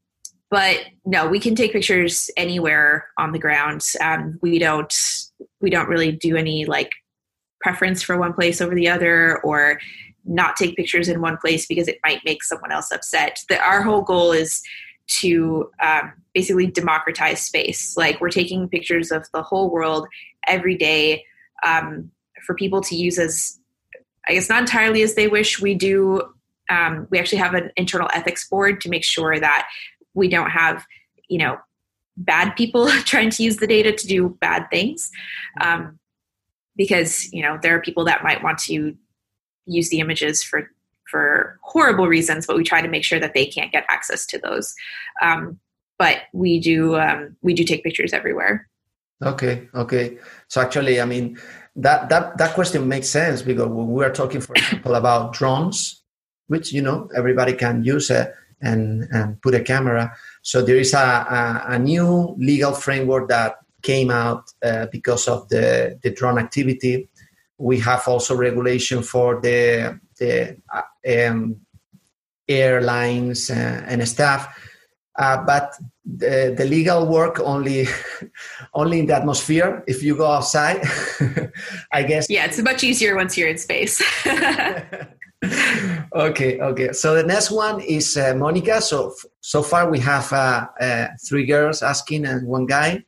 but 0.50 0.80
no, 1.06 1.28
we 1.28 1.40
can 1.40 1.54
take 1.54 1.72
pictures 1.72 2.32
anywhere 2.36 3.06
on 3.20 3.32
the 3.32 3.38
ground. 3.38 3.86
Um, 4.02 4.40
we 4.42 4.58
don't 4.58 4.92
we 5.62 5.70
don't 5.70 5.88
really 5.88 6.14
do 6.14 6.36
any 6.36 6.66
like 6.66 6.90
preference 7.62 8.02
for 8.02 8.18
one 8.18 8.34
place 8.34 8.60
over 8.60 8.74
the 8.74 8.90
other 8.90 9.38
or 9.44 9.80
not 10.26 10.56
take 10.56 10.76
pictures 10.76 11.10
in 11.10 11.22
one 11.22 11.38
place 11.38 11.68
because 11.68 11.88
it 11.88 12.00
might 12.04 12.22
make 12.26 12.44
someone 12.44 12.72
else 12.72 12.92
upset. 12.92 13.38
The, 13.50 13.60
our 13.60 13.84
whole 13.84 14.02
goal 14.02 14.32
is 14.32 14.64
to 15.20 15.70
um, 15.82 16.14
basically 16.34 16.68
democratize 16.68 17.42
space. 17.42 17.96
Like 17.98 18.22
we're 18.22 18.30
taking 18.30 18.70
pictures 18.70 19.12
of 19.12 19.28
the 19.34 19.42
whole 19.42 19.70
world 19.70 20.08
every 20.48 20.78
day 20.78 21.26
um, 21.66 22.12
for 22.46 22.56
people 22.56 22.82
to 22.82 22.96
use 22.96 23.20
as, 23.20 23.60
I 24.28 24.34
guess, 24.34 24.50
not 24.50 24.62
entirely 24.62 25.02
as 25.02 25.16
they 25.16 25.28
wish. 25.28 25.62
We 25.62 25.76
do. 25.76 26.22
Um, 26.70 27.08
we 27.10 27.20
actually 27.20 27.40
have 27.40 27.54
an 27.54 27.70
internal 27.76 28.10
ethics 28.14 28.48
board 28.48 28.80
to 28.82 28.90
make 28.90 29.04
sure 29.04 29.38
that 29.38 29.68
we 30.14 30.30
don't 30.30 30.52
have, 30.52 30.86
you 31.28 31.38
know, 31.38 31.58
bad 32.16 32.56
people 32.56 32.90
trying 33.06 33.30
to 33.32 33.44
use 33.44 33.58
the 33.58 33.68
data 33.68 33.92
to 33.92 34.08
do 34.08 34.30
bad 34.40 34.70
things. 34.72 35.12
Um, 35.60 36.00
because 36.76 37.32
you 37.34 37.44
know 37.44 37.60
there 37.62 37.76
are 37.76 37.82
people 37.82 38.06
that 38.06 38.24
might 38.24 38.42
want 38.44 38.58
to 38.58 38.96
use 39.66 39.90
the 39.90 40.00
images 40.00 40.44
for 40.44 40.72
for 41.12 41.60
horrible 41.62 42.08
reasons, 42.08 42.48
but 42.48 42.56
we 42.56 42.64
try 42.64 42.82
to 42.82 42.88
make 42.88 43.04
sure 43.04 43.20
that 43.20 43.34
they 43.34 43.46
can't 43.46 43.72
get 43.72 43.86
access 43.90 44.26
to 44.28 44.40
those. 44.40 44.74
Um, 45.22 45.60
but 46.00 46.24
we 46.34 46.60
do 46.60 46.96
um, 46.96 47.36
we 47.42 47.54
do 47.54 47.64
take 47.64 47.84
pictures 47.84 48.14
everywhere. 48.14 48.68
Okay, 49.24 49.68
okay. 49.76 50.18
So 50.48 50.62
actually, 50.62 51.00
I 51.00 51.06
mean 51.06 51.38
that 51.76 52.10
that 52.10 52.38
that 52.38 52.56
question 52.56 52.88
makes 52.88 53.10
sense 53.10 53.44
because 53.44 53.68
when 53.68 53.92
we 53.92 54.04
are 54.04 54.12
talking, 54.12 54.42
for 54.42 54.56
example, 54.56 54.96
about 54.96 55.34
drones, 55.34 56.02
which 56.48 56.74
you 56.74 56.82
know 56.82 57.10
everybody 57.16 57.54
can 57.54 57.84
use 57.84 58.10
it 58.10 58.34
and 58.62 59.08
and 59.12 59.40
put 59.42 59.54
a 59.54 59.60
camera. 59.60 60.16
So 60.42 60.64
there 60.64 60.78
is 60.78 60.94
a, 60.94 60.98
a, 60.98 61.64
a 61.76 61.80
new 61.80 62.36
legal 62.40 62.74
framework 62.74 63.30
that 63.30 63.58
came 63.84 64.10
out 64.10 64.50
uh, 64.64 64.88
because 64.92 65.28
of 65.28 65.50
the 65.50 66.00
the 66.02 66.10
drone 66.10 66.40
activity 66.40 67.10
we 67.62 67.80
have 67.80 68.08
also 68.08 68.36
regulation 68.36 69.04
for 69.04 69.40
the 69.40 70.00
um, 70.22 71.56
airlines 72.48 73.50
uh, 73.50 73.84
and 73.88 74.08
stuff. 74.08 74.58
Uh, 75.18 75.44
but 75.46 75.74
the, 76.06 76.54
the, 76.58 76.66
legal 76.66 77.06
work 77.06 77.40
only 77.40 77.86
only 78.74 79.00
in 79.00 79.06
the 79.08 79.16
atmosphere. 79.16 79.84
If 79.86 80.02
you 80.02 80.16
go 80.16 80.26
outside, 80.26 80.82
I 81.92 82.04
guess. 82.04 82.30
Yeah, 82.30 82.46
it's 82.46 82.62
much 82.62 82.84
easier 82.84 83.16
once 83.16 83.38
you're 83.38 83.50
in 83.50 83.58
space. 83.58 84.02
okay, 86.16 86.60
okay. 86.60 86.94
So 86.94 87.14
the 87.14 87.24
next 87.24 87.52
one 87.52 87.82
is 87.82 88.16
uh, 88.16 88.34
Monica. 88.36 88.82
So 88.82 89.14
so 89.42 89.62
far 89.62 89.92
we 89.92 90.00
have 90.00 90.32
uh, 90.32 90.68
uh, 90.80 91.08
three 91.28 91.46
girls 91.46 91.84
asking 91.84 92.26
and 92.26 92.48
one 92.48 92.66
guy. 92.66 93.04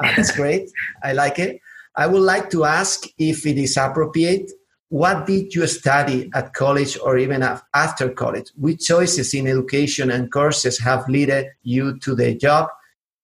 that's 0.00 0.32
great. 0.36 0.68
I 1.02 1.12
like 1.12 1.38
it. 1.38 1.60
I 1.96 2.06
would 2.06 2.22
like 2.22 2.50
to 2.50 2.64
ask 2.64 3.06
if 3.16 3.46
it 3.46 3.58
is 3.58 3.76
appropriate. 3.76 4.50
What 4.90 5.26
did 5.26 5.54
you 5.54 5.66
study 5.66 6.30
at 6.34 6.54
college 6.54 6.98
or 6.98 7.18
even 7.18 7.42
after 7.74 8.08
college? 8.08 8.50
Which 8.56 8.86
choices 8.86 9.34
in 9.34 9.46
education 9.46 10.10
and 10.10 10.32
courses 10.32 10.78
have 10.80 11.08
led 11.08 11.52
you 11.62 11.98
to 11.98 12.14
the 12.14 12.34
job 12.34 12.70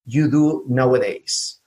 you 0.05 0.31
do 0.31 0.64
nowadays? 0.68 1.59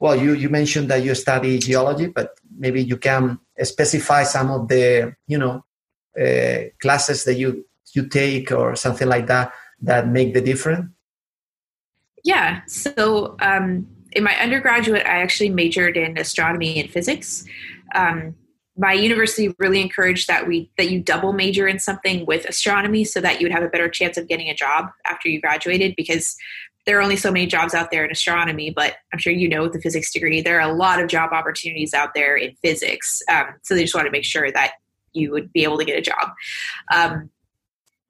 Well, 0.00 0.16
you, 0.16 0.32
you 0.34 0.48
mentioned 0.48 0.88
that 0.90 1.04
you 1.04 1.14
study 1.14 1.58
geology, 1.58 2.08
but 2.08 2.36
maybe 2.58 2.82
you 2.82 2.96
can 2.96 3.38
specify 3.62 4.24
some 4.24 4.50
of 4.50 4.68
the, 4.68 5.14
you 5.28 5.38
know, 5.38 5.64
uh, 6.20 6.70
classes 6.80 7.24
that 7.24 7.34
you 7.34 7.64
you 7.92 8.08
take 8.08 8.50
or 8.50 8.76
something 8.76 9.08
like 9.08 9.26
that 9.28 9.52
that 9.80 10.08
make 10.08 10.34
the 10.34 10.40
difference. 10.40 10.90
Yeah. 12.24 12.62
So 12.66 13.36
um, 13.40 13.86
in 14.12 14.24
my 14.24 14.34
undergraduate, 14.36 15.06
I 15.06 15.22
actually 15.22 15.50
majored 15.50 15.96
in 15.96 16.18
astronomy 16.18 16.80
and 16.80 16.90
physics. 16.90 17.44
Um, 17.94 18.34
my 18.76 18.92
university 18.92 19.54
really 19.58 19.80
encouraged 19.80 20.28
that 20.28 20.46
we 20.46 20.70
that 20.76 20.90
you 20.90 21.00
double 21.00 21.32
major 21.32 21.66
in 21.66 21.78
something 21.78 22.26
with 22.26 22.44
astronomy 22.46 23.04
so 23.04 23.20
that 23.20 23.40
you 23.40 23.44
would 23.44 23.52
have 23.52 23.62
a 23.62 23.68
better 23.68 23.88
chance 23.88 24.16
of 24.16 24.28
getting 24.28 24.48
a 24.48 24.54
job 24.54 24.90
after 25.06 25.28
you 25.28 25.40
graduated 25.40 25.94
because 25.96 26.36
there 26.86 26.98
are 26.98 27.02
only 27.02 27.16
so 27.16 27.30
many 27.30 27.46
jobs 27.46 27.72
out 27.72 27.90
there 27.90 28.04
in 28.04 28.10
astronomy 28.10 28.70
but 28.70 28.96
i'm 29.12 29.18
sure 29.18 29.32
you 29.32 29.48
know 29.48 29.62
with 29.62 29.72
the 29.72 29.80
physics 29.80 30.12
degree. 30.12 30.40
There 30.40 30.60
are 30.60 30.68
a 30.68 30.74
lot 30.74 31.00
of 31.00 31.08
job 31.08 31.32
opportunities 31.32 31.94
out 31.94 32.14
there 32.14 32.36
in 32.36 32.54
physics 32.62 33.22
um, 33.30 33.46
so 33.62 33.74
they 33.74 33.82
just 33.82 33.94
want 33.94 34.06
to 34.06 34.12
make 34.12 34.24
sure 34.24 34.50
that 34.50 34.72
you 35.12 35.30
would 35.30 35.52
be 35.52 35.62
able 35.62 35.78
to 35.78 35.84
get 35.84 35.98
a 35.98 36.02
job. 36.02 36.32
Um, 36.92 37.30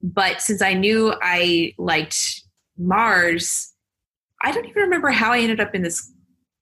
but 0.03 0.40
since 0.40 0.61
i 0.61 0.74
knew 0.74 1.14
i 1.22 1.72
liked 1.79 2.42
mars 2.77 3.74
I 4.44 4.53
don't 4.53 4.66
even 4.66 4.83
remember 4.83 5.11
how 5.11 5.33
I 5.33 5.38
ended 5.38 5.59
up 5.59 5.74
in 5.74 5.83
this 5.83 6.12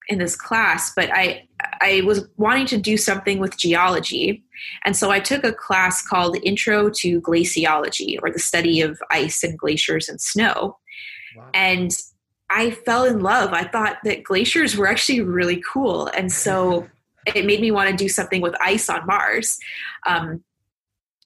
in 0.09 0.19
this 0.19 0.37
class, 0.37 0.93
but 0.95 1.11
I 1.13 1.49
I 1.81 2.03
was 2.05 2.29
wanting 2.37 2.67
to 2.67 2.79
do 2.79 2.97
something 2.97 3.39
with 3.39 3.57
geology, 3.57 4.45
and 4.85 4.97
so 4.97 5.11
I 5.11 5.21
took 5.21 5.45
a 5.45 5.53
class 5.53 6.07
called 6.07 6.37
Intro 6.43 6.91
to 6.91 7.21
Glaciology, 7.21 8.19
or 8.23 8.31
the 8.31 8.39
study 8.39 8.81
of 8.81 9.01
ice 9.11 9.43
and 9.43 9.59
glaciers 9.59 10.09
and 10.09 10.21
snow, 10.21 10.79
wow. 11.37 11.51
and 11.55 11.91
I 12.51 12.71
fell 12.71 13.05
in 13.05 13.21
love. 13.21 13.53
I 13.53 13.65
thought 13.65 13.97
that 14.05 14.25
glaciers 14.25 14.77
were 14.77 14.87
actually 14.87 15.21
really 15.21 15.63
cool, 15.67 16.09
and 16.09 16.31
so 16.31 16.89
it 17.35 17.47
made 17.47 17.61
me 17.61 17.71
want 17.71 17.91
to 17.91 17.97
do 17.97 18.09
something 18.09 18.41
with 18.41 18.55
ice 18.61 18.89
on 18.89 19.07
Mars. 19.07 19.59
Um, 20.07 20.43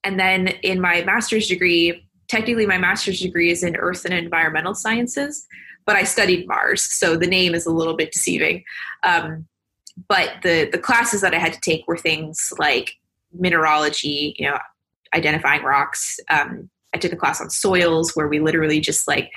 and 0.04 0.20
then 0.20 0.48
in 0.62 0.80
my 0.80 1.02
master's 1.02 1.48
degree, 1.48 2.06
technically 2.28 2.66
my 2.66 2.78
master's 2.78 3.20
degree 3.20 3.50
is 3.50 3.62
in 3.62 3.76
Earth 3.76 4.04
and 4.04 4.14
Environmental 4.14 4.74
Sciences, 4.74 5.46
but 5.84 5.96
I 5.96 6.04
studied 6.04 6.46
Mars, 6.46 6.82
so 6.82 7.16
the 7.16 7.26
name 7.26 7.54
is 7.54 7.66
a 7.66 7.72
little 7.72 7.94
bit 7.94 8.12
deceiving. 8.12 8.64
Um, 9.02 9.46
but 10.08 10.34
the 10.42 10.68
the 10.70 10.78
classes 10.78 11.20
that 11.20 11.34
I 11.34 11.38
had 11.38 11.52
to 11.52 11.60
take 11.60 11.86
were 11.86 11.96
things 11.96 12.52
like 12.58 12.94
mineralogy, 13.32 14.34
you 14.38 14.46
know, 14.46 14.58
identifying 15.14 15.62
rocks. 15.62 16.18
Um, 16.30 16.70
I 16.94 16.98
took 16.98 17.12
a 17.12 17.16
class 17.16 17.40
on 17.40 17.50
soils 17.50 18.14
where 18.14 18.28
we 18.28 18.40
literally 18.40 18.80
just 18.80 19.08
like 19.08 19.30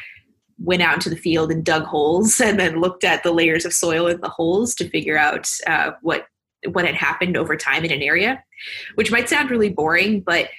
went 0.58 0.82
out 0.82 0.96
into 0.96 1.10
the 1.10 1.16
field 1.16 1.52
and 1.52 1.64
dug 1.64 1.84
holes 1.84 2.40
and 2.44 2.60
then 2.60 2.82
looked 2.82 3.04
at 3.04 3.24
the 3.24 3.32
layers 3.32 3.66
of 3.66 3.74
soil 3.74 4.08
in 4.08 4.20
the 4.22 4.30
holes 4.30 4.76
to 4.76 4.90
figure 4.90 5.18
out 5.18 5.50
uh, 5.68 5.92
what 6.02 6.26
what 6.68 6.86
had 6.86 6.96
happened 6.96 7.38
over 7.38 7.56
time 7.56 7.86
in 7.86 7.92
an 7.92 8.02
area, 8.02 8.44
which 8.96 9.12
might 9.12 9.30
sound 9.30 9.50
really 9.50 9.70
boring, 9.70 10.20
but 10.20 10.50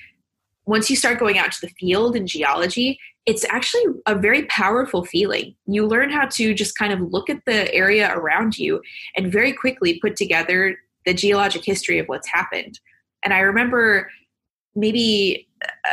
once 0.64 0.88
you 0.88 0.96
start 0.96 1.18
going 1.18 1.36
out 1.36 1.52
to 1.52 1.60
the 1.60 1.72
field 1.78 2.16
in 2.16 2.26
geology, 2.26 2.98
it's 3.26 3.44
actually 3.48 3.84
a 4.06 4.14
very 4.14 4.44
powerful 4.44 5.04
feeling. 5.04 5.54
You 5.66 5.86
learn 5.86 6.10
how 6.10 6.26
to 6.26 6.54
just 6.54 6.76
kind 6.76 6.92
of 6.92 7.00
look 7.00 7.28
at 7.28 7.44
the 7.46 7.72
area 7.74 8.12
around 8.14 8.58
you 8.58 8.80
and 9.16 9.30
very 9.30 9.52
quickly 9.52 9.98
put 10.00 10.16
together 10.16 10.76
the 11.06 11.14
geologic 11.14 11.64
history 11.64 11.98
of 11.98 12.06
what's 12.06 12.28
happened. 12.28 12.80
And 13.22 13.34
I 13.34 13.40
remember 13.40 14.10
maybe 14.74 15.48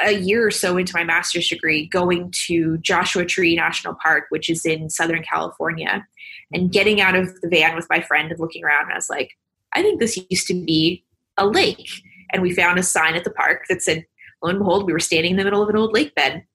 a 0.05 0.13
year 0.13 0.45
or 0.45 0.51
so 0.51 0.77
into 0.77 0.95
my 0.95 1.03
master's 1.03 1.49
degree 1.49 1.87
going 1.87 2.31
to 2.47 2.77
Joshua 2.77 3.25
Tree 3.25 3.55
National 3.55 3.95
Park, 3.95 4.25
which 4.29 4.49
is 4.49 4.65
in 4.65 4.89
Southern 4.89 5.23
California, 5.23 6.05
and 6.53 6.63
mm-hmm. 6.63 6.71
getting 6.71 7.01
out 7.01 7.15
of 7.15 7.39
the 7.41 7.49
van 7.49 7.75
with 7.75 7.87
my 7.89 8.01
friend 8.01 8.31
and 8.31 8.39
looking 8.39 8.63
around. 8.63 8.83
And 8.83 8.93
I 8.93 8.95
was 8.95 9.09
like, 9.09 9.31
I 9.73 9.81
think 9.81 9.99
this 9.99 10.17
used 10.29 10.47
to 10.47 10.53
be 10.53 11.03
a 11.37 11.45
lake. 11.45 11.89
And 12.31 12.41
we 12.41 12.53
found 12.53 12.79
a 12.79 12.83
sign 12.83 13.15
at 13.15 13.23
the 13.23 13.31
park 13.31 13.63
that 13.69 13.81
said, 13.81 14.05
lo 14.41 14.49
and 14.49 14.59
behold, 14.59 14.85
we 14.85 14.93
were 14.93 14.99
standing 14.99 15.31
in 15.31 15.37
the 15.37 15.43
middle 15.43 15.61
of 15.61 15.69
an 15.69 15.77
old 15.77 15.93
lake 15.93 16.15
bed 16.15 16.45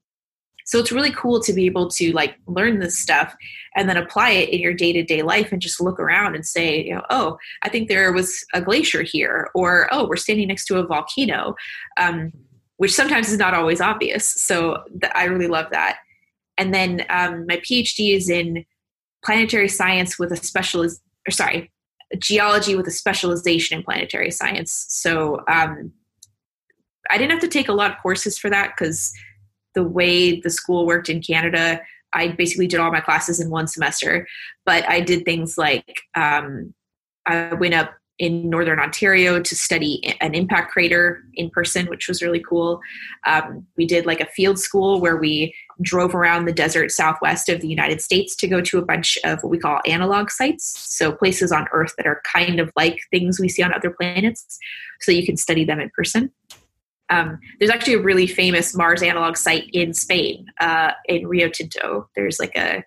so 0.65 0.79
it's 0.79 0.93
really 0.93 1.13
cool 1.13 1.41
to 1.41 1.53
be 1.53 1.67
able 1.67 1.89
to 1.89 2.13
like 2.13 2.37
learn 2.47 2.79
this 2.79 2.99
stuff 2.99 3.35
and 3.75 3.89
then 3.89 3.97
apply 3.97 4.31
it 4.31 4.49
in 4.51 4.61
your 4.61 4.75
day-to-day 4.75 5.23
life 5.23 5.53
and 5.53 5.63
just 5.63 5.81
look 5.81 5.99
around 5.99 6.35
and 6.35 6.47
say 6.47 6.83
you 6.83 6.95
know 6.95 7.03
oh 7.11 7.37
i 7.63 7.69
think 7.69 7.89
there 7.89 8.13
was 8.13 8.45
a 8.55 8.61
glacier 8.61 9.03
here 9.03 9.51
or 9.55 9.89
oh 9.93 10.07
we're 10.07 10.17
standing 10.17 10.49
next 10.49 10.67
to 10.67 10.79
a 10.79 10.87
volcano 10.87 11.55
um, 11.99 12.33
which 12.83 12.93
sometimes 12.93 13.29
is 13.29 13.39
not 13.39 13.55
always 13.55 13.81
obvious. 13.81 14.27
So 14.27 14.83
th- 15.01 15.13
i 15.15 15.27
really 15.27 15.47
love 15.47 15.67
that. 15.71 15.99
And 16.59 16.75
then 16.75 17.07
um, 17.11 17.47
my 17.47 17.59
phd 17.59 18.17
is 18.17 18.29
in 18.29 18.65
planetary 19.25 19.69
science 19.69 20.19
with 20.19 20.33
a 20.33 20.37
specialist 20.37 21.01
or 21.29 21.31
sorry 21.31 21.71
geology 22.19 22.75
with 22.75 22.89
a 22.89 22.91
specialization 22.91 23.79
in 23.79 23.85
planetary 23.85 24.33
science. 24.33 24.87
So 24.89 25.45
um, 25.49 25.93
i 27.09 27.19
didn't 27.19 27.31
have 27.31 27.41
to 27.43 27.49
take 27.57 27.69
a 27.69 27.73
lot 27.73 27.93
of 27.93 27.99
courses 28.03 28.37
for 28.37 28.51
that 28.51 28.73
because 28.77 29.13
the 29.75 29.85
way 29.85 30.41
the 30.41 30.51
school 30.51 30.87
worked 30.87 31.09
in 31.09 31.23
Canada, 31.23 31.81
I 32.13 32.29
basically 32.29 32.67
did 32.67 32.81
all 32.81 32.93
my 32.93 33.01
classes 33.01 33.41
in 33.41 33.51
one 33.51 33.67
semester. 33.67 34.27
But 34.67 34.89
I 34.89 35.01
did 35.01 35.25
things 35.25 35.57
like 35.57 36.03
um, 36.15 36.75
I 37.27 37.55
went 37.55 37.75
up 37.75 37.95
in 38.19 38.49
northern 38.49 38.79
Ontario 38.79 39.41
to 39.41 39.57
study 39.57 40.01
an 40.21 40.35
impact 40.35 40.71
crater 40.71 41.25
in 41.35 41.51
person, 41.51 41.87
which 41.87 42.07
was 42.07 42.23
really 42.23 42.39
cool. 42.41 42.81
Um, 43.27 43.67
we 43.77 43.87
did 43.87 44.07
like 44.07 44.21
a 44.21 44.27
field 44.27 44.59
school 44.61 45.01
where 45.01 45.17
we 45.17 45.55
drove 45.81 46.15
around 46.15 46.45
the 46.45 46.53
desert 46.53 46.93
southwest 46.93 47.49
of 47.49 47.61
the 47.61 47.69
United 47.69 48.01
States 48.01 48.37
to 48.37 48.47
go 48.47 48.61
to 48.61 48.79
a 48.79 48.85
bunch 48.85 49.19
of 49.25 49.43
what 49.43 49.51
we 49.51 49.59
call 49.59 49.81
analog 49.87 50.31
sites. 50.31 50.65
So, 50.95 51.11
places 51.11 51.51
on 51.51 51.67
Earth 51.73 51.95
that 51.97 52.07
are 52.07 52.23
kind 52.33 52.61
of 52.61 52.71
like 52.77 53.01
things 53.11 53.41
we 53.41 53.49
see 53.49 53.63
on 53.63 53.75
other 53.75 53.91
planets, 53.91 54.59
so 55.01 55.11
you 55.11 55.27
can 55.27 55.37
study 55.37 55.65
them 55.65 55.81
in 55.81 55.91
person. 55.91 56.31
Um, 57.11 57.39
there's 57.59 57.71
actually 57.71 57.95
a 57.95 58.01
really 58.01 58.27
famous 58.27 58.75
Mars 58.75 59.03
analog 59.03 59.37
site 59.37 59.69
in 59.73 59.93
Spain, 59.93 60.47
uh, 60.61 60.93
in 61.07 61.27
Rio 61.27 61.49
Tinto. 61.49 62.09
There's 62.15 62.39
like 62.39 62.57
a 62.57 62.85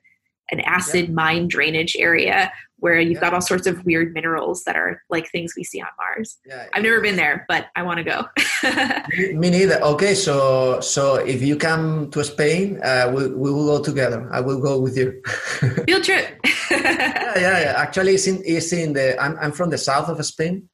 an 0.52 0.60
acid 0.62 1.12
mine 1.12 1.48
drainage 1.48 1.96
area 1.98 2.52
where 2.78 3.00
you've 3.00 3.20
got 3.20 3.34
all 3.34 3.42
sorts 3.42 3.66
of 3.66 3.84
weird 3.86 4.14
minerals 4.14 4.64
that 4.66 4.76
are 4.76 5.02
like 5.10 5.30
things 5.32 5.54
we 5.56 5.64
see 5.64 5.82
on 5.82 5.88
Mars. 5.98 6.38
Yeah, 6.46 6.68
I've 6.74 6.84
never 6.84 7.02
been 7.02 7.16
there, 7.16 7.46
but 7.48 7.68
I 7.76 7.84
want 7.84 7.98
to 7.98 8.04
go. 8.04 8.28
me, 9.34 9.50
neither. 9.50 9.82
Okay, 9.82 10.14
so 10.14 10.80
so 10.82 11.16
if 11.16 11.42
you 11.42 11.56
come 11.56 12.12
to 12.12 12.24
Spain, 12.24 12.80
uh, 12.84 13.12
we, 13.16 13.28
we 13.30 13.52
will 13.52 13.66
go 13.78 13.84
together. 13.84 14.30
I 14.32 14.42
will 14.42 14.62
go 14.62 14.80
with 14.80 14.98
you. 14.98 15.22
Field 15.88 16.04
trip. 16.04 16.40
yeah, 16.72 17.40
yeah, 17.40 17.60
yeah. 17.60 17.74
Actually, 17.78 18.16
it's 18.16 18.28
in, 18.28 18.42
it's 18.46 18.72
in 18.74 18.94
the. 18.94 19.20
I'm 19.22 19.38
I'm 19.40 19.52
from 19.52 19.70
the 19.70 19.78
south 19.78 20.10
of 20.10 20.24
Spain. 20.26 20.70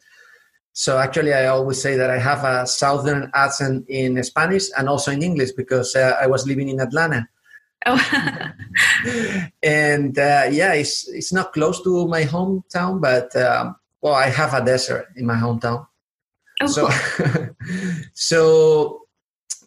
So 0.74 0.97
actually, 0.97 1.34
I 1.34 1.47
always 1.47 1.82
say 1.82 1.97
that 1.97 2.09
I 2.09 2.17
have 2.17 2.43
a 2.43 2.65
southern 2.65 3.30
accent 3.34 3.86
in 3.89 4.24
Spanish 4.24 4.65
and 4.78 4.88
also 4.88 5.11
in 5.11 5.22
English 5.22 5.51
because 5.51 5.95
uh, 5.95 6.17
I 6.22 6.28
was 6.28 6.47
living 6.47 6.69
in 6.69 6.80
Atlanta. 6.80 7.28
Oh. 7.86 7.97
and 9.63 10.17
uh, 10.17 10.47
yeah, 10.51 10.74
it's 10.74 11.09
it's 11.09 11.34
not 11.34 11.51
close 11.51 11.82
to 11.84 12.07
my 12.07 12.24
hometown, 12.24 13.01
but 13.01 13.36
um, 13.36 13.76
well, 14.01 14.13
I 14.13 14.28
have 14.28 14.53
a 14.53 14.63
desert 14.63 15.07
in 15.15 15.26
my 15.26 15.36
hometown. 15.36 15.88
Oh, 16.61 16.67
so, 16.67 16.89
so 18.13 19.01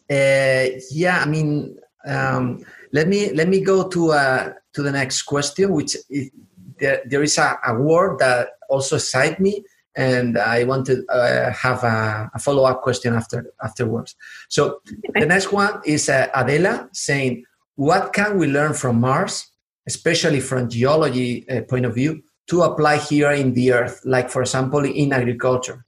uh, 0.09 0.65
yeah, 0.91 1.19
I 1.21 1.25
mean, 1.27 1.77
um, 2.05 2.63
let 2.93 3.07
me 3.07 3.31
let 3.33 3.49
me 3.49 3.61
go 3.61 3.87
to 3.89 4.11
uh, 4.11 4.53
to 4.73 4.81
the 4.81 4.91
next 4.91 5.23
question, 5.23 5.71
which 5.73 5.97
is, 6.09 6.31
there, 6.79 7.01
there 7.05 7.23
is 7.23 7.37
a, 7.37 7.59
a 7.67 7.75
word 7.75 8.19
that 8.19 8.49
also 8.69 8.95
excites 8.95 9.39
me 9.39 9.63
and 9.95 10.37
I 10.37 10.63
want 10.65 10.85
to 10.87 11.05
uh, 11.07 11.51
have 11.51 11.83
a, 11.83 12.29
a 12.33 12.39
follow 12.39 12.63
up 12.65 12.81
question 12.81 13.13
after 13.13 13.53
afterwards. 13.63 14.15
So 14.49 14.81
the 15.13 15.25
next 15.25 15.51
one 15.51 15.81
is 15.85 16.09
uh, 16.09 16.27
Adela 16.35 16.89
saying, 16.91 17.43
what 17.75 18.13
can 18.13 18.37
we 18.37 18.47
learn 18.47 18.73
from 18.73 18.99
Mars, 18.99 19.47
especially 19.87 20.39
from 20.39 20.69
geology 20.69 21.47
uh, 21.49 21.61
point 21.61 21.85
of 21.85 21.95
view, 21.95 22.23
to 22.47 22.63
apply 22.63 22.97
here 22.97 23.31
in 23.31 23.53
the 23.53 23.73
Earth, 23.73 24.01
like 24.05 24.29
for 24.29 24.41
example 24.41 24.83
in 24.83 25.13
agriculture? 25.13 25.85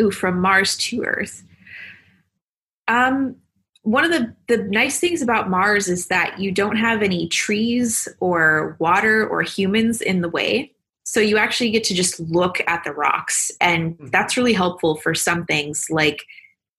Ooh, 0.00 0.10
from 0.10 0.40
Mars 0.40 0.76
to 0.76 1.02
Earth. 1.04 1.44
Um, 2.86 3.36
one 3.82 4.04
of 4.04 4.10
the, 4.10 4.34
the 4.48 4.64
nice 4.64 4.98
things 5.00 5.22
about 5.22 5.48
Mars 5.48 5.88
is 5.88 6.08
that 6.08 6.38
you 6.38 6.52
don't 6.52 6.76
have 6.76 7.02
any 7.02 7.28
trees 7.28 8.08
or 8.20 8.76
water 8.78 9.26
or 9.26 9.42
humans 9.42 10.00
in 10.00 10.20
the 10.20 10.28
way. 10.28 10.72
So 11.10 11.20
you 11.20 11.38
actually 11.38 11.70
get 11.70 11.84
to 11.84 11.94
just 11.94 12.20
look 12.20 12.60
at 12.66 12.84
the 12.84 12.92
rocks. 12.92 13.50
And 13.60 13.94
hmm. 13.94 14.06
that's 14.08 14.36
really 14.36 14.52
helpful 14.52 14.96
for 14.96 15.14
some 15.14 15.44
things 15.44 15.86
like 15.90 16.22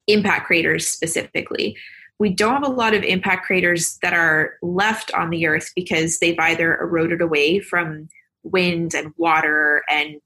impact 0.07 0.47
craters 0.47 0.87
specifically 0.87 1.75
we 2.19 2.29
don't 2.29 2.53
have 2.53 2.63
a 2.63 2.75
lot 2.75 2.93
of 2.93 3.03
impact 3.03 3.45
craters 3.45 3.97
that 4.01 4.13
are 4.13 4.55
left 4.61 5.11
on 5.13 5.29
the 5.29 5.47
earth 5.47 5.71
because 5.75 6.19
they've 6.19 6.39
either 6.39 6.77
eroded 6.77 7.21
away 7.21 7.59
from 7.59 8.09
wind 8.43 8.93
and 8.93 9.13
water 9.17 9.83
and 9.89 10.19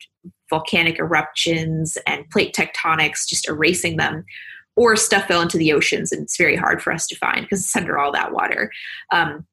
volcanic 0.50 1.00
eruptions 1.00 1.98
and 2.06 2.30
plate 2.30 2.54
tectonics 2.54 3.28
just 3.28 3.48
erasing 3.48 3.98
them 3.98 4.26
or 4.76 4.96
stuff 4.96 5.28
fell 5.28 5.42
into 5.42 5.58
the 5.58 5.72
oceans 5.72 6.12
and 6.12 6.24
it's 6.24 6.38
very 6.38 6.56
hard 6.56 6.82
for 6.82 6.92
us 6.92 7.08
to 7.08 7.16
find 7.16 7.42
because 7.42 7.62
it's 7.62 7.76
under 7.76 7.98
all 7.98 8.12
that 8.12 8.34
water 8.34 8.72
um, 9.12 9.46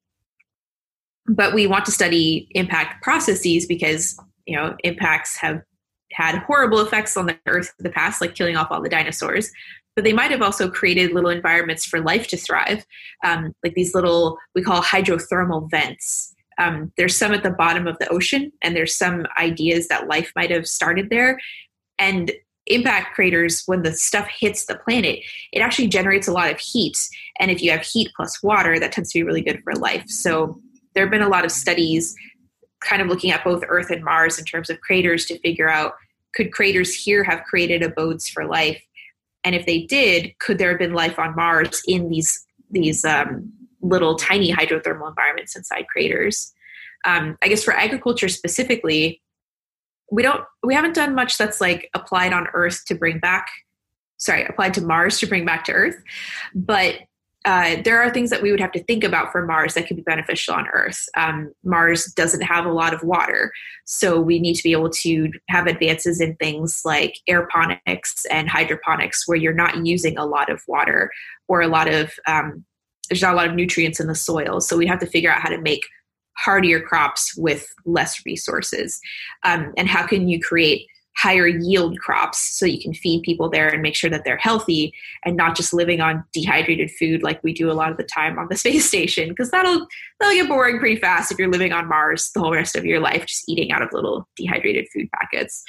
but 1.27 1.55
we 1.55 1.67
want 1.67 1.85
to 1.85 1.93
study 1.93 2.49
impact 2.51 3.03
processes 3.03 3.67
because 3.67 4.19
you 4.51 4.57
know 4.57 4.77
impacts 4.85 5.37
have 5.39 5.63
had 6.13 6.39
horrible 6.39 6.81
effects 6.81 7.17
on 7.17 7.27
the 7.27 7.39
earth 7.47 7.73
in 7.79 7.85
the 7.85 7.91
past 7.91 8.21
like 8.21 8.35
killing 8.35 8.57
off 8.57 8.67
all 8.71 8.83
the 8.83 8.89
dinosaurs 8.89 9.51
but 9.97 10.05
they 10.05 10.13
might 10.13 10.31
have 10.31 10.43
also 10.43 10.71
created 10.71 11.13
little 11.13 11.31
environments 11.31 11.85
for 11.85 12.01
life 12.01 12.27
to 12.29 12.37
thrive, 12.37 12.87
um, 13.25 13.53
like 13.65 13.75
these 13.75 13.95
little 13.95 14.39
we 14.55 14.63
call 14.63 14.83
hydrothermal 14.83 15.71
vents. 15.71 16.35
Um, 16.59 16.93
there's 16.97 17.17
some 17.17 17.33
at 17.33 17.43
the 17.43 17.51
bottom 17.51 17.87
of 17.87 17.99
the 17.99 18.09
ocean, 18.09 18.53
and 18.63 18.77
there's 18.77 18.97
some 18.97 19.27
ideas 19.39 19.89
that 19.89 20.09
life 20.09 20.33
might 20.37 20.51
have 20.51 20.67
started 20.67 21.11
there. 21.11 21.39
And 21.99 22.33
impact 22.67 23.15
craters, 23.15 23.63
when 23.67 23.83
the 23.83 23.93
stuff 23.93 24.29
hits 24.29 24.67
the 24.67 24.77
planet, 24.77 25.21
it 25.53 25.61
actually 25.61 25.89
generates 25.89 26.29
a 26.29 26.33
lot 26.33 26.51
of 26.51 26.59
heat. 26.61 26.97
And 27.39 27.51
if 27.51 27.63
you 27.63 27.71
have 27.71 27.83
heat 27.83 28.11
plus 28.15 28.43
water, 28.43 28.79
that 28.79 28.93
tends 28.93 29.13
to 29.13 29.19
be 29.19 29.23
really 29.23 29.43
good 29.43 29.63
for 29.65 29.75
life. 29.75 30.09
So 30.09 30.61
there 30.95 31.05
have 31.05 31.11
been 31.11 31.23
a 31.23 31.29
lot 31.29 31.45
of 31.45 31.51
studies 31.51 32.15
kind 32.81 33.03
of 33.03 33.09
looking 33.09 33.31
at 33.31 33.45
both 33.45 33.63
Earth 33.69 33.91
and 33.91 34.05
Mars 34.05 34.39
in 34.39 34.45
terms 34.45 34.71
of 34.71 34.81
craters 34.81 35.27
to 35.27 35.39
figure 35.41 35.69
out 35.69 35.95
could 36.35 36.53
craters 36.53 36.95
here 36.95 37.25
have 37.25 37.43
created 37.45 37.83
abodes 37.83 38.29
for 38.29 38.47
life 38.47 38.83
and 39.45 39.55
if 39.55 39.67
they 39.67 39.83
did, 39.83 40.39
could 40.39 40.59
there 40.59 40.71
have 40.71 40.79
been 40.79 40.93
life 40.93 41.19
on 41.19 41.35
Mars 41.35 41.83
in 41.87 42.09
these 42.09 42.47
these 42.71 43.05
um, 43.05 43.53
little 43.81 44.15
tiny 44.15 44.53
hydrothermal 44.53 45.09
environments 45.09 45.57
inside 45.57 45.87
craters? 45.89 46.53
Um, 47.05 47.39
I 47.43 47.49
guess 47.49 47.65
for 47.65 47.73
agriculture 47.73 48.29
specifically, 48.29 49.23
we 50.11 50.23
don't 50.23 50.45
we 50.63 50.75
haven't 50.75 50.95
done 50.95 51.15
much 51.15 51.39
that's 51.39 51.61
like 51.61 51.89
applied 51.95 52.33
on 52.33 52.49
Earth 52.53 52.85
to 52.87 52.95
bring 52.95 53.19
back 53.19 53.49
sorry 54.19 54.45
applied 54.45 54.75
to 54.75 54.83
Mars 54.83 55.19
to 55.21 55.27
bring 55.27 55.47
back 55.47 55.65
to 55.65 55.73
Earth, 55.73 55.97
but 56.55 56.97
uh, 57.47 57.77
there 57.85 58.01
are 58.01 58.11
things 58.11 58.29
that 58.29 58.43
we 58.43 58.51
would 58.51 58.61
have 58.61 58.73
to 58.73 58.83
think 58.85 59.03
about 59.03 59.33
for 59.33 59.47
Mars 59.47 59.75
that 59.75 59.87
could 59.87 59.97
be 59.97 60.03
beneficial 60.03 60.55
on 60.55 60.69
Earth. 60.69 61.09
Um, 61.17 61.53
Mars 61.65 62.05
doesn't 62.13 62.43
have 62.43 62.67
a 62.67 62.73
lot 62.73 62.93
of 62.93 63.03
water, 63.03 63.51
so 63.87 64.21
we 64.21 64.39
need 64.39 64.55
to 64.55 64.63
be 64.63 64.73
able 64.73 64.91
to 64.91 65.31
have 65.49 65.67
advances 65.67 66.21
in 66.21 66.37
things 66.37 66.83
like 66.85 67.17
aeroponics 67.29 68.27
and 68.31 68.49
hydroponics, 68.49 69.27
where 69.27 69.39
you're 69.39 69.55
not 69.55 69.87
using 69.87 70.19
a 70.19 70.27
lot 70.27 70.51
of 70.51 70.61
water 70.69 71.11
or 71.49 71.63
a 71.63 71.69
lot 71.69 71.89
of 71.89 72.13
um, 72.27 72.65
there's 73.09 73.23
not 73.23 73.33
a 73.33 73.37
lot 73.37 73.49
of 73.49 73.55
nutrients 73.55 74.01
in 74.01 74.07
the 74.07 74.15
soil. 74.15 74.61
So 74.61 74.77
we'd 74.77 74.89
have 74.89 75.01
to 75.01 75.07
figure 75.07 75.33
out 75.33 75.41
how 75.41 75.49
to 75.49 75.61
make 75.61 75.87
hardier 76.37 76.81
crops 76.81 77.37
with 77.37 77.67
less 77.87 78.25
resources, 78.27 79.01
um, 79.45 79.73
and 79.79 79.89
how 79.89 80.07
can 80.07 80.29
you 80.29 80.41
create 80.41 80.87
higher 81.21 81.47
yield 81.47 81.99
crops 81.99 82.39
so 82.39 82.65
you 82.65 82.81
can 82.81 82.95
feed 82.95 83.23
people 83.23 83.51
there 83.51 83.69
and 83.69 83.83
make 83.83 83.95
sure 83.95 84.09
that 84.09 84.25
they're 84.25 84.39
healthy 84.39 84.93
and 85.25 85.37
not 85.37 85.55
just 85.55 85.75
living 85.75 86.01
on 86.01 86.25
dehydrated 86.33 86.91
food 86.91 87.23
like 87.23 87.43
we 87.45 87.53
do 87.53 87.71
a 87.71 87.75
lot 87.75 87.91
of 87.91 87.99
the 87.99 88.05
time 88.05 88.39
on 88.39 88.49
the 88.49 88.57
space 88.65 88.87
station 88.87 89.29
because 89.29 89.51
that'll 89.51 89.87
that'll 90.19 90.35
get 90.35 90.49
boring 90.49 90.79
pretty 90.79 90.97
fast 90.97 91.31
if 91.31 91.39
you're 91.39 91.51
living 91.51 91.73
on 91.73 91.87
Mars 91.87 92.31
the 92.33 92.41
whole 92.41 92.55
rest 92.55 92.75
of 92.75 92.87
your 92.87 93.01
life 93.01 93.27
just 93.27 93.47
eating 93.49 93.71
out 93.71 93.83
of 93.83 93.93
little 93.93 94.27
dehydrated 94.37 94.89
food 94.93 95.09
packets. 95.13 95.63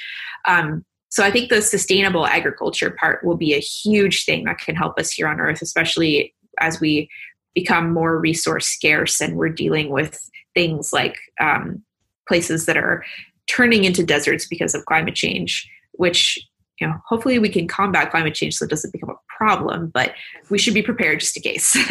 Um, 0.46 0.84
so 1.10 1.22
I 1.22 1.30
think 1.30 1.50
the 1.50 1.60
sustainable 1.60 2.26
agriculture 2.26 2.90
part 2.90 3.22
will 3.22 3.36
be 3.36 3.52
a 3.52 3.58
huge 3.58 4.24
thing 4.24 4.44
that 4.44 4.56
can 4.56 4.74
help 4.74 4.98
us 4.98 5.12
here 5.12 5.28
on 5.28 5.38
Earth, 5.38 5.60
especially 5.60 6.34
as 6.60 6.80
we 6.80 7.10
become 7.54 7.92
more 7.92 8.18
resource 8.18 8.66
scarce 8.66 9.20
and 9.20 9.36
we're 9.36 9.50
dealing 9.50 9.90
with 9.90 10.18
things 10.54 10.94
like 10.94 11.18
um, 11.38 11.82
places 12.26 12.64
that 12.64 12.78
are 12.78 13.04
turning 13.46 13.84
into 13.84 14.04
deserts 14.04 14.46
because 14.46 14.74
of 14.74 14.84
climate 14.86 15.14
change, 15.14 15.68
which 15.92 16.38
you 16.80 16.86
know 16.86 16.94
hopefully 17.06 17.38
we 17.38 17.48
can 17.48 17.68
combat 17.68 18.10
climate 18.10 18.34
change 18.34 18.54
so 18.56 18.64
it 18.64 18.70
doesn't 18.70 18.92
become 18.92 19.10
a 19.10 19.20
problem 19.28 19.88
but 19.88 20.14
we 20.50 20.58
should 20.58 20.74
be 20.74 20.82
prepared 20.82 21.20
just 21.20 21.36
in 21.36 21.42
case. 21.42 21.76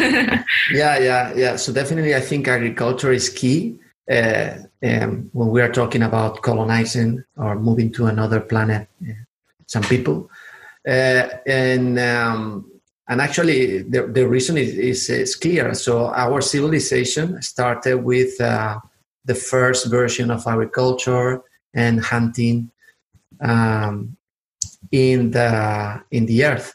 Yeah 0.72 0.98
yeah 0.98 1.32
yeah. 1.34 1.56
So 1.56 1.72
definitely 1.72 2.14
i 2.14 2.20
think 2.20 2.48
agriculture 2.48 3.12
is 3.12 3.28
key. 3.28 3.78
Uh, 4.10 4.58
um, 4.84 5.30
when 5.32 5.48
we 5.48 5.62
are 5.62 5.72
talking 5.72 6.02
about 6.02 6.42
colonizing 6.42 7.22
or 7.36 7.54
moving 7.54 7.90
to 7.92 8.06
another 8.06 8.40
planet 8.40 8.88
uh, 9.08 9.12
some 9.66 9.82
people. 9.84 10.30
Uh, 10.86 11.28
and 11.46 11.98
um, 11.98 12.70
and 13.08 13.20
actually 13.20 13.82
the, 13.82 14.06
the 14.06 14.26
reason 14.26 14.56
is, 14.56 14.74
is, 14.74 15.10
is, 15.10 15.36
clear. 15.36 15.74
So 15.74 16.08
our 16.08 16.40
civilization 16.40 17.40
started 17.42 17.96
with 18.02 18.40
uh, 18.40 18.78
the 19.24 19.34
first 19.34 19.90
version 19.90 20.30
of 20.30 20.46
agriculture 20.46 21.42
and 21.74 22.00
hunting 22.00 22.70
um, 23.40 24.16
in 24.90 25.30
the 25.30 26.02
in 26.10 26.26
the 26.26 26.44
earth. 26.44 26.74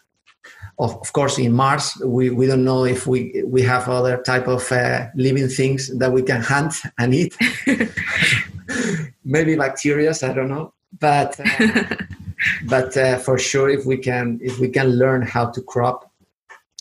Of, 0.80 0.95
of, 0.98 1.12
course, 1.12 1.39
in 1.39 1.54
Mars, 1.54 2.00
we, 2.06 2.30
we 2.30 2.45
don't 2.45 2.64
know 2.64 2.86
if 2.86 3.08
we 3.08 3.43
we 3.48 3.64
have 3.64 3.89
other 3.89 4.22
type 4.22 4.48
of 4.48 4.72
uh, 4.72 5.08
living 5.16 5.48
things 5.48 5.98
that 5.98 6.12
we 6.12 6.22
can 6.22 6.41
hunt 6.41 6.76
and 7.00 7.16
eat. 7.16 7.36
Maybe 9.26 9.56
bacteria, 9.56 10.14
I 10.22 10.34
don't 10.34 10.50
know, 10.50 10.74
but 11.00 11.39
uh, 11.39 11.84
but 12.66 12.95
uh, 12.95 13.18
for 13.18 13.39
sure, 13.39 13.70
if 13.70 13.86
we 13.86 13.98
can 13.98 14.39
if 14.41 14.60
we 14.60 14.70
can 14.70 15.00
learn 15.00 15.24
how 15.24 15.48
to 15.48 15.62
crop, 15.64 16.12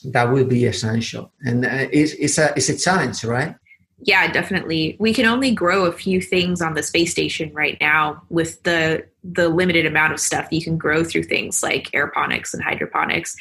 that 0.04 0.30
will 0.30 0.44
be 0.44 0.66
essential, 0.66 1.32
and 1.40 1.64
uh, 1.64 1.88
it's, 1.90 2.12
it's 2.12 2.36
a 2.36 2.52
it's 2.54 2.68
a 2.68 2.76
challenge, 2.76 3.24
right? 3.24 3.56
Yeah, 3.98 4.30
definitely. 4.30 4.96
We 5.00 5.14
can 5.14 5.24
only 5.24 5.50
grow 5.50 5.86
a 5.86 5.92
few 5.92 6.20
things 6.20 6.60
on 6.60 6.74
the 6.74 6.82
space 6.82 7.12
station 7.12 7.52
right 7.54 7.78
now 7.80 8.22
with 8.28 8.62
the 8.64 9.06
the 9.24 9.48
limited 9.48 9.86
amount 9.86 10.12
of 10.12 10.20
stuff 10.20 10.48
you 10.50 10.62
can 10.62 10.76
grow 10.76 11.02
through 11.02 11.24
things 11.24 11.62
like 11.62 11.90
aeroponics 11.92 12.52
and 12.52 12.62
hydroponics. 12.62 13.34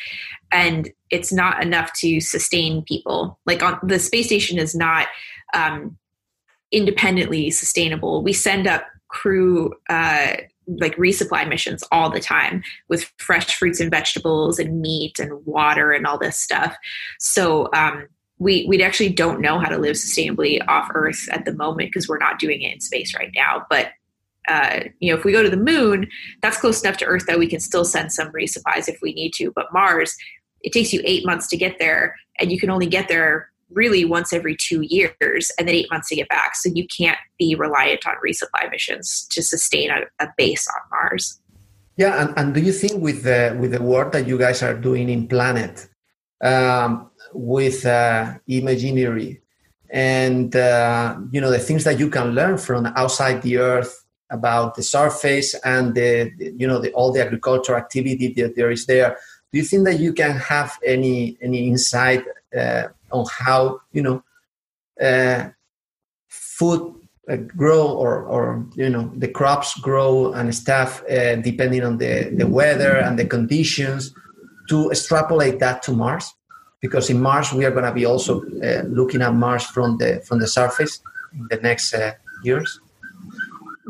And 0.51 0.89
it's 1.11 1.31
not 1.31 1.61
enough 1.61 1.91
to 1.99 2.21
sustain 2.21 2.83
people. 2.83 3.37
Like 3.45 3.61
on 3.61 3.79
the 3.83 3.99
space 3.99 4.27
station 4.27 4.57
is 4.57 4.73
not 4.73 5.07
um, 5.53 5.97
independently 6.71 7.51
sustainable. 7.51 8.23
We 8.23 8.33
send 8.33 8.65
up 8.65 8.85
crew 9.09 9.73
uh, 9.89 10.37
like 10.67 10.95
resupply 10.95 11.47
missions 11.47 11.83
all 11.91 12.09
the 12.09 12.19
time 12.19 12.63
with 12.87 13.11
fresh 13.17 13.55
fruits 13.55 13.79
and 13.79 13.91
vegetables 13.91 14.57
and 14.57 14.81
meat 14.81 15.19
and 15.19 15.45
water 15.45 15.91
and 15.91 16.07
all 16.07 16.17
this 16.17 16.37
stuff. 16.37 16.75
So 17.19 17.69
um, 17.73 18.07
we 18.37 18.65
we 18.67 18.81
actually 18.83 19.09
don't 19.09 19.39
know 19.39 19.59
how 19.59 19.69
to 19.69 19.77
live 19.77 19.95
sustainably 19.95 20.59
off 20.67 20.89
Earth 20.93 21.27
at 21.31 21.45
the 21.45 21.53
moment 21.53 21.89
because 21.89 22.07
we're 22.07 22.17
not 22.17 22.39
doing 22.39 22.61
it 22.61 22.73
in 22.73 22.79
space 22.81 23.15
right 23.15 23.31
now. 23.35 23.65
But 23.69 23.91
uh, 24.47 24.81
you 24.99 25.11
know, 25.11 25.17
if 25.17 25.25
we 25.25 25.31
go 25.31 25.41
to 25.41 25.49
the 25.49 25.57
moon, 25.57 26.07
that's 26.41 26.57
close 26.57 26.81
enough 26.83 26.97
to 26.97 27.05
Earth 27.05 27.25
that 27.27 27.39
we 27.39 27.47
can 27.47 27.59
still 27.59 27.85
send 27.85 28.11
some 28.11 28.31
resupplies 28.31 28.87
if 28.87 28.99
we 29.01 29.13
need 29.13 29.33
to. 29.33 29.51
But 29.55 29.67
Mars, 29.73 30.15
it 30.61 30.71
takes 30.71 30.93
you 30.93 31.01
eight 31.03 31.25
months 31.25 31.47
to 31.47 31.57
get 31.57 31.77
there, 31.79 32.15
and 32.39 32.51
you 32.51 32.59
can 32.59 32.69
only 32.69 32.87
get 32.87 33.07
there 33.07 33.49
really 33.71 34.05
once 34.05 34.31
every 34.31 34.55
two 34.55 34.81
years, 34.81 35.51
and 35.57 35.67
then 35.67 35.75
eight 35.75 35.89
months 35.89 36.09
to 36.09 36.15
get 36.15 36.29
back. 36.29 36.55
So 36.55 36.69
you 36.73 36.85
can't 36.95 37.17
be 37.39 37.55
reliant 37.55 38.05
on 38.05 38.15
resupply 38.25 38.69
missions 38.69 39.27
to 39.31 39.41
sustain 39.41 39.89
a, 39.89 40.01
a 40.23 40.27
base 40.37 40.67
on 40.67 40.81
Mars. 40.91 41.39
Yeah, 41.97 42.21
and, 42.21 42.37
and 42.37 42.53
do 42.53 42.59
you 42.59 42.73
think 42.73 43.01
with 43.01 43.23
the 43.23 43.57
with 43.59 43.71
the 43.71 43.81
work 43.81 44.11
that 44.11 44.27
you 44.27 44.37
guys 44.37 44.61
are 44.61 44.73
doing 44.73 45.09
in 45.09 45.27
Planet, 45.27 45.87
um, 46.43 47.09
with 47.35 47.85
uh, 47.85 48.33
imagineering 48.47 49.37
and 49.89 50.55
uh, 50.55 51.17
you 51.31 51.39
know 51.39 51.51
the 51.51 51.59
things 51.59 51.83
that 51.83 51.99
you 51.99 52.09
can 52.09 52.31
learn 52.31 52.57
from 52.57 52.85
outside 52.95 53.41
the 53.41 53.57
earth 53.57 54.05
about 54.29 54.75
the 54.75 54.83
surface 54.83 55.53
and 55.63 55.95
the, 55.95 56.31
you 56.37 56.67
know 56.67 56.79
the, 56.79 56.91
all 56.93 57.11
the 57.11 57.21
agricultural 57.21 57.77
activity 57.77 58.33
that 58.33 58.55
there 58.55 58.71
is 58.71 58.85
there. 58.85 59.17
Do 59.51 59.59
you 59.59 59.63
think 59.63 59.85
that 59.85 59.99
you 59.99 60.13
can 60.13 60.37
have 60.37 60.77
any 60.85 61.37
any 61.41 61.67
insight 61.67 62.23
uh, 62.57 62.87
on 63.11 63.25
how 63.31 63.81
you 63.91 64.01
know 64.01 64.23
uh, 65.01 65.49
food 66.27 66.95
uh, 67.29 67.35
grow 67.35 67.87
or 67.87 68.23
or 68.23 68.65
you 68.75 68.89
know 68.89 69.11
the 69.15 69.27
crops 69.27 69.79
grow 69.79 70.33
and 70.33 70.53
stuff 70.53 71.03
uh, 71.09 71.35
depending 71.35 71.83
on 71.83 71.97
the 71.97 72.33
the 72.35 72.47
weather 72.47 72.97
and 72.97 73.19
the 73.19 73.25
conditions 73.25 74.13
to 74.67 74.89
extrapolate 74.89 75.59
that 75.59 75.83
to 75.83 75.91
mars 75.91 76.33
because 76.81 77.09
in 77.09 77.21
Mars 77.21 77.51
we 77.53 77.65
are 77.65 77.71
going 77.71 77.85
to 77.85 77.93
be 77.93 78.05
also 78.05 78.41
uh, 78.63 78.83
looking 78.87 79.21
at 79.21 79.33
Mars 79.33 79.65
from 79.65 79.97
the 79.97 80.21
from 80.25 80.39
the 80.39 80.47
surface 80.47 81.01
in 81.33 81.47
the 81.49 81.57
next 81.57 81.93
uh, 81.93 82.13
years. 82.43 82.79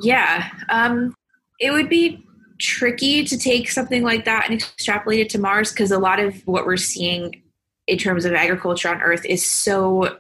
Yeah, 0.02 0.50
um, 0.70 1.16
it 1.60 1.72
would 1.72 1.90
be 1.90 2.26
tricky 2.60 3.24
to 3.26 3.38
take 3.38 3.70
something 3.70 4.04
like 4.04 4.26
that 4.26 4.46
and 4.50 4.54
extrapolate 4.54 5.20
it 5.20 5.30
to 5.32 5.40
Mars 5.40 5.72
because 5.72 5.92
a 5.92 6.00
lot 6.00 6.20
of 6.20 6.36
what 6.48 6.66
we're 6.66 6.78
seeing 6.78 7.42
in 7.88 7.98
terms 7.98 8.26
of 8.26 8.34
agriculture 8.34 8.90
on 8.90 9.02
Earth 9.02 9.26
is 9.26 9.50
so 9.50 10.18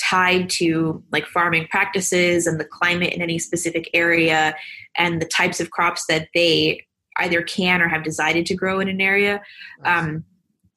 tied 0.00 0.48
to 0.50 1.02
like 1.12 1.26
farming 1.26 1.66
practices 1.70 2.46
and 2.46 2.58
the 2.58 2.64
climate 2.64 3.12
in 3.12 3.22
any 3.22 3.38
specific 3.38 3.88
area 3.94 4.54
and 4.96 5.20
the 5.20 5.26
types 5.26 5.60
of 5.60 5.70
crops 5.70 6.04
that 6.08 6.28
they 6.34 6.84
either 7.18 7.42
can 7.42 7.82
or 7.82 7.88
have 7.88 8.02
decided 8.02 8.46
to 8.46 8.54
grow 8.54 8.80
in 8.80 8.88
an 8.88 9.00
area. 9.00 9.40
Um, 9.84 10.24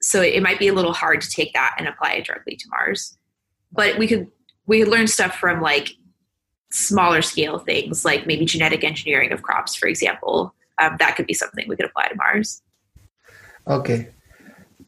so 0.05 0.21
it 0.21 0.43
might 0.43 0.59
be 0.59 0.67
a 0.67 0.73
little 0.73 0.93
hard 0.93 1.19
to 1.19 1.29
take 1.31 1.51
that 1.53 1.73
and 1.79 1.87
apply 1.87 2.13
it 2.13 2.27
directly 2.27 2.55
to 2.55 2.65
Mars. 2.69 3.17
But 3.71 3.97
we 3.97 4.05
could 4.05 4.27
we 4.67 4.79
could 4.79 4.87
learn 4.87 5.07
stuff 5.07 5.35
from 5.35 5.61
like 5.61 5.89
smaller 6.69 7.23
scale 7.23 7.57
things, 7.57 8.05
like 8.05 8.27
maybe 8.27 8.45
genetic 8.45 8.83
engineering 8.83 9.31
of 9.31 9.41
crops, 9.41 9.73
for 9.73 9.87
example. 9.87 10.53
Um, 10.79 10.95
that 10.99 11.15
could 11.15 11.25
be 11.25 11.33
something 11.33 11.67
we 11.67 11.75
could 11.75 11.87
apply 11.87 12.09
to 12.09 12.15
Mars. 12.15 12.61
Okay. 13.67 14.09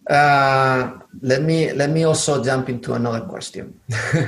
Uh, 0.07 0.99
let 1.21 1.41
me 1.41 1.71
let 1.73 1.89
me 1.89 2.03
also 2.03 2.43
jump 2.43 2.69
into 2.69 2.93
another 2.93 3.21
question. 3.21 3.79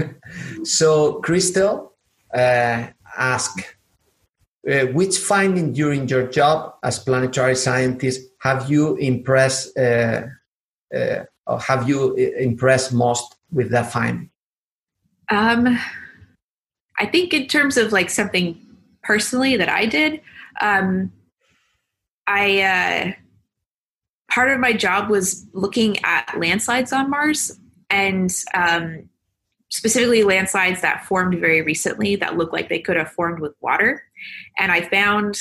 so, 0.64 1.22
Crystal 1.22 1.94
uh, 2.34 2.88
uh, 3.16 4.86
which 4.94 5.20
finding 5.20 5.72
during 5.72 6.08
your 6.08 6.28
job 6.28 6.74
as 6.82 6.98
planetary 6.98 7.56
scientist 7.56 8.22
have 8.40 8.72
you 8.72 8.96
impressed 8.96 9.78
uh, 9.78 10.24
uh, 10.96 11.24
or 11.48 11.60
have 11.60 11.88
you 11.88 12.16
impressed 12.16 12.94
most 12.94 13.36
with 13.52 13.72
that 13.72 13.92
finding? 13.92 14.30
Um, 15.30 15.80
I 16.98 17.06
think 17.06 17.34
in 17.34 17.48
terms 17.48 17.78
of 17.78 17.92
like 17.92 18.10
something 18.10 18.60
personally 19.04 19.58
that 19.58 19.70
I 19.70 19.86
did, 19.86 20.22
um, 20.62 21.12
I 22.28 22.62
uh, 22.62 23.12
part 24.32 24.52
of 24.52 24.60
my 24.60 24.74
job 24.74 25.10
was 25.10 25.48
looking 25.54 25.98
at 26.04 26.38
landslides 26.38 26.94
on 26.94 27.10
Mars 27.10 27.60
and 27.90 28.32
um, 28.54 29.10
specifically 29.70 30.24
landslides 30.24 30.82
that 30.82 31.06
formed 31.06 31.40
very 31.40 31.62
recently 31.62 32.16
that 32.18 32.38
look 32.38 32.54
like 32.54 32.70
they 32.70 32.80
could 32.80 32.98
have 32.98 33.12
formed 33.12 33.40
with 33.40 33.54
water. 33.62 34.04
And 34.58 34.72
I 34.72 34.82
found 34.82 35.40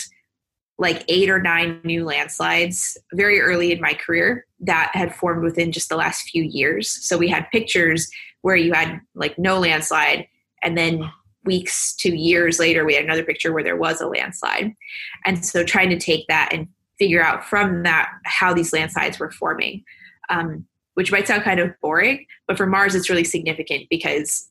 like 0.79 1.05
eight 1.09 1.29
or 1.29 1.41
nine 1.41 1.81
new 1.83 2.05
landslides 2.05 2.97
very 3.13 3.41
early 3.41 3.73
in 3.73 3.81
my 3.81 3.95
career 3.95 4.47
that 4.61 4.91
had 4.95 5.15
formed 5.15 5.43
within 5.43 5.73
just 5.73 5.89
the 5.89 5.97
last 5.97 6.29
few 6.29 6.43
years. 6.43 6.89
So 7.05 7.19
we 7.19 7.29
had 7.29 7.51
pictures 7.51 8.09
where 8.43 8.57
you 8.57 8.73
had 8.73 9.01
like 9.15 9.39
no 9.39 9.59
landslide, 9.59 10.29
and 10.63 10.79
then 10.79 11.11
weeks 11.45 11.95
to 11.97 12.17
years 12.17 12.59
later, 12.59 12.85
we 12.85 12.95
had 12.95 13.05
another 13.05 13.25
picture 13.25 13.53
where 13.53 13.65
there 13.65 13.77
was 13.77 14.01
a 14.01 14.07
landslide. 14.07 14.73
And 15.25 15.45
so 15.45 15.65
trying 15.65 15.91
to 15.91 15.99
take 15.99 16.27
that 16.29 16.51
and 16.53 16.69
figure 16.99 17.23
out 17.23 17.45
from 17.45 17.83
that 17.85 18.11
how 18.25 18.55
these 18.55 18.73
landslides 18.73 19.19
were 19.19 19.31
forming, 19.31 19.85
um, 20.31 20.67
which 20.95 21.11
might 21.11 21.27
sound 21.27 21.43
kind 21.43 21.61
of 21.61 21.73
boring, 21.81 22.27
but 22.47 22.57
for 22.57 22.67
Mars, 22.67 22.95
it's 22.95 23.09
really 23.09 23.25
significant 23.25 23.87
because 23.89 24.49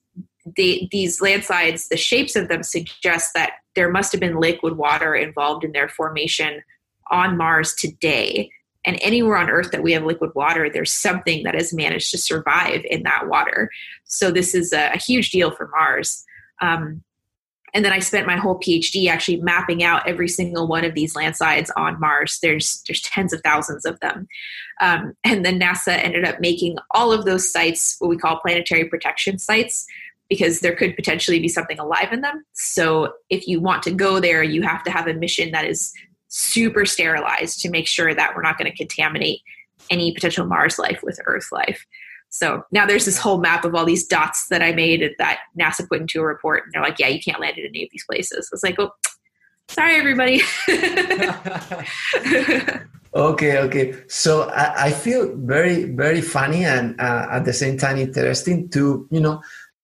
these 0.56 1.22
landslides, 1.22 1.90
the 1.90 1.98
shapes 1.98 2.36
of 2.36 2.48
them 2.48 2.64
suggest 2.64 3.34
that 3.34 3.54
there 3.78 3.92
must 3.92 4.12
have 4.12 4.20
been 4.20 4.40
liquid 4.40 4.76
water 4.76 5.16
involved 5.16 5.64
in 5.64 5.72
their 5.72 5.88
formation 5.88 6.64
on 7.12 7.38
Mars 7.38 7.76
today. 7.76 8.50
And 8.84 8.98
anywhere 9.02 9.38
on 9.38 9.50
Earth 9.50 9.72
that 9.72 9.84
we 9.84 9.94
have 9.94 10.04
liquid 10.04 10.32
water, 10.34 10.70
there's 10.70 10.92
something 10.92 11.44
that 11.44 11.54
has 11.54 11.74
managed 11.74 12.10
to 12.12 12.18
survive 12.18 12.82
in 12.90 13.04
that 13.04 13.28
water. 13.28 13.70
So 14.06 14.32
this 14.32 14.56
is 14.56 14.74
a, 14.74 14.94
a 14.94 14.98
huge 14.98 15.30
deal 15.30 15.52
for 15.52 15.70
Mars. 15.70 16.26
Um, 16.60 17.04
and 17.74 17.86
then 17.86 17.94
I 17.94 18.00
spent 18.00 18.26
my 18.26 18.38
whole 18.38 18.60
PhD 18.60 19.08
actually 19.08 19.42
mapping 19.42 19.84
out 19.84 20.08
every 20.08 20.30
single 20.30 20.68
one 20.68 20.84
of 20.84 20.96
these 20.96 21.16
landslides 21.16 21.70
on 21.78 22.00
Mars. 22.00 22.40
There's 22.42 22.82
there's 22.88 23.02
tens 23.02 23.34
of 23.34 23.42
thousands 23.42 23.86
of 23.86 24.00
them, 24.00 24.28
um, 24.82 25.14
and 25.24 25.46
then 25.46 25.60
NASA 25.60 26.02
ended 26.04 26.26
up 26.26 26.40
making 26.40 26.78
all 26.92 27.12
of 27.12 27.26
those 27.26 27.52
sites 27.52 27.98
what 28.00 28.08
we 28.08 28.18
call 28.18 28.40
planetary 28.40 28.86
protection 28.86 29.38
sites, 29.38 29.86
because 30.30 30.60
there 30.60 30.76
could 30.76 30.96
potentially 30.96 31.40
be 31.40 31.48
something 31.48 31.80
alive 31.80 32.12
in 32.12 32.22
them. 32.22 32.44
So 32.54 33.14
if 33.30 33.48
you 33.48 33.60
want 33.60 33.84
to 33.84 33.92
go 33.92 34.20
there, 34.20 34.44
you 34.44 34.62
have 34.62 34.84
to 34.84 34.92
have 34.92 35.08
a 35.08 35.14
mission 35.14 35.52
that 35.52 35.66
is 35.66 35.94
super 36.28 36.86
sterilized 36.86 37.62
to 37.62 37.70
make 37.70 37.88
sure 37.88 38.14
that 38.14 38.36
we're 38.36 38.42
not 38.42 38.58
going 38.58 38.70
to 38.70 38.78
contaminate 38.78 39.42
any 39.90 40.14
potential 40.14 40.46
Mars 40.46 40.78
life 40.78 41.00
with 41.04 41.20
Earth 41.26 41.48
life. 41.52 41.86
So 42.30 42.64
now 42.72 42.86
there's 42.86 43.06
this 43.06 43.18
whole 43.18 43.40
map 43.40 43.64
of 43.64 43.74
all 43.74 43.86
these 43.86 44.06
dots 44.06 44.48
that 44.50 44.62
I 44.62 44.74
made 44.74 45.16
that 45.18 45.40
NASA 45.60 45.88
put 45.88 46.02
into 46.02 46.20
a 46.20 46.26
report, 46.26 46.64
and 46.66 46.74
they're 46.74 46.82
like, 46.82 47.00
"Yeah, 47.00 47.08
you 47.08 47.22
can't 47.22 47.40
land 47.40 47.58
in 47.58 47.66
any 47.66 47.84
of 47.84 47.90
these 47.92 48.04
places." 48.06 48.50
It's 48.52 48.64
like, 48.64 48.76
"Oh, 48.80 48.92
sorry, 49.70 49.96
everybody." 49.96 50.42
okay, 53.16 53.60
okay. 53.60 53.96
So 54.08 54.50
I, 54.50 54.88
I, 54.88 54.92
feel 54.92 55.34
very, 55.38 55.86
very 55.86 56.22
funny 56.22 56.66
and 56.66 57.00
uh, 57.00 57.28
at 57.32 57.46
the 57.46 57.54
same 57.54 57.78
time 57.78 57.98
interesting 57.98 58.68
to 58.70 59.08
you 59.10 59.22
know 59.22 59.42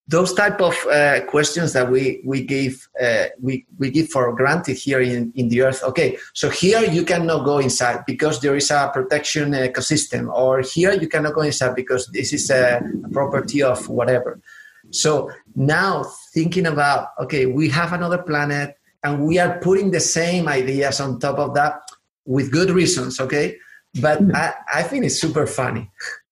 those 0.08 0.34
type 0.34 0.60
of 0.60 0.76
uh, 0.88 1.22
questions 1.26 1.72
that 1.74 1.90
we 1.90 2.22
we 2.26 2.44
give 2.44 2.90
uh, 3.02 3.26
we 3.42 3.66
we 3.78 3.90
give 3.90 4.10
for 4.10 4.36
granted 4.36 4.76
here 4.76 5.00
in 5.00 5.32
in 5.36 5.48
the 5.48 5.62
earth. 5.62 5.82
Okay 5.84 6.18
so 6.34 6.50
here 6.50 6.84
you 6.84 7.06
cannot 7.06 7.46
go 7.46 7.60
inside 7.60 8.04
because 8.06 8.42
there 8.42 8.56
is 8.56 8.70
a 8.70 8.90
protection 8.94 9.52
ecosystem 9.52 10.32
or 10.34 10.62
here 10.62 10.94
you 10.94 11.08
cannot 11.08 11.34
go 11.34 11.42
inside 11.42 11.76
because 11.76 12.08
this 12.08 12.34
is 12.34 12.50
a, 12.50 12.82
a 13.06 13.10
property 13.10 13.64
of 13.64 13.88
whatever. 13.88 14.42
So 14.92 15.32
now 15.56 16.04
thinking 16.34 16.66
about 16.66 17.10
okay 17.20 17.46
we 17.46 17.70
have 17.70 17.94
another 17.94 18.22
planet 18.22 18.76
and 19.04 19.26
we 19.26 19.40
are 19.40 19.58
putting 19.60 19.92
the 19.92 20.02
same 20.02 20.50
ideas 20.50 21.00
on 21.00 21.20
top 21.20 21.40
of 21.40 21.54
that 21.54 21.80
with 22.26 22.52
good 22.52 22.72
reasons 22.72 23.22
okay? 23.22 23.58
But 24.02 24.22
mm. 24.22 24.36
I, 24.36 24.54
I 24.74 24.84
think 24.84 25.06
it's 25.06 25.20
super 25.22 25.48
funny 25.48 25.90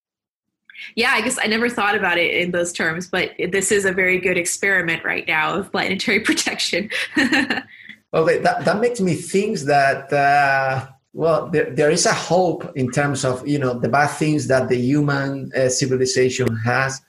yeah, 0.95 1.11
I 1.13 1.21
guess 1.21 1.38
I 1.41 1.47
never 1.47 1.69
thought 1.69 1.95
about 1.95 2.17
it 2.17 2.34
in 2.36 2.51
those 2.51 2.73
terms, 2.73 3.07
but 3.07 3.32
this 3.51 3.71
is 3.71 3.86
a 3.86 3.91
very 3.91 4.19
good 4.19 4.38
experiment 4.38 5.03
right 5.03 5.27
now 5.27 5.55
of 5.55 5.71
planetary 5.71 6.19
protection. 6.29 6.89
okay, 7.17 8.39
that, 8.39 8.65
that 8.65 8.79
makes 8.79 8.99
me 8.99 9.15
think 9.15 9.59
that, 9.61 10.11
uh, 10.11 10.88
well, 11.13 11.49
there, 11.49 11.69
there 11.69 11.91
is 11.91 12.05
a 12.05 12.13
hope 12.13 12.71
in 12.75 12.91
terms 12.91 13.25
of, 13.25 13.45
you 13.47 13.59
know, 13.59 13.73
the 13.77 13.89
bad 13.89 14.07
things 14.07 14.47
that 14.47 14.69
the 14.69 14.77
human 14.77 15.51
uh, 15.55 15.69
civilization 15.69 16.55
has. 16.57 17.01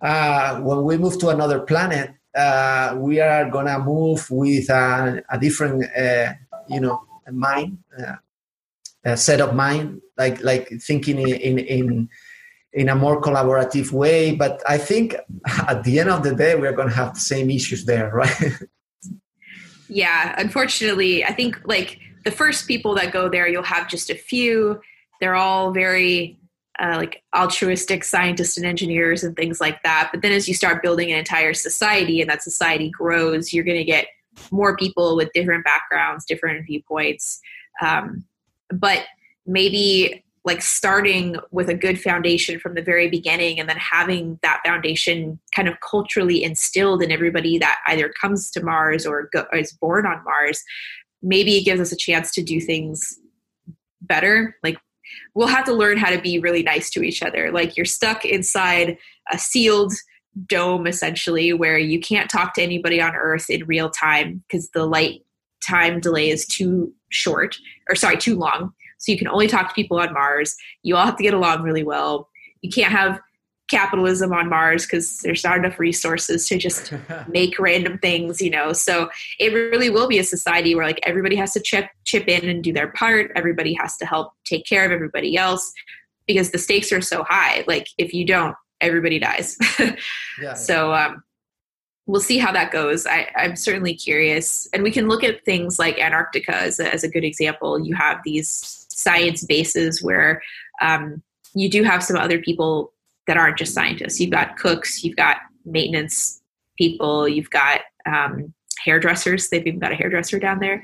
uh, 0.00 0.60
when 0.60 0.84
we 0.84 0.96
move 0.98 1.18
to 1.18 1.28
another 1.28 1.60
planet, 1.60 2.12
uh, 2.34 2.94
we 2.98 3.18
are 3.20 3.48
gonna 3.50 3.78
move 3.78 4.30
with 4.30 4.68
a, 4.68 5.22
a 5.30 5.38
different, 5.38 5.84
uh, 5.96 6.32
you 6.68 6.80
know, 6.80 7.02
mind, 7.32 7.78
uh, 7.98 8.16
a 9.04 9.16
set 9.16 9.40
of 9.40 9.54
mind, 9.54 10.00
like 10.18 10.42
like 10.42 10.68
thinking 10.80 11.18
in 11.18 11.28
in 11.28 11.58
in 11.58 12.08
a 12.88 12.94
more 12.94 13.20
collaborative 13.20 13.90
way. 13.90 14.34
But 14.34 14.62
I 14.68 14.78
think 14.78 15.16
at 15.68 15.84
the 15.84 15.98
end 16.00 16.10
of 16.10 16.22
the 16.22 16.34
day, 16.34 16.54
we're 16.54 16.72
gonna 16.72 16.92
have 16.92 17.14
the 17.14 17.20
same 17.20 17.50
issues 17.50 17.84
there, 17.84 18.10
right? 18.12 18.52
yeah, 19.88 20.34
unfortunately, 20.38 21.24
I 21.24 21.32
think 21.32 21.58
like 21.64 21.98
the 22.24 22.30
first 22.30 22.66
people 22.66 22.94
that 22.96 23.12
go 23.12 23.28
there, 23.28 23.48
you'll 23.48 23.62
have 23.62 23.88
just 23.88 24.10
a 24.10 24.14
few. 24.14 24.80
They're 25.20 25.36
all 25.36 25.72
very 25.72 26.38
uh, 26.78 26.94
like 26.96 27.22
altruistic 27.34 28.04
scientists 28.04 28.56
and 28.56 28.66
engineers 28.66 29.24
and 29.24 29.34
things 29.34 29.60
like 29.60 29.82
that. 29.82 30.10
But 30.12 30.22
then 30.22 30.32
as 30.32 30.46
you 30.46 30.54
start 30.54 30.82
building 30.82 31.10
an 31.10 31.18
entire 31.18 31.54
society 31.54 32.20
and 32.20 32.28
that 32.28 32.42
society 32.42 32.90
grows, 32.90 33.52
you're 33.52 33.64
going 33.64 33.78
to 33.78 33.84
get 33.84 34.08
more 34.50 34.76
people 34.76 35.16
with 35.16 35.32
different 35.32 35.64
backgrounds, 35.64 36.26
different 36.26 36.66
viewpoints. 36.66 37.40
Um, 37.80 38.24
but 38.70 39.04
maybe 39.46 40.24
like 40.46 40.62
starting 40.62 41.36
with 41.50 41.68
a 41.68 41.74
good 41.74 42.00
foundation 42.00 42.60
from 42.60 42.74
the 42.74 42.82
very 42.82 43.10
beginning 43.10 43.58
and 43.58 43.68
then 43.68 43.76
having 43.76 44.38
that 44.42 44.62
foundation 44.64 45.40
kind 45.54 45.66
of 45.66 45.74
culturally 45.80 46.44
instilled 46.44 47.02
in 47.02 47.10
everybody 47.10 47.58
that 47.58 47.80
either 47.88 48.12
comes 48.20 48.48
to 48.52 48.62
Mars 48.62 49.04
or, 49.04 49.28
go, 49.32 49.44
or 49.50 49.58
is 49.58 49.72
born 49.72 50.06
on 50.06 50.22
Mars, 50.24 50.62
maybe 51.20 51.56
it 51.56 51.64
gives 51.64 51.80
us 51.80 51.90
a 51.90 51.96
chance 51.96 52.30
to 52.30 52.44
do 52.44 52.60
things 52.60 53.18
better. 54.00 54.56
Like 54.62 54.78
we'll 55.34 55.48
have 55.48 55.64
to 55.64 55.74
learn 55.74 55.98
how 55.98 56.10
to 56.10 56.20
be 56.20 56.38
really 56.38 56.62
nice 56.62 56.90
to 56.90 57.02
each 57.02 57.24
other. 57.24 57.50
Like 57.50 57.76
you're 57.76 57.84
stuck 57.84 58.24
inside 58.24 58.98
a 59.32 59.38
sealed 59.38 59.94
dome 60.46 60.86
essentially 60.86 61.54
where 61.54 61.78
you 61.78 61.98
can't 61.98 62.30
talk 62.30 62.54
to 62.54 62.62
anybody 62.62 63.00
on 63.00 63.16
earth 63.16 63.50
in 63.50 63.66
real 63.66 63.90
time 63.90 64.44
because 64.46 64.70
the 64.70 64.86
light 64.86 65.22
time 65.66 65.98
delay 65.98 66.30
is 66.30 66.46
too 66.46 66.92
short 67.08 67.56
or 67.88 67.96
sorry 67.96 68.16
too 68.16 68.36
long 68.36 68.72
so 68.98 69.12
you 69.12 69.18
can 69.18 69.28
only 69.28 69.46
talk 69.46 69.68
to 69.68 69.74
people 69.74 69.98
on 69.98 70.12
mars 70.12 70.56
you 70.82 70.96
all 70.96 71.06
have 71.06 71.16
to 71.16 71.22
get 71.22 71.34
along 71.34 71.62
really 71.62 71.84
well 71.84 72.28
you 72.62 72.70
can't 72.70 72.92
have 72.92 73.20
capitalism 73.68 74.32
on 74.32 74.48
Mars 74.48 74.86
because 74.86 75.18
there's 75.18 75.42
not 75.42 75.58
enough 75.58 75.78
resources 75.78 76.46
to 76.48 76.58
just 76.58 76.92
make 77.28 77.58
random 77.58 77.98
things, 77.98 78.40
you 78.40 78.50
know. 78.50 78.72
So 78.72 79.10
it 79.38 79.52
really 79.52 79.90
will 79.90 80.06
be 80.06 80.18
a 80.18 80.24
society 80.24 80.74
where 80.74 80.86
like 80.86 81.00
everybody 81.02 81.36
has 81.36 81.52
to 81.54 81.60
chip 81.60 81.86
chip 82.04 82.28
in 82.28 82.48
and 82.48 82.62
do 82.62 82.72
their 82.72 82.92
part. 82.92 83.32
Everybody 83.34 83.74
has 83.74 83.96
to 83.98 84.06
help 84.06 84.32
take 84.44 84.66
care 84.66 84.84
of 84.84 84.92
everybody 84.92 85.36
else 85.36 85.72
because 86.26 86.50
the 86.50 86.58
stakes 86.58 86.92
are 86.92 87.00
so 87.00 87.24
high. 87.24 87.64
Like 87.66 87.88
if 87.98 88.14
you 88.14 88.24
don't, 88.24 88.54
everybody 88.80 89.18
dies. 89.18 89.56
yeah. 90.40 90.54
So 90.54 90.94
um, 90.94 91.22
we'll 92.06 92.20
see 92.20 92.38
how 92.38 92.52
that 92.52 92.70
goes. 92.70 93.06
I, 93.06 93.28
I'm 93.36 93.56
certainly 93.56 93.94
curious, 93.94 94.68
and 94.72 94.82
we 94.82 94.90
can 94.90 95.08
look 95.08 95.24
at 95.24 95.44
things 95.44 95.78
like 95.78 95.98
Antarctica 95.98 96.54
as 96.54 96.78
a, 96.78 96.92
as 96.92 97.02
a 97.02 97.08
good 97.08 97.24
example. 97.24 97.84
You 97.84 97.96
have 97.96 98.20
these 98.24 98.85
science 98.96 99.44
bases 99.44 100.02
where 100.02 100.42
um, 100.80 101.22
you 101.54 101.70
do 101.70 101.82
have 101.82 102.02
some 102.02 102.16
other 102.16 102.40
people 102.40 102.92
that 103.26 103.36
aren't 103.36 103.58
just 103.58 103.74
scientists. 103.74 104.18
You've 104.18 104.30
got 104.30 104.56
cooks, 104.56 105.04
you've 105.04 105.16
got 105.16 105.36
maintenance 105.64 106.40
people, 106.78 107.28
you've 107.28 107.50
got 107.50 107.80
um, 108.06 108.52
hairdressers. 108.84 109.48
They've 109.48 109.66
even 109.66 109.80
got 109.80 109.92
a 109.92 109.96
hairdresser 109.96 110.38
down 110.38 110.60
there. 110.60 110.82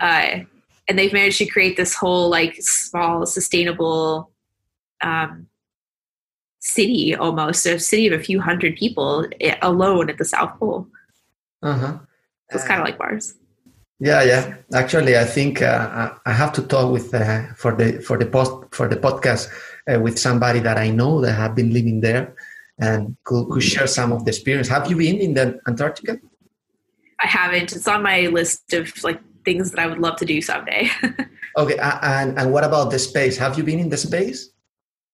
Uh, 0.00 0.40
and 0.88 0.98
they've 0.98 1.12
managed 1.12 1.38
to 1.38 1.46
create 1.46 1.76
this 1.76 1.94
whole 1.94 2.28
like 2.28 2.56
small 2.60 3.24
sustainable 3.24 4.30
um, 5.02 5.46
city 6.60 7.14
almost 7.14 7.66
a 7.66 7.78
city 7.78 8.06
of 8.06 8.18
a 8.18 8.22
few 8.22 8.40
hundred 8.40 8.74
people 8.74 9.26
eh, 9.40 9.54
alone 9.60 10.08
at 10.08 10.16
the 10.16 10.24
south 10.24 10.58
pole 10.58 10.88
uh-huh. 11.62 11.98
so 12.50 12.56
it's 12.56 12.66
kind 12.66 12.80
of 12.80 12.86
like 12.86 12.98
mars 12.98 13.34
yeah 14.08 14.22
yeah 14.22 14.42
actually 14.82 15.14
i 15.24 15.26
think 15.36 15.62
uh, 15.62 16.10
i 16.30 16.32
have 16.32 16.52
to 16.52 16.62
talk 16.72 16.92
with 16.96 17.08
uh, 17.14 17.42
for 17.62 17.72
the 17.80 17.88
for 18.06 18.16
the 18.22 18.28
post 18.36 18.52
for 18.78 18.86
the 18.92 18.98
podcast 19.06 19.44
uh, 19.90 20.00
with 20.00 20.18
somebody 20.18 20.60
that 20.60 20.78
I 20.78 20.90
know 20.90 21.20
that 21.20 21.32
have 21.32 21.54
been 21.54 21.72
living 21.72 22.00
there 22.00 22.34
and 22.78 23.16
could, 23.24 23.48
could 23.50 23.62
share 23.62 23.86
some 23.86 24.12
of 24.12 24.24
the 24.24 24.30
experience. 24.30 24.68
Have 24.68 24.90
you 24.90 24.96
been 24.96 25.18
in 25.18 25.34
the 25.34 25.60
Antarctica? 25.68 26.18
I 27.20 27.26
haven't. 27.26 27.72
It's 27.72 27.86
on 27.86 28.02
my 28.02 28.26
list 28.26 28.72
of 28.72 28.92
like 29.04 29.20
things 29.44 29.70
that 29.70 29.80
I 29.80 29.86
would 29.86 29.98
love 29.98 30.16
to 30.16 30.24
do 30.24 30.40
someday. 30.40 30.90
okay, 31.56 31.78
and 31.78 32.38
and 32.38 32.52
what 32.52 32.64
about 32.64 32.90
the 32.90 32.98
space? 32.98 33.36
Have 33.38 33.56
you 33.56 33.64
been 33.64 33.78
in 33.78 33.88
the 33.88 33.96
space? 33.96 34.50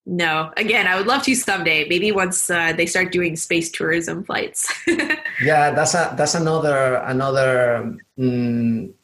No. 0.06 0.52
Again, 0.56 0.86
I 0.86 0.96
would 0.96 1.06
love 1.06 1.22
to 1.24 1.34
someday. 1.34 1.86
Maybe 1.88 2.10
once 2.10 2.50
uh, 2.50 2.72
they 2.72 2.86
start 2.86 3.12
doing 3.12 3.36
space 3.36 3.70
tourism 3.70 4.24
flights. 4.24 4.72
yeah, 5.42 5.70
that's 5.70 5.94
a 5.94 6.14
that's 6.16 6.34
another 6.34 6.96
another 7.06 7.96
um, 8.18 8.94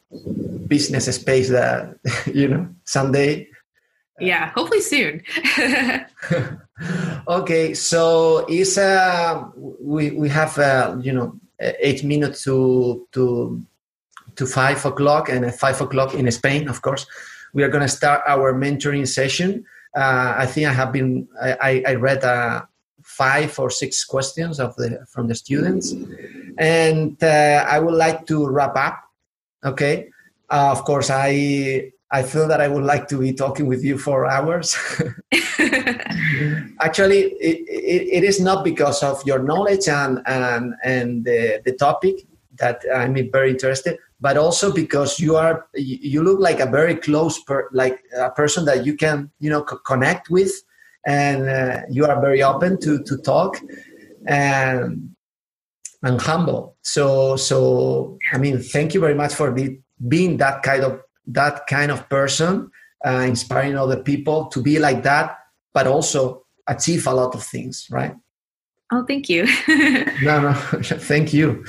business 0.67 1.05
space 1.13 1.49
that 1.49 1.97
you 2.33 2.47
know 2.47 2.67
someday 2.85 3.47
yeah 4.19 4.49
hopefully 4.55 4.81
soon 4.81 5.21
okay 7.27 7.73
so 7.73 8.45
is 8.47 8.77
uh 8.77 9.43
we 9.79 10.11
we 10.11 10.29
have 10.29 10.57
uh, 10.57 10.95
you 11.01 11.11
know 11.11 11.37
eight 11.59 12.03
minutes 12.03 12.43
to 12.43 13.05
to 13.11 13.61
to 14.35 14.45
five 14.45 14.83
o'clock 14.85 15.29
and 15.29 15.45
at 15.45 15.59
five 15.59 15.79
o'clock 15.81 16.13
in 16.13 16.29
spain 16.31 16.67
of 16.69 16.81
course 16.81 17.05
we 17.53 17.63
are 17.63 17.69
going 17.69 17.81
to 17.81 17.89
start 17.89 18.21
our 18.27 18.53
mentoring 18.53 19.07
session 19.07 19.65
uh, 19.97 20.35
i 20.37 20.45
think 20.45 20.67
i 20.67 20.73
have 20.73 20.91
been 20.91 21.27
i 21.41 21.83
i 21.87 21.93
read 21.95 22.23
uh, 22.23 22.61
five 23.03 23.57
or 23.59 23.69
six 23.69 24.03
questions 24.03 24.59
of 24.59 24.75
the 24.75 25.05
from 25.11 25.27
the 25.27 25.35
students. 25.35 25.93
And 26.59 27.21
uh, 27.23 27.65
i 27.75 27.79
would 27.79 27.95
like 28.05 28.25
to 28.27 28.47
wrap 28.47 28.75
up 28.75 28.97
okay? 29.65 30.09
Uh, 30.49 30.69
of 30.71 30.83
course 30.83 31.09
i 31.11 31.91
I 32.09 32.23
feel 32.23 32.47
that 32.47 32.61
I 32.61 32.69
would 32.69 32.85
like 32.85 33.09
to 33.09 33.19
be 33.19 33.33
talking 33.33 33.67
with 33.67 33.83
you 33.83 33.97
for 33.97 34.25
hours. 34.25 34.77
Actually, 36.79 37.19
it, 37.19 37.57
it, 37.67 38.01
it 38.17 38.23
is 38.23 38.39
not 38.39 38.63
because 38.63 39.03
of 39.03 39.21
your 39.25 39.43
knowledge 39.43 39.89
and, 39.89 40.21
and, 40.25 40.73
and 40.85 41.25
the, 41.25 41.61
the 41.65 41.73
topic 41.73 42.25
that 42.59 42.81
I'm 42.95 43.13
very 43.29 43.51
interested, 43.51 43.97
but 44.19 44.37
also 44.37 44.73
because 44.73 45.19
you 45.19 45.35
are 45.35 45.67
you 45.75 46.23
look 46.23 46.39
like 46.39 46.59
a 46.59 46.69
very 46.69 46.95
close 46.95 47.41
per, 47.43 47.69
like 47.71 47.99
a 48.17 48.31
person 48.31 48.65
that 48.65 48.85
you 48.85 48.95
can 48.95 49.31
you 49.39 49.49
know 49.49 49.61
connect 49.61 50.29
with, 50.29 50.51
and 51.05 51.49
uh, 51.49 51.81
you 51.89 52.05
are 52.05 52.19
very 52.21 52.41
open 52.41 52.79
to 52.81 53.03
to 53.03 53.17
talk 53.17 53.59
and 54.27 55.09
and 56.03 56.21
humble. 56.21 56.75
So 56.81 57.35
so 57.35 58.17
I 58.33 58.37
mean, 58.37 58.59
thank 58.59 58.93
you 58.93 58.99
very 58.99 59.15
much 59.15 59.33
for 59.33 59.53
the, 59.53 59.79
being 60.07 60.37
that 60.37 60.63
kind 60.63 60.83
of 60.83 61.01
that 61.27 61.67
kind 61.67 61.91
of 61.91 62.07
person, 62.09 62.71
uh, 63.05 63.25
inspiring 63.27 63.77
other 63.77 64.01
people 64.01 64.47
to 64.47 64.61
be 64.61 64.79
like 64.79 65.03
that, 65.03 65.37
but 65.73 65.87
also 65.87 66.45
achieve 66.67 67.05
a 67.07 67.13
lot 67.13 67.35
of 67.35 67.43
things, 67.43 67.87
right? 67.91 68.15
Oh, 68.91 69.03
thank 69.05 69.29
you. 69.29 69.45
no, 70.23 70.41
no, 70.41 70.53
thank 70.81 71.33
you. 71.33 71.65